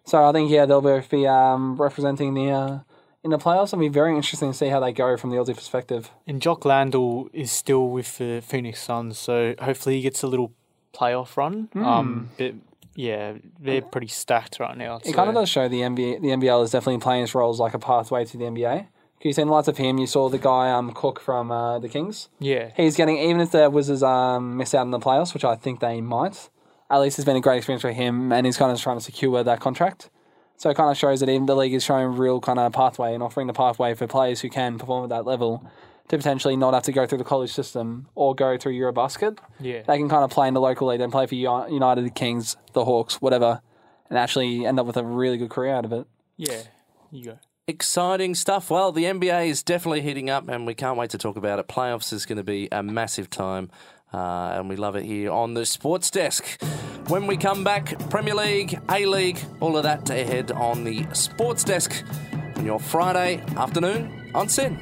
So 0.04 0.24
I 0.24 0.32
think 0.32 0.50
yeah, 0.50 0.66
they'll 0.66 0.82
both 0.82 1.10
be 1.10 1.28
um, 1.28 1.76
representing 1.76 2.34
the 2.34 2.50
uh, 2.50 2.80
in 3.24 3.32
the 3.32 3.38
playoffs. 3.38 3.68
It'll 3.68 3.80
be 3.80 3.90
very 3.90 4.16
interesting 4.16 4.52
to 4.52 4.58
see 4.58 4.68
how 4.68 4.80
they 4.80 4.92
go 4.92 5.16
from 5.18 5.30
the 5.30 5.38
Aussie 5.38 5.56
perspective. 5.56 6.10
And 6.26 6.42
Jock 6.42 6.66
Landale 6.66 7.28
is 7.34 7.52
still 7.52 7.90
with 7.90 8.18
the 8.18 8.42
Phoenix 8.42 8.82
Suns, 8.82 9.18
so 9.18 9.54
hopefully 9.60 9.96
he 9.98 10.02
gets 10.02 10.24
a 10.24 10.28
little 10.28 10.54
playoff 10.94 11.38
run. 11.38 11.70
Um, 11.76 12.30
but 12.38 12.56
yeah, 12.96 13.34
they're 13.60 13.82
pretty 13.82 14.08
stacked 14.08 14.60
right 14.60 14.78
now. 14.78 15.00
It 15.06 15.14
kind 15.14 15.30
of 15.30 15.36
does 15.36 15.50
show 15.50 15.68
the 15.68 15.82
NBA. 15.82 16.22
The 16.22 16.30
NBL 16.30 16.64
is 16.64 16.72
definitely 16.72 17.00
playing 17.00 17.24
its 17.24 17.36
roles 17.36 17.60
like 17.60 17.74
a 17.74 17.80
pathway 17.80 18.26
to 18.26 18.38
the 18.38 18.46
NBA. 18.46 18.88
You 19.22 19.34
seen 19.34 19.50
lots 19.50 19.68
of 19.68 19.78
him. 19.78 19.98
You 19.98 20.08
saw 20.08 20.30
the 20.30 20.38
guy 20.38 20.72
um, 20.72 20.94
Cook 20.94 21.20
from 21.20 21.52
uh, 21.52 21.80
the 21.80 21.90
Kings. 21.90 22.30
Yeah, 22.40 22.72
He's 22.78 22.96
getting 22.96 23.18
even 23.18 23.42
if 23.42 23.52
the 23.52 23.70
Wizards 23.70 24.02
um, 24.02 24.56
miss 24.58 24.74
out 24.74 24.84
in 24.84 24.92
the 24.92 25.00
playoffs, 25.00 25.34
which 25.34 25.44
I 25.44 25.56
think 25.56 25.80
they 25.80 26.00
might. 26.02 26.50
At 26.90 27.00
least 27.00 27.20
it's 27.20 27.26
been 27.26 27.36
a 27.36 27.42
great 27.42 27.58
experience 27.58 27.82
for 27.82 27.92
him, 27.92 28.32
and 28.32 28.46
he's 28.46 28.56
kind 28.58 28.72
of 28.72 28.80
trying 28.80 28.98
to 28.98 29.04
secure 29.04 29.44
that 29.44 29.60
contract. 29.60 30.10
So 30.56 30.70
it 30.70 30.78
kind 30.78 30.90
of 30.90 30.98
shows 30.98 31.20
that 31.20 31.30
even 31.30 31.46
the 31.46 31.56
league 31.56 31.74
is 31.74 31.84
showing 31.84 32.16
real 32.16 32.40
kind 32.40 32.58
of 32.58 32.72
pathway 32.72 33.14
and 33.14 33.22
offering 33.22 33.48
the 33.48 33.54
pathway 33.54 33.94
for 33.94 34.08
players 34.08 34.42
who 34.42 34.50
can 34.50 34.80
perform 34.80 35.04
at 35.04 35.10
that 35.10 35.26
level 35.26 35.64
to 36.10 36.18
potentially 36.18 36.56
not 36.56 36.74
have 36.74 36.84
to 36.84 36.92
go 36.92 37.06
through 37.06 37.18
the 37.18 37.24
college 37.24 37.52
system 37.52 38.08
or 38.16 38.34
go 38.34 38.58
through 38.58 38.74
Eurobasket. 38.74 39.40
yeah. 39.60 39.82
They 39.82 39.98
can 39.98 40.10
kind 40.10 40.24
of 40.24 40.30
play 40.30 40.48
in 40.48 40.54
the 40.54 40.62
local 40.62 40.88
league 40.88 41.02
and 41.02 41.12
play 41.12 41.28
for 41.28 41.36
United, 41.36 42.06
the 42.06 42.10
Kings, 42.10 42.56
the 42.74 42.86
Hawks, 42.86 43.22
whatever, 43.22 43.62
and 44.10 44.18
actually 44.18 44.66
end 44.66 44.80
up 44.80 44.86
with 44.86 44.98
a 44.98 45.04
really 45.04 45.38
good 45.38 45.50
career 45.50 45.74
out 45.76 45.86
of 45.86 45.92
it. 45.92 46.08
Yeah, 46.38 46.62
you 47.12 47.26
go. 47.26 47.40
Exciting 47.68 48.34
stuff. 48.36 48.70
Well, 48.70 48.94
the 48.94 49.04
NBA 49.04 49.48
is 49.48 49.62
definitely 49.62 50.00
heating 50.02 50.30
up, 50.30 50.48
and 50.48 50.66
we 50.66 50.74
can't 50.74 50.98
wait 50.98 51.10
to 51.10 51.18
talk 51.18 51.36
about 51.36 51.60
it. 51.60 51.68
Playoffs 51.68 52.14
is 52.14 52.26
going 52.26 52.38
to 52.38 52.44
be 52.44 52.70
a 52.72 52.82
massive 52.82 53.30
time, 53.30 53.70
uh, 54.14 54.54
and 54.54 54.70
we 54.70 54.78
love 54.78 54.96
it 54.96 55.04
here 55.04 55.32
on 55.32 55.54
the 55.54 55.66
Sports 55.66 56.10
Desk. 56.10 56.46
When 57.10 57.28
we 57.28 57.36
come 57.36 57.66
back, 57.66 58.10
Premier 58.10 58.36
League, 58.36 58.80
A 58.90 59.06
League, 59.06 59.40
all 59.60 59.76
of 59.76 59.84
that 59.84 60.10
ahead 60.10 60.52
on 60.52 60.86
the 60.86 61.06
Sports 61.14 61.66
Desk 61.66 61.92
on 62.56 62.66
your 62.66 62.80
Friday 62.80 63.44
afternoon 63.58 64.32
on 64.34 64.48
SYN. 64.48 64.78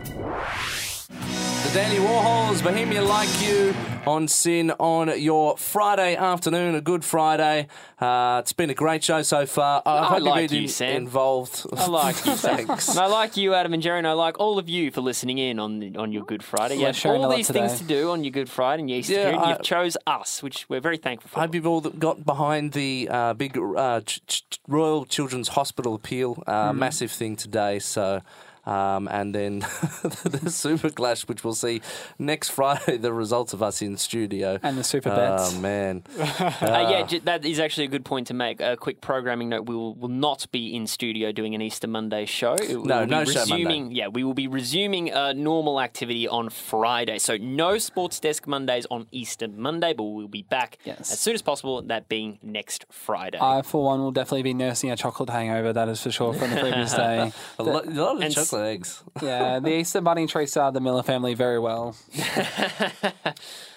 The 1.21 1.71
Dandy 1.73 1.97
Warhols, 1.97 2.61
Bohemian 2.63 3.07
Like 3.07 3.29
You 3.41 3.73
on 4.05 4.27
SYN 4.27 4.69
on 4.71 5.19
your 5.19 5.57
Friday 5.57 6.15
afternoon, 6.15 6.75
a 6.75 6.81
good 6.81 7.03
Friday. 7.03 7.67
Uh, 7.99 8.37
it's 8.43 8.53
been 8.53 8.69
a 8.69 8.75
great 8.75 9.03
show 9.03 9.21
so 9.23 9.45
far. 9.47 9.81
I, 9.85 9.97
I 9.99 10.03
hope 10.05 10.21
like 10.21 10.41
you've 10.43 10.51
been 10.51 10.61
you, 10.63 10.67
Sam. 10.67 10.95
involved. 10.97 11.65
I 11.75 11.87
like 11.87 12.23
you, 12.25 12.33
Thanks. 12.35 12.89
And 12.89 12.99
I 12.99 13.07
like 13.07 13.35
you, 13.35 13.55
Adam 13.55 13.73
and 13.73 13.81
Jerry, 13.81 13.97
and 13.97 14.05
I 14.07 14.11
like 14.11 14.39
all 14.39 14.59
of 14.59 14.69
you 14.69 14.91
for 14.91 15.01
listening 15.01 15.39
in 15.39 15.57
on 15.57 15.79
the, 15.79 15.95
on 15.97 16.11
your 16.11 16.23
Good 16.23 16.43
Friday. 16.43 16.75
You 16.75 16.85
have 16.85 17.05
all 17.05 17.29
these 17.35 17.49
things 17.49 17.79
to 17.79 17.83
do 17.83 18.11
on 18.11 18.23
your 18.23 18.31
Good 18.31 18.49
Friday 18.49 18.81
and 18.81 18.89
your 18.89 18.99
Easter 18.99 19.13
Yeah, 19.13 19.37
I- 19.39 19.49
You've 19.51 19.63
chose 19.63 19.97
us, 20.05 20.43
which 20.43 20.69
we're 20.69 20.81
very 20.81 20.97
thankful 20.97 21.29
for. 21.29 21.39
I 21.39 21.43
hope 21.43 21.55
you've 21.55 21.65
all 21.67 21.81
got 21.81 22.23
behind 22.25 22.73
the 22.73 23.07
uh, 23.09 23.33
big 23.33 23.57
uh, 23.57 24.01
Ch- 24.01 24.21
Ch- 24.27 24.43
Royal 24.67 25.05
Children's 25.05 25.47
Hospital 25.49 25.95
appeal. 25.95 26.43
Uh, 26.45 26.73
Hmm. 26.73 26.79
Massive 26.79 27.11
thing 27.11 27.35
today. 27.37 27.79
So. 27.79 28.21
Um, 28.65 29.07
and 29.09 29.33
then 29.35 29.59
the 30.23 30.49
Super 30.51 30.89
Clash, 30.89 31.27
which 31.27 31.43
we'll 31.43 31.53
see 31.53 31.81
next 32.17 32.49
Friday, 32.49 32.97
the 32.97 33.13
results 33.13 33.53
of 33.53 33.61
us 33.61 33.81
in 33.81 33.97
studio. 33.97 34.59
And 34.63 34.77
the 34.77 34.83
super 34.83 35.09
bets. 35.09 35.53
Oh, 35.55 35.59
man. 35.59 36.03
Uh, 36.65 37.05
yeah, 37.09 37.19
that 37.23 37.45
is 37.45 37.59
actually 37.59 37.85
a 37.85 37.87
good 37.89 38.05
point 38.05 38.27
to 38.27 38.33
make. 38.33 38.59
A 38.59 38.75
quick 38.77 39.01
programming 39.01 39.49
note: 39.49 39.67
we 39.67 39.75
will, 39.75 39.93
will 39.95 40.09
not 40.09 40.45
be 40.51 40.75
in 40.75 40.87
studio 40.87 41.31
doing 41.31 41.53
an 41.55 41.61
Easter 41.61 41.87
Monday 41.87 42.25
show. 42.25 42.53
It- 42.53 42.69
we 42.81 42.83
No, 42.83 42.99
will 42.99 43.05
be 43.05 43.11
no 43.11 43.25
show 43.25 43.39
resuming, 43.41 43.83
Monday. 43.85 43.95
Yeah, 43.95 44.07
we 44.07 44.23
will 44.23 44.33
be 44.33 44.47
resuming 44.47 45.13
uh, 45.13 45.33
normal 45.33 45.79
activity 45.81 46.27
on 46.27 46.49
Friday. 46.49 47.19
So 47.19 47.37
no 47.37 47.77
Sports 47.77 48.19
Desk 48.19 48.45
Mondays 48.47 48.85
on 48.91 49.07
Easter 49.11 49.47
Monday, 49.47 49.93
but 49.93 50.03
we'll 50.03 50.27
be 50.27 50.41
back 50.43 50.77
Yes. 50.85 51.11
as 51.11 51.19
soon 51.19 51.33
as 51.35 51.41
possible. 51.41 51.81
That 51.83 52.09
being 52.09 52.39
next 52.41 52.85
Friday. 52.91 53.37
I, 53.39 53.61
for 53.61 53.83
one, 53.83 53.99
will 53.99 54.11
definitely 54.11 54.43
be 54.43 54.53
nursing 54.53 54.91
a 54.91 54.95
chocolate 54.97 55.29
hangover. 55.29 55.73
That 55.73 55.89
is 55.89 56.01
for 56.01 56.11
sure 56.11 56.33
from 56.33 56.49
the 56.51 56.57
previous 56.59 56.93
day. 57.05 57.31
A 57.59 57.63
lot, 57.63 57.85
a 57.85 57.89
lot 57.91 58.15
of 58.17 58.21
And 58.21 58.35
s- 58.37 58.49
chocolate 58.55 58.73
eggs. 58.73 59.03
Yeah, 59.21 59.59
the 59.59 59.69
Easter 59.79 60.01
Bunny 60.01 60.27
treats 60.27 60.55
uh, 60.57 60.71
the 60.71 60.79
Miller 60.79 61.03
family 61.03 61.33
very 61.33 61.59
well. 61.59 61.95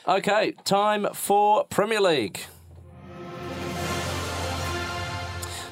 Okay, 0.06 0.52
time 0.64 1.06
for 1.12 1.64
Premier 1.64 2.00
League. 2.00 2.40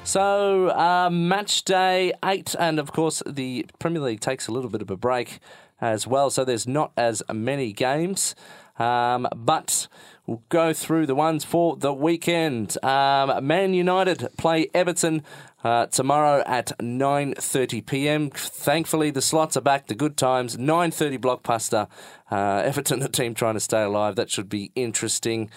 So, 0.04 0.68
uh, 0.68 1.08
match 1.10 1.64
day 1.64 2.12
eight, 2.24 2.54
and 2.58 2.78
of 2.78 2.92
course, 2.92 3.22
the 3.26 3.66
Premier 3.78 4.02
League 4.02 4.20
takes 4.20 4.46
a 4.46 4.52
little 4.52 4.70
bit 4.70 4.82
of 4.82 4.90
a 4.90 4.96
break 4.96 5.40
as 5.80 6.06
well, 6.06 6.30
so 6.30 6.44
there's 6.44 6.66
not 6.66 6.92
as 6.96 7.22
many 7.32 7.72
games. 7.72 8.34
Um, 8.78 9.26
but 9.34 9.88
we'll 10.26 10.42
go 10.50 10.74
through 10.74 11.06
the 11.06 11.14
ones 11.14 11.44
for 11.44 11.76
the 11.76 11.94
weekend. 11.94 12.82
Um, 12.84 13.46
Man 13.46 13.72
United 13.72 14.28
play 14.36 14.68
Everton 14.74 15.22
uh, 15.66 15.86
tomorrow 15.86 16.44
at 16.46 16.78
9:30 16.78 17.84
p.m. 17.84 18.30
Thankfully, 18.30 19.10
the 19.10 19.20
slots 19.20 19.56
are 19.56 19.60
back. 19.60 19.88
The 19.88 19.96
good 19.96 20.16
times. 20.16 20.56
9:30 20.56 21.18
blockbuster. 21.18 21.88
Uh, 22.30 22.62
Everton, 22.64 23.00
the 23.00 23.08
team 23.08 23.34
trying 23.34 23.54
to 23.54 23.60
stay 23.60 23.82
alive. 23.82 24.14
That 24.14 24.30
should 24.30 24.48
be 24.48 24.70
interesting. 24.76 25.50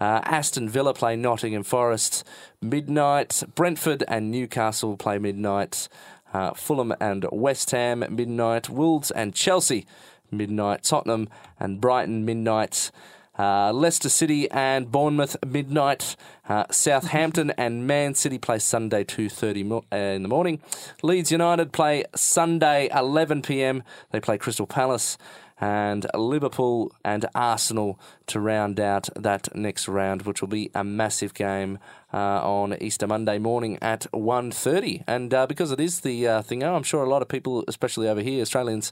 Uh, 0.00 0.22
Aston 0.24 0.66
Villa 0.70 0.94
play 0.94 1.14
Nottingham 1.14 1.62
Forest 1.62 2.24
midnight. 2.62 3.42
Brentford 3.54 4.02
and 4.08 4.30
Newcastle 4.30 4.96
play 4.96 5.18
midnight. 5.18 5.90
Uh, 6.32 6.54
Fulham 6.54 6.94
and 6.98 7.26
West 7.30 7.70
Ham 7.72 8.02
midnight. 8.08 8.70
Wolves 8.70 9.10
and 9.10 9.34
Chelsea 9.34 9.86
midnight. 10.30 10.84
Tottenham 10.84 11.28
and 11.58 11.82
Brighton 11.82 12.24
midnight. 12.24 12.90
Uh, 13.40 13.72
Leicester 13.72 14.10
City 14.10 14.50
and 14.50 14.92
Bournemouth 14.92 15.34
midnight. 15.46 16.14
Uh, 16.46 16.64
Southampton 16.70 17.50
and 17.56 17.86
Man 17.86 18.14
City 18.14 18.36
play 18.36 18.58
Sunday 18.58 19.02
2:30 19.02 19.64
mo- 19.64 19.84
uh, 19.90 19.96
in 19.96 20.22
the 20.22 20.28
morning. 20.28 20.60
Leeds 21.02 21.32
United 21.32 21.72
play 21.72 22.04
Sunday 22.14 22.90
11 22.94 23.40
p.m. 23.40 23.82
They 24.10 24.20
play 24.20 24.36
Crystal 24.36 24.66
Palace. 24.66 25.16
And 25.60 26.06
Liverpool 26.14 26.92
and 27.04 27.26
Arsenal 27.34 27.98
to 28.26 28.40
round 28.40 28.80
out 28.80 29.08
that 29.14 29.54
next 29.54 29.88
round, 29.88 30.22
which 30.22 30.40
will 30.40 30.48
be 30.48 30.70
a 30.74 30.82
massive 30.82 31.34
game 31.34 31.78
uh, 32.14 32.16
on 32.16 32.76
Easter 32.80 33.06
Monday 33.06 33.38
morning 33.38 33.78
at 33.82 34.06
1.30. 34.12 35.04
And 35.06 35.32
uh, 35.34 35.46
because 35.46 35.70
it 35.72 35.80
is 35.80 36.00
the 36.00 36.26
uh, 36.26 36.42
thing, 36.42 36.62
I'm 36.62 36.82
sure 36.82 37.02
a 37.04 37.08
lot 37.08 37.22
of 37.22 37.28
people, 37.28 37.64
especially 37.68 38.08
over 38.08 38.20
here, 38.22 38.40
Australians, 38.42 38.90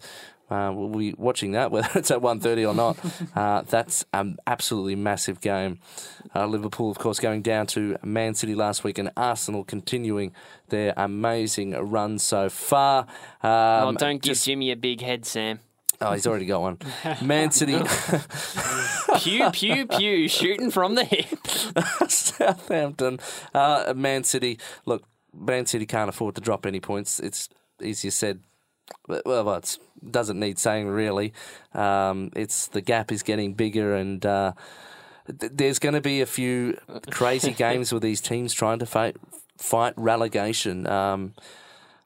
uh, 0.50 0.72
will 0.74 0.88
be 0.88 1.14
watching 1.18 1.52
that, 1.52 1.70
whether 1.72 1.88
it's 1.94 2.10
at 2.10 2.20
1.30 2.20 2.68
or 2.70 2.74
not. 2.74 2.96
uh, 3.36 3.62
that's 3.62 4.04
an 4.12 4.36
absolutely 4.46 4.94
massive 4.94 5.40
game. 5.40 5.78
Uh, 6.34 6.46
Liverpool, 6.46 6.90
of 6.90 6.98
course, 6.98 7.18
going 7.18 7.42
down 7.42 7.66
to 7.68 7.96
Man 8.02 8.34
City 8.34 8.54
last 8.54 8.84
week, 8.84 8.98
and 8.98 9.10
Arsenal 9.16 9.64
continuing 9.64 10.32
their 10.68 10.92
amazing 10.96 11.72
run 11.72 12.18
so 12.18 12.48
far. 12.48 13.06
Oh, 13.42 13.88
Um, 13.88 13.94
don't 13.94 14.22
give 14.22 14.32
just- 14.34 14.44
Jimmy 14.46 14.70
a 14.70 14.76
big 14.76 15.00
head, 15.00 15.24
Sam. 15.24 15.60
Oh, 16.00 16.12
he's 16.12 16.26
already 16.26 16.46
got 16.46 16.60
one. 16.60 16.78
Man 17.22 17.50
City, 17.50 17.74
Pew, 19.18 19.50
pew, 19.50 19.86
pew, 19.86 20.28
shooting 20.28 20.70
from 20.70 20.94
the 20.94 21.04
hip. 21.04 21.46
Southampton, 22.08 23.18
uh, 23.52 23.92
Man 23.96 24.22
City. 24.24 24.58
Look, 24.86 25.04
Man 25.34 25.66
City 25.66 25.86
can't 25.86 26.08
afford 26.08 26.36
to 26.36 26.40
drop 26.40 26.66
any 26.66 26.80
points. 26.80 27.18
It's 27.18 27.48
easier 27.82 28.10
said. 28.10 28.40
Well, 29.06 29.54
it 29.54 29.78
doesn't 30.10 30.38
need 30.38 30.58
saying 30.58 30.88
really. 30.88 31.34
Um, 31.74 32.30
it's 32.34 32.68
the 32.68 32.80
gap 32.80 33.12
is 33.12 33.22
getting 33.22 33.54
bigger, 33.54 33.94
and 33.94 34.24
uh, 34.24 34.52
th- 35.26 35.52
there's 35.54 35.78
going 35.78 35.94
to 35.94 36.00
be 36.00 36.20
a 36.20 36.26
few 36.26 36.78
crazy 37.10 37.52
games 37.52 37.92
with 37.92 38.02
these 38.02 38.20
teams 38.20 38.54
trying 38.54 38.78
to 38.78 38.86
fight 38.86 39.16
fight 39.58 39.94
relegation. 39.96 40.86
Um, 40.86 41.34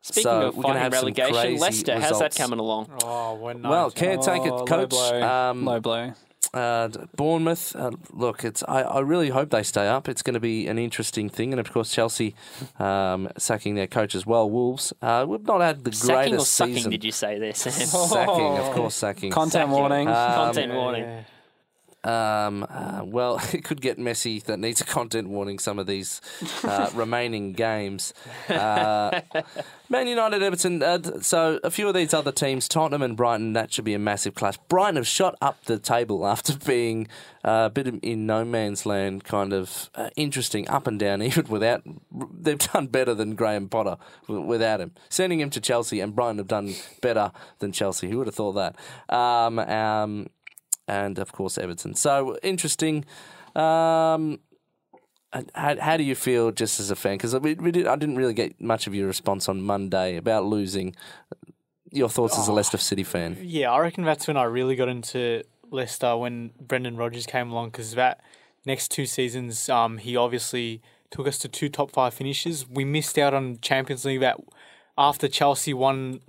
Speaking 0.04 0.22
so 0.24 0.48
of 0.48 0.56
we're 0.56 0.62
fighting 0.64 0.82
have 0.82 0.92
relegation, 0.92 1.32
crazy 1.34 1.58
Leicester, 1.60 2.00
how's 2.00 2.18
that 2.18 2.34
coming 2.34 2.58
along? 2.58 2.88
Oh, 3.04 3.34
when 3.36 3.62
Well, 3.62 3.90
caretaker 3.90 4.50
Oh, 4.50 4.56
low 4.58 4.64
coach 4.66 4.90
blow. 4.90 5.22
um, 5.22 5.64
low 5.64 5.78
blow. 5.80 6.12
uh, 6.54 6.88
Bournemouth. 7.16 7.74
Uh, 7.76 7.92
look, 8.12 8.44
it's 8.44 8.64
I, 8.66 8.82
I 8.82 8.98
really 9.00 9.28
hope 9.28 9.50
they 9.50 9.62
stay 9.62 9.86
up. 9.86 10.08
It's 10.08 10.22
going 10.22 10.34
to 10.34 10.40
be 10.40 10.66
an 10.66 10.76
interesting 10.76 11.28
thing, 11.30 11.52
and 11.52 11.60
of 11.60 11.72
course 11.72 11.94
Chelsea 11.94 12.34
um, 12.80 13.28
sacking 13.38 13.76
their 13.76 13.86
coach 13.86 14.14
as 14.16 14.26
well. 14.26 14.50
Wolves. 14.50 14.92
Uh, 15.00 15.24
we've 15.28 15.46
not 15.46 15.60
had 15.60 15.84
the 15.84 15.92
Sacking 15.92 16.34
or 16.34 16.40
sucking, 16.40 16.74
season. 16.74 16.90
did 16.90 17.04
you 17.04 17.12
say 17.12 17.38
this? 17.38 17.58
Sacking, 17.58 18.58
of 18.58 18.72
course, 18.74 18.94
sacking. 18.96 19.30
Content 19.30 19.52
Sacking. 19.52 19.70
warning. 19.70 20.06
Content 20.08 20.74
warning. 20.74 21.02
Yeah. 21.04 21.22
Um, 22.04 22.66
uh, 22.68 23.02
well, 23.04 23.40
it 23.52 23.64
could 23.64 23.80
get 23.80 23.98
messy. 23.98 24.40
That 24.40 24.58
needs 24.58 24.80
a 24.80 24.84
content 24.84 25.28
warning. 25.28 25.58
Some 25.58 25.78
of 25.78 25.86
these 25.86 26.20
uh, 26.64 26.90
remaining 26.94 27.52
games. 27.52 28.12
Uh, 28.48 29.20
Man 29.88 30.06
United, 30.06 30.42
Everton. 30.42 30.82
Uh, 30.82 31.20
so 31.20 31.60
a 31.62 31.70
few 31.70 31.86
of 31.86 31.94
these 31.94 32.14
other 32.14 32.32
teams, 32.32 32.66
Tottenham 32.66 33.02
and 33.02 33.16
Brighton. 33.16 33.52
That 33.52 33.72
should 33.72 33.84
be 33.84 33.94
a 33.94 33.98
massive 33.98 34.34
clash. 34.34 34.56
Brighton 34.68 34.96
have 34.96 35.06
shot 35.06 35.36
up 35.40 35.62
the 35.64 35.78
table 35.78 36.26
after 36.32 36.56
being 36.56 37.08
uh, 37.44 37.64
a 37.66 37.70
bit 37.70 37.86
in- 37.86 38.26
no 38.26 38.44
man's 38.44 38.86
land, 38.86 39.24
kind 39.24 39.52
of 39.52 39.90
uh, 39.94 40.10
interesting, 40.16 40.68
up 40.68 40.86
and 40.86 40.98
down. 40.98 41.22
Even 41.22 41.46
without, 41.48 41.82
they've 42.10 42.58
done 42.58 42.86
better 42.86 43.14
than 43.14 43.34
Graham 43.34 43.68
Potter 43.68 43.96
without 44.28 44.80
him. 44.80 44.92
Sending 45.08 45.40
him 45.40 45.50
to 45.50 45.60
Chelsea, 45.60 46.00
and 46.00 46.14
Brighton 46.14 46.38
have 46.38 46.48
done 46.48 46.74
better 47.00 47.30
than 47.58 47.72
Chelsea. 47.72 48.08
Who 48.08 48.18
would 48.18 48.26
have 48.28 48.34
thought 48.34 48.52
that? 48.52 49.14
Um, 49.14 49.58
um, 49.58 50.28
and 50.88 51.18
of 51.18 51.32
course 51.32 51.58
Everton. 51.58 51.94
So 51.94 52.36
interesting. 52.42 53.04
Um, 53.54 54.40
how, 55.54 55.76
how 55.80 55.96
do 55.96 56.02
you 56.02 56.14
feel 56.14 56.52
just 56.52 56.78
as 56.78 56.90
a 56.90 56.96
fan? 56.96 57.14
Because 57.14 57.34
we, 57.38 57.54
we 57.54 57.70
did, 57.70 57.86
I 57.86 57.96
didn't 57.96 58.16
really 58.16 58.34
get 58.34 58.60
much 58.60 58.86
of 58.86 58.94
your 58.94 59.06
response 59.06 59.48
on 59.48 59.62
Monday 59.62 60.16
about 60.16 60.44
losing. 60.44 60.94
Your 61.90 62.08
thoughts 62.08 62.38
as 62.38 62.48
a 62.48 62.52
Leicester 62.52 62.78
City 62.78 63.04
fan? 63.04 63.36
Yeah, 63.40 63.70
I 63.70 63.78
reckon 63.78 64.04
that's 64.04 64.26
when 64.26 64.36
I 64.36 64.44
really 64.44 64.76
got 64.76 64.88
into 64.88 65.42
Leicester 65.70 66.16
when 66.16 66.52
Brendan 66.60 66.96
Rodgers 66.96 67.26
came 67.26 67.50
along 67.50 67.70
because 67.70 67.94
that 67.94 68.20
next 68.64 68.90
two 68.90 69.06
seasons, 69.06 69.68
um, 69.68 69.98
he 69.98 70.16
obviously 70.16 70.80
took 71.10 71.26
us 71.26 71.38
to 71.38 71.48
two 71.48 71.68
top 71.68 71.90
five 71.90 72.14
finishes. 72.14 72.66
We 72.68 72.84
missed 72.84 73.18
out 73.18 73.34
on 73.34 73.58
Champions 73.60 74.04
League 74.04 74.20
that 74.20 74.38
after 74.96 75.28
Chelsea 75.28 75.74
won 75.74 76.20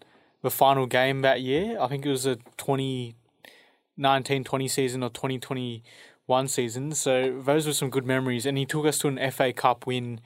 the 0.41 0.51
final 0.51 0.86
game 0.86 1.22
that 1.22 1.41
year. 1.41 1.80
I 1.80 1.88
think 1.88 2.06
it 2.06 2.10
was 2.10 2.26
a 2.26 2.38
2019-20 3.99 4.69
season 4.69 5.03
or 5.03 5.09
2021 5.09 6.47
season. 6.47 6.93
So 6.93 7.41
those 7.41 7.67
were 7.67 7.73
some 7.73 7.89
good 7.89 8.05
memories. 8.05 8.45
And 8.45 8.57
he 8.57 8.65
took 8.65 8.85
us 8.85 8.97
to 8.99 9.07
an 9.07 9.31
FA 9.31 9.53
Cup 9.53 9.85
win. 9.85 10.19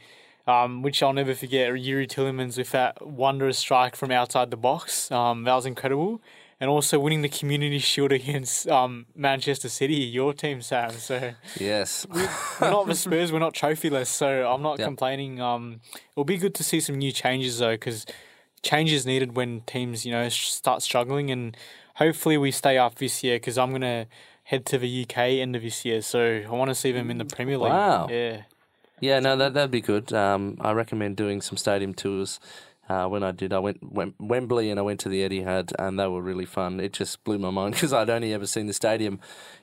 Um, 0.45 0.82
which 0.82 1.03
I'll 1.03 1.11
never 1.11 1.36
forget. 1.36 1.70
Youri 1.74 2.07
Tielemans 2.07 2.57
with 2.57 2.72
that 2.72 3.05
wondrous 3.05 3.57
strike 3.57 3.97
from 3.97 4.11
outside 4.11 4.49
the 4.49 4.55
box. 4.55 5.11
Um, 5.11 5.43
that 5.43 5.53
was 5.53 5.65
incredible. 5.65 6.22
And 6.61 6.70
also 6.70 6.99
winning 6.99 7.22
the 7.22 7.28
Community 7.28 7.80
Shield 7.80 8.13
against 8.13 8.65
um, 8.70 9.07
Manchester 9.13 9.68
City, 9.68 9.95
your 9.95 10.32
team, 10.34 10.61
Sam. 10.61 10.91
So 10.91 11.34
Yes. 11.59 12.07
we're 12.09 12.70
not 12.72 12.88
the 12.88 12.95
Spurs, 12.95 13.34
we're 13.34 13.39
not 13.39 13.53
trophyless. 13.55 14.07
So 14.07 14.49
I'm 14.49 14.61
not 14.61 14.80
Yep. 14.80 14.88
complaining. 14.88 15.41
Um, 15.41 15.82
it'll 16.13 16.24
be 16.24 16.38
good 16.38 16.55
to 16.55 16.63
see 16.63 16.80
some 16.80 16.95
new 16.97 17.11
changes 17.11 17.59
though, 17.59 17.74
because 17.74 18.05
change 18.63 18.93
is 18.93 19.05
needed 19.05 19.36
when 19.36 19.59
teams, 19.68 20.05
you 20.05 20.13
know, 20.13 20.30
start 20.30 20.82
struggling. 20.82 21.30
And 21.30 21.57
hopefully 21.98 22.38
we 22.38 22.52
stay 22.52 22.78
up 22.78 22.95
this 22.95 23.24
year, 23.24 23.36
because 23.36 23.58
I'm 23.58 23.72
gonna 23.72 24.08
head 24.43 24.66
to 24.68 24.78
the 24.78 25.04
UK 25.04 25.18
end 25.18 25.56
of 25.56 25.62
this 25.62 25.84
year. 25.84 26.02
So 26.02 26.43
I 26.45 26.50
want 26.52 26.70
to 26.70 26.76
see 26.76 26.91
them 26.91 27.12
in 27.12 27.18
the 27.18 27.26
Premier 27.26 27.58
League. 27.58 27.72
Wow. 27.72 28.08
Yeah. 28.10 28.43
Yeah, 29.00 29.20
no, 29.20 29.36
that 29.36 29.54
that'd 29.54 29.72
be 29.72 29.82
good. 29.82 30.12
Um, 30.12 30.58
I 30.60 30.72
recommend 30.72 31.18
doing 31.18 31.41
some 31.41 31.58
stadium 31.58 31.93
tours. 31.93 32.39
Uh, 32.89 33.06
when 33.06 33.22
I 33.22 33.32
did, 33.32 33.52
I 33.52 33.60
went, 33.60 33.84
went 33.84 34.16
Wembley 34.18 34.72
and 34.72 34.80
I 34.80 34.84
went 34.84 35.02
to 35.02 35.10
the 35.10 35.22
Etihad, 35.28 35.74
and 35.78 36.00
they 36.00 36.08
were 36.08 36.22
really 36.22 36.45
fun. 36.45 36.80
It 36.80 36.93
just 36.93 37.22
blew 37.26 37.38
my 37.38 37.50
mind 37.50 37.74
because 37.76 37.91
I'd 37.91 38.10
only 38.10 38.34
ever 38.34 38.48
seen 38.48 38.68
the 38.68 38.74
stadium 38.74 39.20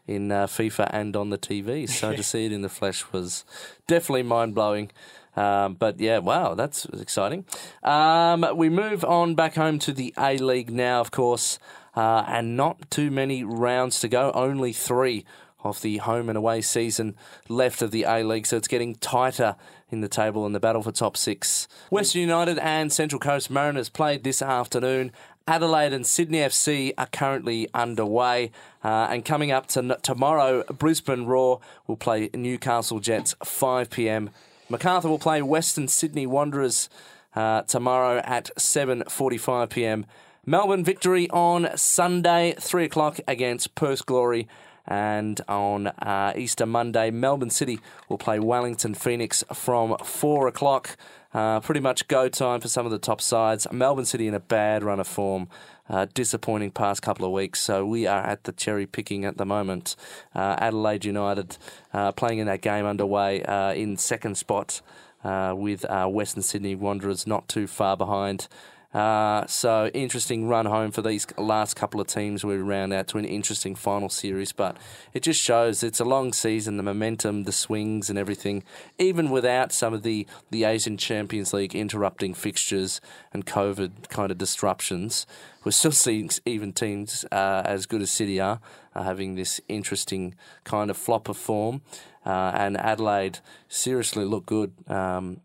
in 0.07 0.31
uh, 0.31 0.47
FIFA 0.47 0.91
and 0.93 1.17
on 1.17 1.31
the 1.31 1.39
TV. 1.39 1.89
So 1.89 2.15
to 2.15 2.23
see 2.33 2.45
it 2.45 2.53
in 2.53 2.61
the 2.61 2.69
flesh 2.69 3.11
was 3.13 3.45
definitely 3.87 4.25
mind 4.25 4.55
blowing. 4.55 4.91
Um, 5.37 5.75
but 5.75 5.99
yeah, 5.99 6.19
wow, 6.19 6.55
that's 6.55 6.85
exciting. 6.85 7.45
Um, 7.83 8.47
we 8.55 8.69
move 8.69 9.05
on 9.05 9.35
back 9.35 9.55
home 9.55 9.79
to 9.81 9.93
the 9.93 10.15
A 10.19 10.37
League 10.37 10.71
now, 10.71 11.01
of 11.01 11.11
course, 11.11 11.59
uh, 11.97 12.25
and 12.27 12.57
not 12.57 12.91
too 12.91 13.11
many 13.11 13.45
rounds 13.45 14.01
to 14.01 14.09
go, 14.09 14.33
only 14.35 14.73
three 14.73 15.25
of 15.63 15.81
the 15.81 15.97
home 15.99 16.29
and 16.29 16.37
away 16.37 16.61
season 16.61 17.17
left 17.49 17.81
of 17.81 17.91
the 17.91 18.05
A 18.05 18.23
League, 18.23 18.47
so 18.47 18.57
it's 18.57 18.69
getting 18.69 18.95
tighter 18.97 19.57
in 19.91 20.03
the 20.03 20.09
table 20.09 20.45
in 20.47 20.53
the 20.53 20.61
battle 20.61 20.83
for 20.83 20.93
top 20.93 21.17
six. 21.17 21.67
Western 21.91 22.21
United 22.21 22.59
and 22.59 22.93
Central 22.93 23.19
Coast 23.19 23.51
Mariners 23.51 23.89
played 23.89 24.25
this 24.25 24.43
afternoon. 24.43 25.11
Adelaide 25.47 25.93
and 25.93 26.07
Sydney 26.07 26.39
FC 26.39 26.93
are 26.97 27.07
currently 27.07 27.69
underway, 27.75 28.51
uh, 28.83 29.09
and 29.11 29.25
coming 29.25 29.51
up 29.51 29.67
to 29.69 29.99
tomorrow, 30.03 30.63
Brisbane 30.65 31.27
Roar 31.27 31.61
will 31.87 31.97
play 31.97 32.31
Newcastle 32.35 32.99
Jets 32.99 33.35
5 33.45 33.91
p.m. 33.91 34.31
Macarthur 34.71 35.09
will 35.09 35.19
play 35.19 35.43
Western 35.43 35.89
Sydney 35.89 36.27
Wanderers 36.27 36.89
uh, 37.37 37.63
tomorrow 37.63 38.23
at 38.25 38.51
7:45 38.57 39.71
p.m. 39.71 40.07
Melbourne 40.47 40.85
victory 40.85 41.29
on 41.31 41.71
Sunday, 41.77 42.55
three 42.59 42.85
o'clock 42.85 43.19
against 43.27 43.75
Perth 43.75 44.05
Glory. 44.05 44.47
And 44.87 45.41
on 45.49 45.87
uh, 45.87 46.35
Easter 46.37 46.67
Monday, 46.67 47.11
Melbourne 47.11 47.49
City 47.49 47.81
will 48.11 48.19
play 48.19 48.39
Wellington 48.39 48.93
Phoenix 48.93 49.43
from 49.55 49.97
four 50.05 50.47
o'clock. 50.47 50.99
Uh, 51.33 51.61
pretty 51.61 51.81
much 51.81 52.07
go 52.09 52.29
time 52.29 52.61
for 52.61 52.69
some 52.69 52.85
of 52.85 52.93
the 52.93 52.99
top 52.99 53.23
sides. 53.23 53.67
Melbourne 53.73 54.05
City 54.05 54.29
in 54.29 54.35
a 54.35 54.41
bad 54.41 54.85
run 54.85 55.01
of 55.01 55.07
form. 55.07 55.49
Uh, 55.89 56.07
disappointing 56.15 56.71
past 56.71 57.03
couple 57.03 57.27
of 57.27 57.33
weeks, 57.33 57.61
so 57.61 57.85
we 57.85 58.07
are 58.07 58.23
at 58.23 58.45
the 58.45 58.53
cherry 58.53 58.87
picking 58.87 59.27
at 59.27 59.37
the 59.37 59.45
moment. 59.45 59.97
Uh, 60.35 60.57
Adelaide 60.59 61.05
United 61.05 61.59
uh, 61.93 62.11
playing 62.13 62.39
in 62.39 62.47
that 62.47 62.63
game 62.63 62.87
underway 62.87 63.43
uh, 63.43 63.73
in 63.75 63.97
second 63.99 64.37
spot 64.37 64.81
with 65.23 65.85
Western 66.09 66.43
Sydney 66.43 66.75
Wanderers 66.75 67.27
not 67.27 67.49
too 67.49 67.67
far 67.67 67.97
behind. 67.97 68.49
Uh, 68.95 69.45
so 69.49 69.91
interesting 69.93 70.47
run 70.47 70.67
home 70.67 70.93
for 70.93 71.03
these 71.03 71.27
last 71.37 71.75
couple 71.75 72.01
of 72.01 72.07
teams. 72.07 72.45
We 72.45 72.57
round 72.57 72.93
out 72.93 73.09
to 73.09 73.19
an 73.19 73.25
interesting 73.25 73.75
final 73.75 74.09
series, 74.09 74.53
but 74.53 74.77
it 75.13 75.25
just 75.25 75.41
shows 75.41 75.83
it's 75.83 75.99
a 75.99 76.05
long 76.05 76.33
season. 76.33 76.77
The 76.77 76.85
momentum, 76.85 77.43
the 77.43 77.53
swings, 77.53 78.09
and 78.09 78.17
everything. 78.17 78.63
Even 78.99 79.31
without 79.31 79.73
some 79.73 79.93
of 79.93 80.05
the 80.05 80.27
the 80.51 80.63
Asian 80.63 80.97
Champions 80.97 81.53
League 81.53 81.75
interrupting 81.75 82.35
fixtures 82.35 83.01
and 83.33 83.45
COVID 83.45 84.09
kind 84.11 84.31
of 84.31 84.39
disruptions, 84.39 85.27
we're 85.65 85.73
still 85.73 85.93
seeing 85.93 86.31
even 86.47 86.73
teams 86.73 87.25
uh, 87.33 87.63
as 87.65 87.87
good 87.87 88.01
as 88.01 88.13
City 88.13 88.39
are, 88.39 88.61
are 88.95 89.05
having 89.05 89.35
this 89.35 89.61
interesting 89.69 90.37
kind 90.63 90.89
of 90.89 90.97
flop 90.97 91.29
of 91.29 91.37
form. 91.37 91.83
Uh, 92.25 92.53
and 92.55 92.77
Adelaide 92.79 93.41
seriously 93.69 94.25
look 94.25 94.47
good. 94.47 94.73
Um, 94.89 95.41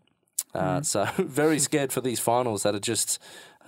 uh, 0.54 0.82
So 0.82 1.04
very 1.18 1.58
scared 1.58 1.92
for 1.92 2.00
these 2.00 2.20
finals 2.20 2.62
that 2.62 2.74
are 2.74 2.80
just 2.80 3.18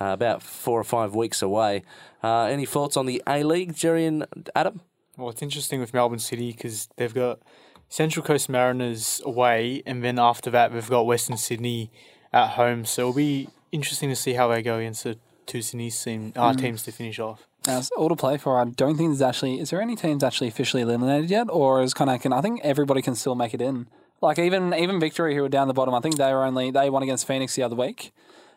uh, 0.01 0.07
about 0.07 0.43
four 0.43 0.79
or 0.81 0.85
five 0.85 1.15
weeks 1.15 1.43
away. 1.43 1.83
Uh, 2.23 2.45
any 2.45 2.67
thoughts 2.67 2.97
on 2.97 3.07
the 3.07 3.23
A 3.27 3.43
League, 3.43 3.75
Jerry 3.75 4.07
and 4.07 4.27
Adam? 4.55 4.81
Well, 5.17 5.29
it's 5.29 5.43
interesting 5.43 5.81
with 5.81 5.93
Melbourne 5.93 6.19
City 6.19 6.53
because 6.53 6.89
they've 6.97 7.13
got 7.13 7.41
Central 7.89 8.25
Coast 8.25 8.49
Mariners 8.49 9.21
away, 9.25 9.83
and 9.85 10.03
then 10.03 10.19
after 10.19 10.51
that, 10.51 10.73
they've 10.73 10.89
got 10.89 11.05
Western 11.05 11.37
Sydney 11.37 11.91
at 12.33 12.51
home. 12.51 12.87
So 12.87 13.03
it'll 13.03 13.13
be 13.15 13.49
interesting 13.71 14.09
to 14.09 14.17
see 14.17 14.33
how 14.33 14.49
they 14.49 14.63
go 14.63 14.79
against 14.79 15.05
the 15.05 15.19
two 15.47 15.61
Sydney 15.61 15.91
team, 15.91 16.33
uh, 16.35 16.55
teams 16.55 16.83
to 16.85 16.93
finish 16.93 17.19
off. 17.19 17.47
Now, 17.67 17.79
it's 17.79 17.91
all 17.91 18.09
to 18.09 18.17
play 18.17 18.39
for. 18.39 18.59
I 18.59 18.65
don't 18.65 18.97
think 18.97 19.11
there's 19.11 19.23
actually. 19.23 19.61
Is 19.61 19.71
there 19.71 19.81
any 19.81 19.95
teams 19.95 20.25
actually 20.25 20.49
officially 20.49 20.83
eliminated 20.83 21.31
yet, 21.31 21.49
or 21.51 21.83
is 21.83 21.95
kind 21.95 22.11
of? 22.11 22.21
Can 22.21 22.33
I 22.33 22.41
think 22.41 22.61
everybody 22.65 23.03
can 23.03 23.15
still 23.15 23.35
make 23.35 23.55
it 23.55 23.61
in. 23.61 23.87
Like 24.23 24.39
even 24.39 24.73
even 24.73 25.01
Victory, 25.01 25.35
who 25.35 25.43
were 25.43 25.49
down 25.49 25.69
the 25.69 25.75
bottom, 25.75 25.95
I 25.95 26.01
think 26.01 26.17
they 26.17 26.33
were 26.33 26.45
only 26.45 26.71
they 26.71 26.89
won 26.89 27.03
against 27.03 27.27
Phoenix 27.27 27.57
the 27.57 27.65
other 27.65 27.75
week, 27.75 28.13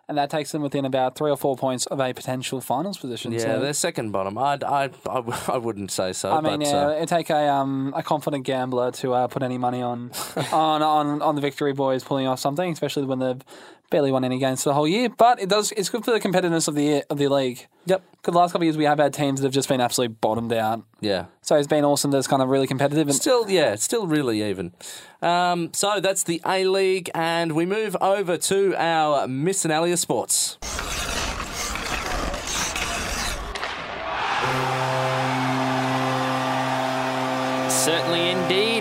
and 0.07 0.15
that 0.17 0.29
takes 0.29 0.51
them 0.51 0.61
within 0.61 0.85
about 0.85 1.15
three 1.15 1.31
or 1.31 1.37
four 1.37 1.57
points 1.57 1.87
of 1.87 1.99
a 1.99 2.13
potential 2.13 2.61
finals 2.61 2.99
position. 2.99 3.31
Yeah, 3.31 3.39
so, 3.39 3.59
they're 3.59 3.73
second 3.73 4.11
bottom. 4.11 4.37
I'd, 4.37 4.63
I, 4.63 4.91
I, 5.09 5.41
I 5.47 5.57
wouldn't 5.57 5.89
say 5.89 6.13
so. 6.13 6.31
I 6.31 6.41
mean, 6.41 6.59
but, 6.59 6.67
yeah, 6.67 6.87
uh, 6.87 6.91
it'd 6.91 7.09
take 7.09 7.31
a 7.31 7.49
um 7.49 7.93
a 7.95 8.03
confident 8.03 8.45
gambler 8.45 8.91
to 8.91 9.13
uh, 9.13 9.27
put 9.27 9.41
any 9.41 9.57
money 9.57 9.81
on 9.81 10.11
on 10.51 10.83
on 10.83 11.21
on 11.23 11.35
the 11.35 11.41
Victory 11.41 11.73
boys 11.73 12.03
pulling 12.03 12.27
off 12.27 12.39
something, 12.39 12.71
especially 12.71 13.05
when 13.05 13.19
they've 13.19 13.43
barely 13.89 14.11
won 14.11 14.23
any 14.23 14.37
games 14.39 14.63
for 14.63 14.69
the 14.69 14.73
whole 14.73 14.87
year. 14.87 15.09
But 15.09 15.41
it 15.41 15.49
does 15.49 15.71
it's 15.71 15.89
good 15.89 16.05
for 16.05 16.11
the 16.11 16.19
competitiveness 16.19 16.67
of 16.67 16.75
the 16.75 17.03
of 17.09 17.17
the 17.17 17.27
league. 17.27 17.67
Yep. 17.85 18.03
Because 18.11 18.33
the 18.33 18.37
last 18.39 18.51
couple 18.51 18.63
of 18.63 18.65
years 18.65 18.77
we 18.77 18.85
have 18.85 18.97
had 18.99 19.13
teams 19.13 19.39
that 19.41 19.45
have 19.45 19.53
just 19.53 19.69
been 19.69 19.81
absolutely 19.81 20.15
bottomed 20.19 20.51
out. 20.53 20.83
yeah. 20.99 21.25
So 21.41 21.55
it's 21.55 21.67
been 21.67 21.85
awesome 21.85 22.09
that 22.11 22.17
it's 22.17 22.27
kind 22.27 22.41
of 22.41 22.49
really 22.49 22.65
competitive. 22.65 23.07
And 23.07 23.15
Still, 23.15 23.47
yeah, 23.49 23.73
it's 23.73 23.83
still 23.83 24.07
really 24.07 24.41
even. 24.43 24.73
Um, 25.21 25.71
so 25.73 25.99
that's 25.99 26.23
the 26.23 26.41
A 26.45 26.65
League, 26.65 27.11
and 27.13 27.51
we 27.51 27.67
move 27.67 27.95
over 28.01 28.37
to 28.37 28.75
our 28.75 29.27
Miss 29.27 29.63
Miscellaneous 29.63 30.01
Sports. 30.01 30.57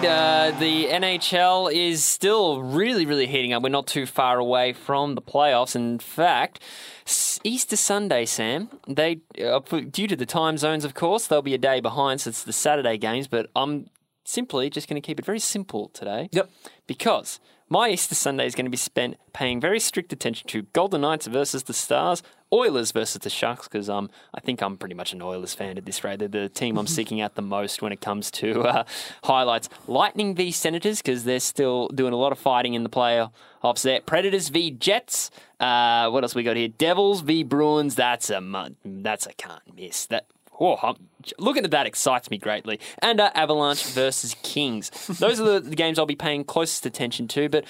Indeed. 0.04 0.56
Uh, 0.56 0.58
the 0.58 0.86
NHL 0.86 1.72
is 1.72 2.04
still 2.04 2.62
really, 2.62 3.06
really 3.06 3.26
heating 3.26 3.52
up. 3.52 3.62
We're 3.62 3.68
not 3.68 3.86
too 3.86 4.06
far 4.06 4.38
away 4.38 4.72
from 4.72 5.14
the 5.14 5.22
playoffs. 5.22 5.74
In 5.74 5.98
fact, 5.98 6.60
Easter 7.42 7.76
Sunday, 7.76 8.24
Sam, 8.24 8.68
they 8.88 9.20
uh, 9.42 9.60
due 9.90 10.06
to 10.06 10.16
the 10.16 10.26
time 10.26 10.58
zones, 10.58 10.84
of 10.84 10.94
course, 10.94 11.26
they'll 11.26 11.42
be 11.42 11.54
a 11.54 11.58
day 11.58 11.80
behind. 11.80 12.20
So 12.20 12.30
it's 12.30 12.42
the 12.42 12.52
Saturday 12.52 12.98
games. 12.98 13.28
But 13.28 13.50
I'm 13.56 13.86
simply 14.24 14.70
just 14.70 14.88
going 14.88 15.00
to 15.00 15.06
keep 15.06 15.18
it 15.18 15.24
very 15.24 15.38
simple 15.38 15.88
today. 15.88 16.28
Yep. 16.32 16.50
Because 16.86 17.40
my 17.68 17.90
Easter 17.90 18.14
Sunday 18.14 18.46
is 18.46 18.54
going 18.54 18.66
to 18.66 18.70
be 18.70 18.76
spent 18.76 19.16
paying 19.32 19.60
very 19.60 19.80
strict 19.80 20.12
attention 20.12 20.46
to 20.48 20.62
Golden 20.72 21.00
Knights 21.00 21.26
versus 21.26 21.64
the 21.64 21.72
Stars, 21.72 22.22
Oilers 22.54 22.92
versus 22.92 23.20
the 23.20 23.30
Sharks, 23.30 23.66
because 23.66 23.90
um, 23.90 24.08
I 24.32 24.40
think 24.40 24.62
I'm 24.62 24.76
pretty 24.76 24.94
much 24.94 25.12
an 25.12 25.20
Oilers 25.20 25.54
fan 25.54 25.76
at 25.76 25.84
this 25.84 26.04
rate. 26.04 26.20
They're 26.20 26.28
the 26.28 26.48
team 26.48 26.78
I'm 26.78 26.86
seeking 26.98 27.20
out 27.20 27.34
the 27.34 27.42
most 27.42 27.82
when 27.82 27.92
it 27.92 28.00
comes 28.00 28.30
to 28.32 28.62
uh, 28.62 28.84
highlights. 29.24 29.68
Lightning 29.88 30.34
v 30.34 30.52
Senators, 30.52 31.02
because 31.02 31.24
they're 31.24 31.40
still 31.40 31.88
doing 31.88 32.12
a 32.12 32.16
lot 32.16 32.30
of 32.32 32.38
fighting 32.38 32.74
in 32.74 32.84
the 32.84 32.88
playoffs 32.90 33.82
there. 33.82 34.00
Predators 34.00 34.48
v 34.50 34.70
Jets. 34.70 35.30
Uh, 35.58 36.08
what 36.10 36.22
else 36.22 36.34
we 36.34 36.42
got 36.44 36.56
here? 36.56 36.68
Devils 36.68 37.22
v 37.22 37.42
Bruins. 37.42 37.94
That's 37.96 38.30
a 38.30 38.70
that's 38.84 39.26
a 39.26 39.32
can't 39.32 39.62
miss. 39.76 40.06
That 40.06 40.26
Oh, 40.60 40.74
I'm- 40.76 41.08
looking 41.36 41.64
at 41.64 41.72
that 41.72 41.84
excites 41.84 42.30
me 42.30 42.38
greatly. 42.38 42.78
And 43.00 43.18
uh, 43.20 43.32
Avalanche 43.34 43.82
versus 43.86 44.36
Kings. 44.44 44.88
Those 45.18 45.40
are 45.40 45.54
the, 45.58 45.70
the 45.70 45.74
games 45.74 45.98
I'll 45.98 46.06
be 46.06 46.14
paying 46.14 46.44
closest 46.44 46.86
attention 46.86 47.26
to. 47.28 47.48
But 47.48 47.64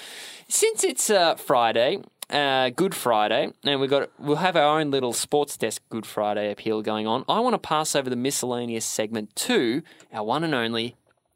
since 0.47 0.83
it's 0.83 1.09
uh, 1.09 1.33
Friday, 1.33 2.03
uh, 2.29 2.69
Good 2.69 2.95
Friday, 2.95 3.51
and 3.63 3.79
we've 3.79 3.89
got 3.89 4.09
we'll 4.19 4.37
have 4.37 4.55
our 4.55 4.79
own 4.79 4.91
little 4.91 5.13
sports 5.13 5.57
desk 5.57 5.81
Good 5.89 6.05
Friday 6.05 6.51
appeal 6.51 6.81
going 6.81 7.07
on. 7.07 7.25
I 7.27 7.39
want 7.39 7.53
to 7.53 7.59
pass 7.59 7.95
over 7.95 8.09
the 8.09 8.15
miscellaneous 8.15 8.85
segment 8.85 9.35
to 9.37 9.81
our 10.13 10.23
one 10.23 10.43
and 10.43 10.53
only 10.53 10.95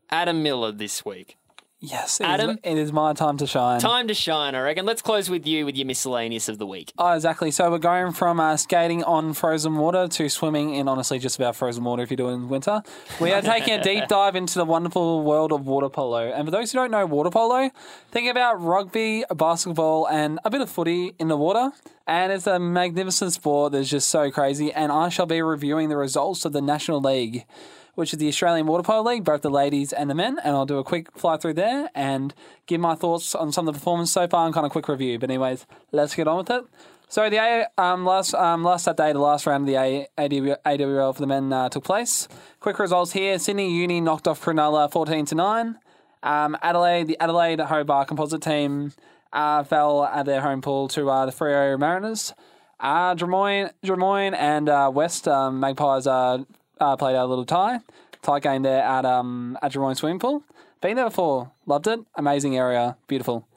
Adam 0.09 0.43
Miller 0.43 0.71
this 0.71 1.05
week. 1.05 1.38
Yes, 1.79 2.19
it 2.19 2.23
is- 2.25 2.29
Adam? 2.29 2.59
it 2.63 2.77
is 2.77 2.91
my 2.91 3.13
time 3.13 3.37
to 3.37 3.47
shine. 3.47 3.79
Time 3.79 4.07
to 4.07 4.13
shine, 4.13 4.55
I 4.55 4.61
reckon. 4.61 4.85
Let's 4.85 5.01
close 5.01 5.29
with 5.29 5.45
you 5.47 5.65
with 5.65 5.75
your 5.75 5.85
miscellaneous 5.85 6.49
of 6.49 6.57
the 6.57 6.65
week. 6.65 6.91
Oh, 6.97 7.11
exactly. 7.13 7.51
So 7.51 7.69
we're 7.71 7.77
going 7.77 8.11
from 8.11 8.39
uh, 8.39 8.57
skating 8.57 9.03
on 9.03 9.33
frozen 9.33 9.75
water 9.77 10.07
to 10.07 10.29
swimming 10.29 10.75
in 10.75 10.87
honestly 10.87 11.19
just 11.19 11.37
about 11.37 11.55
frozen 11.55 11.83
water 11.83 12.03
if 12.03 12.11
you 12.11 12.17
do 12.17 12.29
it 12.29 12.33
in 12.33 12.49
winter. 12.49 12.81
We 13.19 13.31
are 13.31 13.41
taking 13.41 13.73
a 13.73 13.81
deep 13.83 14.07
dive 14.07 14.35
into 14.35 14.55
the 14.59 14.65
wonderful 14.65 15.23
world 15.23 15.51
of 15.51 15.65
water 15.67 15.89
polo. 15.89 16.31
And 16.31 16.45
for 16.45 16.51
those 16.51 16.71
who 16.71 16.79
don't 16.79 16.91
know 16.91 17.05
water 17.05 17.29
polo, 17.29 17.69
think 18.11 18.29
about 18.29 18.61
rugby, 18.61 19.23
basketball, 19.35 20.07
and 20.07 20.39
a 20.45 20.49
bit 20.49 20.61
of 20.61 20.69
footy 20.69 21.13
in 21.19 21.27
the 21.27 21.37
water. 21.37 21.71
And 22.07 22.31
it's 22.31 22.47
a 22.47 22.57
magnificent 22.59 23.33
sport 23.33 23.71
that's 23.73 23.89
just 23.89 24.09
so 24.09 24.31
crazy. 24.31 24.73
And 24.73 24.91
I 24.91 25.09
shall 25.09 25.27
be 25.27 25.41
reviewing 25.43 25.89
the 25.89 25.97
results 25.97 26.43
of 26.43 26.53
the 26.53 26.61
National 26.61 26.99
League 26.99 27.45
which 27.99 28.13
is 28.13 28.19
the 28.19 28.29
Australian 28.29 28.65
Water 28.65 28.81
Polo 28.81 29.11
League, 29.11 29.25
both 29.25 29.41
the 29.41 29.49
ladies 29.49 29.91
and 29.91 30.09
the 30.09 30.15
men. 30.15 30.39
And 30.41 30.55
I'll 30.55 30.65
do 30.65 30.77
a 30.77 30.85
quick 30.85 31.11
fly 31.17 31.35
through 31.35 31.55
there 31.55 31.89
and 31.93 32.33
give 32.65 32.79
my 32.79 32.95
thoughts 32.95 33.35
on 33.35 33.51
some 33.51 33.67
of 33.67 33.73
the 33.73 33.77
performance 33.77 34.09
so 34.09 34.25
far 34.25 34.45
and 34.45 34.53
kind 34.53 34.65
of 34.65 34.71
quick 34.71 34.87
review. 34.87 35.19
But 35.19 35.29
anyways, 35.29 35.67
let's 35.91 36.15
get 36.15 36.25
on 36.25 36.37
with 36.37 36.49
it. 36.49 36.63
So 37.09 37.29
the 37.29 37.35
A, 37.37 37.67
um, 37.77 38.05
last 38.05 38.33
um, 38.33 38.63
last 38.63 38.85
Saturday, 38.85 39.11
the 39.11 39.19
last 39.19 39.45
round 39.45 39.63
of 39.63 39.67
the 39.67 39.75
A, 39.75 40.07
AW, 40.17 40.55
AWL 40.65 41.11
for 41.11 41.19
the 41.19 41.27
men 41.27 41.51
uh, 41.51 41.67
took 41.67 41.83
place. 41.83 42.29
Quick 42.61 42.79
results 42.79 43.11
here: 43.11 43.37
Sydney 43.37 43.75
Uni 43.75 43.99
knocked 43.99 44.29
off 44.29 44.41
Cronulla 44.41 44.89
fourteen 44.89 45.25
to 45.25 45.35
nine. 45.35 45.77
Um, 46.23 46.55
Adelaide, 46.61 47.07
the 47.07 47.17
Adelaide 47.19 47.59
Hobart 47.59 48.07
composite 48.07 48.41
team 48.41 48.93
uh, 49.33 49.63
fell 49.63 50.05
at 50.05 50.25
their 50.25 50.39
home 50.39 50.61
pool 50.61 50.87
to 50.89 51.09
uh, 51.09 51.25
the 51.25 51.33
Freo 51.33 51.77
Mariners. 51.77 52.33
Uh, 52.79 53.13
Drummoyne 53.13 54.33
and 54.37 54.69
uh, 54.69 54.89
West 54.93 55.27
um, 55.27 55.59
Magpies 55.59 56.07
uh, 56.07 56.45
uh, 56.79 56.95
played 56.95 57.15
a 57.15 57.25
little 57.25 57.45
tie. 57.45 57.79
Tie 58.21 58.39
game 58.39 58.63
there 58.63 58.83
at 58.83 59.05
um, 59.05 59.57
at 59.61 59.71
Drummoyne 59.71 59.95
swimming 59.95 60.19
pool. 60.19 60.43
Been 60.81 60.95
there 60.95 61.05
before, 61.05 61.51
loved 61.65 61.87
it. 61.87 61.99
Amazing 62.15 62.57
area, 62.57 62.97
beautiful. 63.07 63.47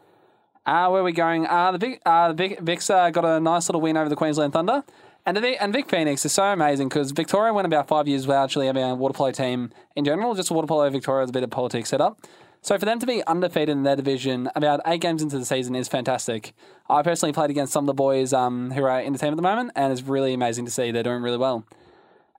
Uh, 0.64 0.88
where 0.88 1.00
are 1.00 1.04
we 1.04 1.12
going? 1.12 1.46
Uh, 1.46 1.72
the 1.72 1.78
Vic, 1.78 2.02
uh, 2.06 2.28
the 2.28 2.34
Vic, 2.34 2.60
Vic's 2.60 2.88
uh, 2.88 3.10
got 3.10 3.24
a 3.24 3.40
nice 3.40 3.68
little 3.68 3.80
win 3.80 3.96
over 3.96 4.08
the 4.08 4.16
Queensland 4.16 4.52
Thunder. 4.52 4.84
And 5.24 5.36
the 5.36 5.62
and 5.62 5.72
Vic 5.72 5.88
Phoenix 5.88 6.24
is 6.24 6.32
so 6.32 6.44
amazing 6.44 6.88
because 6.88 7.12
Victoria 7.12 7.52
went 7.52 7.66
about 7.66 7.86
five 7.86 8.08
years 8.08 8.26
without 8.26 8.44
actually 8.44 8.66
having 8.66 8.82
a 8.82 8.94
water 8.94 9.14
polo 9.14 9.30
team 9.30 9.70
in 9.94 10.04
general. 10.04 10.34
Just 10.34 10.50
water 10.50 10.66
polo 10.66 10.88
Victoria 10.90 11.22
has 11.22 11.30
a 11.30 11.32
bit 11.32 11.44
of 11.44 11.50
politics 11.50 11.90
set 11.90 12.00
up. 12.00 12.20
So 12.60 12.78
for 12.78 12.84
them 12.84 13.00
to 13.00 13.06
be 13.06 13.24
undefeated 13.26 13.70
in 13.70 13.82
their 13.82 13.96
division 13.96 14.48
about 14.54 14.80
eight 14.86 15.00
games 15.00 15.22
into 15.22 15.38
the 15.38 15.44
season 15.44 15.74
is 15.74 15.88
fantastic. 15.88 16.54
I 16.88 17.02
personally 17.02 17.32
played 17.32 17.50
against 17.50 17.72
some 17.72 17.84
of 17.84 17.86
the 17.86 17.94
boys 17.94 18.32
um, 18.32 18.70
who 18.70 18.84
are 18.84 19.00
in 19.00 19.12
the 19.12 19.18
team 19.18 19.30
at 19.30 19.36
the 19.36 19.42
moment, 19.42 19.72
and 19.74 19.92
it's 19.92 20.02
really 20.02 20.32
amazing 20.32 20.64
to 20.66 20.70
see 20.70 20.92
they're 20.92 21.02
doing 21.02 21.22
really 21.22 21.38
well. 21.38 21.64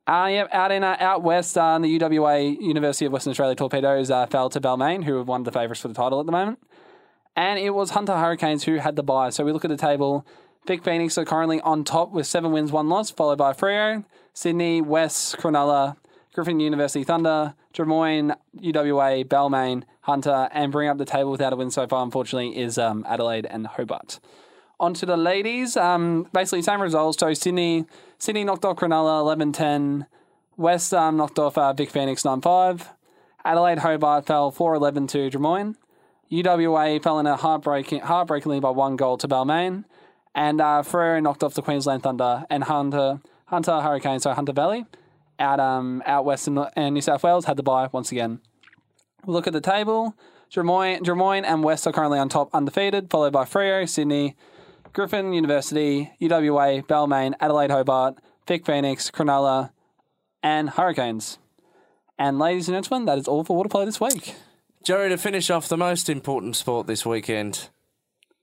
Uh, 0.06 0.28
yeah, 0.30 0.48
out 0.52 0.72
in 0.72 0.84
uh, 0.84 0.98
out 1.00 1.24
west, 1.24 1.58
uh, 1.58 1.80
the 1.80 2.00
UWA 2.00 2.60
University 2.60 3.06
of 3.06 3.14
Western 3.14 3.32
Australia 3.32 3.56
Torpedoes 3.56 4.12
uh, 4.12 4.26
fell 4.26 4.50
to 4.50 4.60
Balmain, 4.60 5.06
who 5.06 5.18
have 5.18 5.30
won 5.30 5.44
the 5.44 5.52
favourites 5.52 5.82
for 5.82 5.88
the 5.88 5.94
title 5.94 6.20
at 6.20 6.26
the 6.26 6.32
moment. 6.32 6.60
And 7.38 7.58
it 7.58 7.70
was 7.70 7.92
Hunter 7.92 8.18
Hurricanes 8.18 8.66
who 8.66 8.76
had 8.78 8.96
the 8.98 9.04
bye. 9.04 9.30
So 9.30 9.46
we 9.46 9.54
look 9.54 9.64
at 9.64 9.70
the 9.70 9.78
table. 9.78 10.26
Vic 10.68 10.84
Phoenix 10.84 11.18
are 11.18 11.26
currently 11.26 11.62
on 11.62 11.84
top 11.84 12.12
with 12.12 12.28
seven 12.28 12.52
wins, 12.52 12.72
one 12.72 12.90
loss, 12.90 13.12
followed 13.12 13.38
by 13.38 13.54
Freo, 13.54 14.04
Sydney, 14.34 14.82
West, 14.82 15.38
Cronulla, 15.38 15.96
Griffith 16.34 16.60
University 16.60 17.04
Thunder, 17.04 17.54
Drummoyne, 17.74 18.36
UWA, 18.60 19.26
Balmain, 19.26 19.84
Hunter, 20.02 20.50
and 20.52 20.72
bring 20.72 20.90
up 20.90 20.98
the 20.98 21.06
table 21.06 21.32
without 21.32 21.54
a 21.54 21.56
win 21.56 21.72
so 21.72 21.88
far, 21.88 22.04
unfortunately, 22.04 22.58
is 22.58 22.78
um, 22.78 23.06
Adelaide 23.08 23.46
and 23.46 23.68
Hobart. 23.68 24.20
On 24.80 24.94
to 24.96 25.06
the 25.06 25.16
ladies. 25.18 25.78
Um, 25.78 26.28
basically, 26.34 26.62
same 26.62 26.82
results. 26.82 27.20
So 27.20 27.34
Sydney, 27.34 27.86
Sydney 28.24 28.46
knocked 28.46 28.64
off 28.64 28.78
Cronulla 28.78 29.36
11-10. 29.36 30.08
West 30.56 30.94
um, 30.94 31.18
knocked 31.18 31.38
off 31.38 31.58
uh, 31.58 31.74
Vic 31.74 31.90
Phoenix 31.90 32.24
9-5. 32.24 32.88
Adelaide 33.44 33.80
Hobart 33.80 34.26
fell 34.26 34.50
4-11 34.50 35.10
to 35.10 35.30
Drummoyne. 35.30 35.76
UWA 36.32 37.04
fell 37.04 37.20
in 37.20 37.28
a 37.28 37.36
heartbreaking, 37.36 38.00
heartbreakingly 38.00 38.62
by 38.62 38.70
one 38.70 38.96
goal 38.96 39.18
to 39.18 39.28
Balmain. 39.28 39.84
And 40.34 40.62
uh, 40.62 40.84
knocked 41.20 41.44
off 41.44 41.54
the 41.54 41.62
Queensland 41.62 42.04
Thunder 42.04 42.46
and 42.50 42.64
Hunter 42.64 43.20
Hunter 43.48 43.82
Hurricanes, 43.82 44.24
so 44.24 44.32
Hunter 44.32 44.54
Valley, 44.54 44.86
out 45.38 45.60
um 45.60 46.02
out 46.06 46.24
west 46.24 46.48
and, 46.48 46.66
and 46.78 46.94
New 46.94 47.02
South 47.02 47.24
Wales 47.24 47.44
had 47.44 47.58
the 47.58 47.64
bye 47.64 47.90
once 47.92 48.10
again. 48.10 48.40
We'll 49.26 49.34
look 49.34 49.48
at 49.48 49.54
the 49.54 49.60
table. 49.60 50.16
Drummoyne, 50.50 51.02
Drummoyne 51.02 51.44
and 51.44 51.62
West 51.62 51.86
are 51.88 51.92
currently 51.92 52.20
on 52.20 52.30
top 52.30 52.50
undefeated, 52.54 53.10
followed 53.10 53.34
by 53.34 53.44
Freo, 53.44 53.88
Sydney, 53.88 54.38
Griffith 54.94 55.34
University, 55.34 56.12
UWA, 56.22 56.86
Balmain, 56.86 57.34
Adelaide 57.40 57.72
Hobart, 57.72 58.20
Vic 58.48 58.64
Phoenix, 58.64 59.10
Cronulla, 59.10 59.72
and 60.44 60.70
Hurricanes. 60.70 61.40
And 62.20 62.38
ladies 62.38 62.70
and 62.70 62.76
gentlemen, 62.76 63.06
that 63.08 63.18
is 63.18 63.28
all 63.28 63.44
for 63.44 63.58
water 63.58 63.70
polo 63.70 63.86
this 63.86 64.00
week. 64.00 64.36
Jerry, 64.84 65.10
to 65.10 65.18
finish 65.18 65.50
off 65.50 65.68
the 65.68 65.78
most 65.78 66.10
important 66.10 66.56
sport 66.56 66.86
this 66.86 67.06
weekend, 67.06 67.70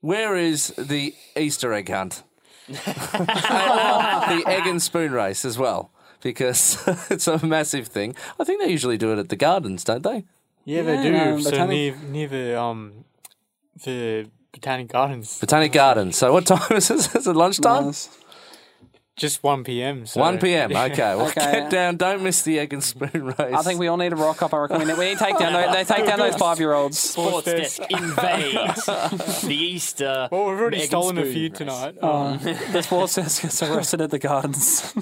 where 0.01 0.35
is 0.35 0.73
the 0.77 1.15
Easter 1.37 1.71
egg 1.71 1.89
hunt? 1.89 2.23
the 2.67 4.43
egg 4.45 4.67
and 4.67 4.81
spoon 4.81 5.13
race 5.13 5.45
as 5.45 5.57
well, 5.57 5.91
because 6.21 6.83
it's 7.09 7.27
a 7.27 7.45
massive 7.45 7.87
thing. 7.87 8.13
I 8.39 8.43
think 8.43 8.61
they 8.61 8.69
usually 8.69 8.97
do 8.97 9.13
it 9.13 9.19
at 9.19 9.29
the 9.29 9.35
gardens, 9.37 9.85
don't 9.85 10.03
they? 10.03 10.25
Yeah, 10.65 10.81
they 10.81 11.01
do. 11.01 11.15
um, 11.15 11.41
so 11.41 11.65
near 11.65 11.95
near 11.95 12.27
the 12.27 12.59
um 12.59 13.05
the 13.83 14.27
Botanic 14.53 14.87
Gardens. 14.89 15.39
Botanic 15.39 15.71
Gardens. 15.71 16.17
So 16.17 16.33
what 16.33 16.45
time 16.45 16.61
is 16.77 16.89
it? 16.91 17.15
Is 17.15 17.27
it 17.27 17.35
lunchtime? 17.35 17.85
Nice. 17.87 18.09
Just 19.17 19.43
one 19.43 19.63
p.m. 19.63 20.05
So. 20.07 20.19
1 20.19 20.39
p.m. 20.39 20.71
Okay, 20.75 20.97
well, 21.15 21.27
Okay. 21.27 21.51
get 21.51 21.69
down. 21.69 21.97
Don't 21.97 22.23
miss 22.23 22.41
the 22.43 22.57
egg 22.57 22.73
and 22.73 22.83
spoon 22.83 23.09
race. 23.37 23.53
I 23.53 23.61
think 23.61 23.79
we 23.79 23.87
all 23.87 23.97
need 23.97 24.09
to 24.09 24.15
rock 24.15 24.41
up. 24.41 24.53
I 24.53 24.57
reckon 24.59 24.79
we 24.79 24.85
need, 24.85 24.97
we 24.97 25.05
need 25.09 25.17
to 25.19 25.23
take 25.25 25.37
down 25.37 25.53
those, 25.53 25.71
they 25.75 25.83
take 25.83 26.05
down 26.07 26.17
those 26.17 26.35
five 26.37 26.59
year 26.59 26.73
olds. 26.73 26.97
Sports 26.97 27.45
desk 27.45 27.81
invades 27.89 28.85
the 29.43 29.53
Easter. 29.55 30.27
Well, 30.31 30.45
we've 30.49 30.59
already 30.59 30.77
egg 30.77 30.83
and 30.83 30.89
stolen 30.89 31.17
a 31.17 31.21
spoon 31.21 31.33
few 31.33 31.49
race. 31.49 31.57
tonight. 31.57 31.95
Oh. 32.01 32.09
Um, 32.11 32.39
The 32.71 32.81
sports 32.81 33.15
desk 33.15 33.41
gets 33.43 33.61
arrested 33.61 34.01
at 34.01 34.09
the 34.11 34.19
gardens. 34.19 34.93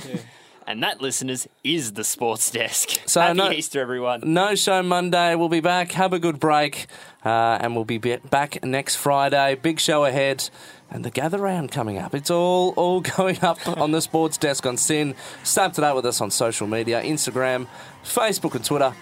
And 0.68 0.84
that, 0.84 1.02
listeners, 1.02 1.48
is 1.64 1.94
the 1.94 2.04
Sports 2.04 2.52
Desk. 2.52 2.90
So 3.08 3.22
Happy 3.22 3.38
no- 3.38 3.52
Easter, 3.52 3.80
everyone. 3.82 4.22
No 4.26 4.54
show 4.54 4.84
Monday. 4.84 5.34
We'll 5.34 5.50
be 5.50 5.62
back. 5.62 5.94
Have 5.94 6.14
a 6.14 6.20
good 6.20 6.40
break. 6.40 6.86
Uh, 7.24 7.58
and 7.60 7.76
we'll 7.76 7.86
be 7.86 7.98
back 7.98 8.64
next 8.64 8.96
Friday. 8.96 9.56
Big 9.56 9.80
show 9.80 10.06
ahead. 10.06 10.50
And 10.90 11.06
the 11.06 11.12
gather 11.12 11.38
round 11.38 11.72
coming 11.72 11.98
up. 11.98 12.16
It's 12.16 12.32
all 12.32 12.74
all 12.76 13.02
going 13.18 13.44
up 13.44 13.68
on 13.68 13.92
the 13.92 14.02
sports 14.02 14.38
desk 14.38 14.66
on 14.66 14.78
SYN. 14.78 15.16
Stay 15.44 15.64
up 15.64 15.74
to 15.74 15.82
date 15.82 15.96
with 15.96 16.06
us 16.06 16.22
on 16.22 16.32
social 16.32 16.66
media 16.66 17.02
Instagram, 17.02 17.68
Facebook, 18.04 18.56
and 18.56 18.66
Twitter. 18.66 18.94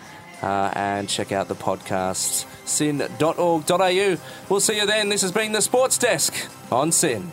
Uh, 0.41 0.71
and 0.75 1.09
check 1.09 1.31
out 1.31 1.47
the 1.47 1.55
podcast 1.55 2.45
syn.org.au. 2.67 4.17
We'll 4.49 4.59
see 4.59 4.77
you 4.77 4.85
then. 4.85 5.09
This 5.09 5.21
has 5.21 5.31
been 5.31 5.51
the 5.51 5.61
Sports 5.61 5.97
Desk 5.97 6.33
on 6.71 6.91
SYN. 6.91 7.31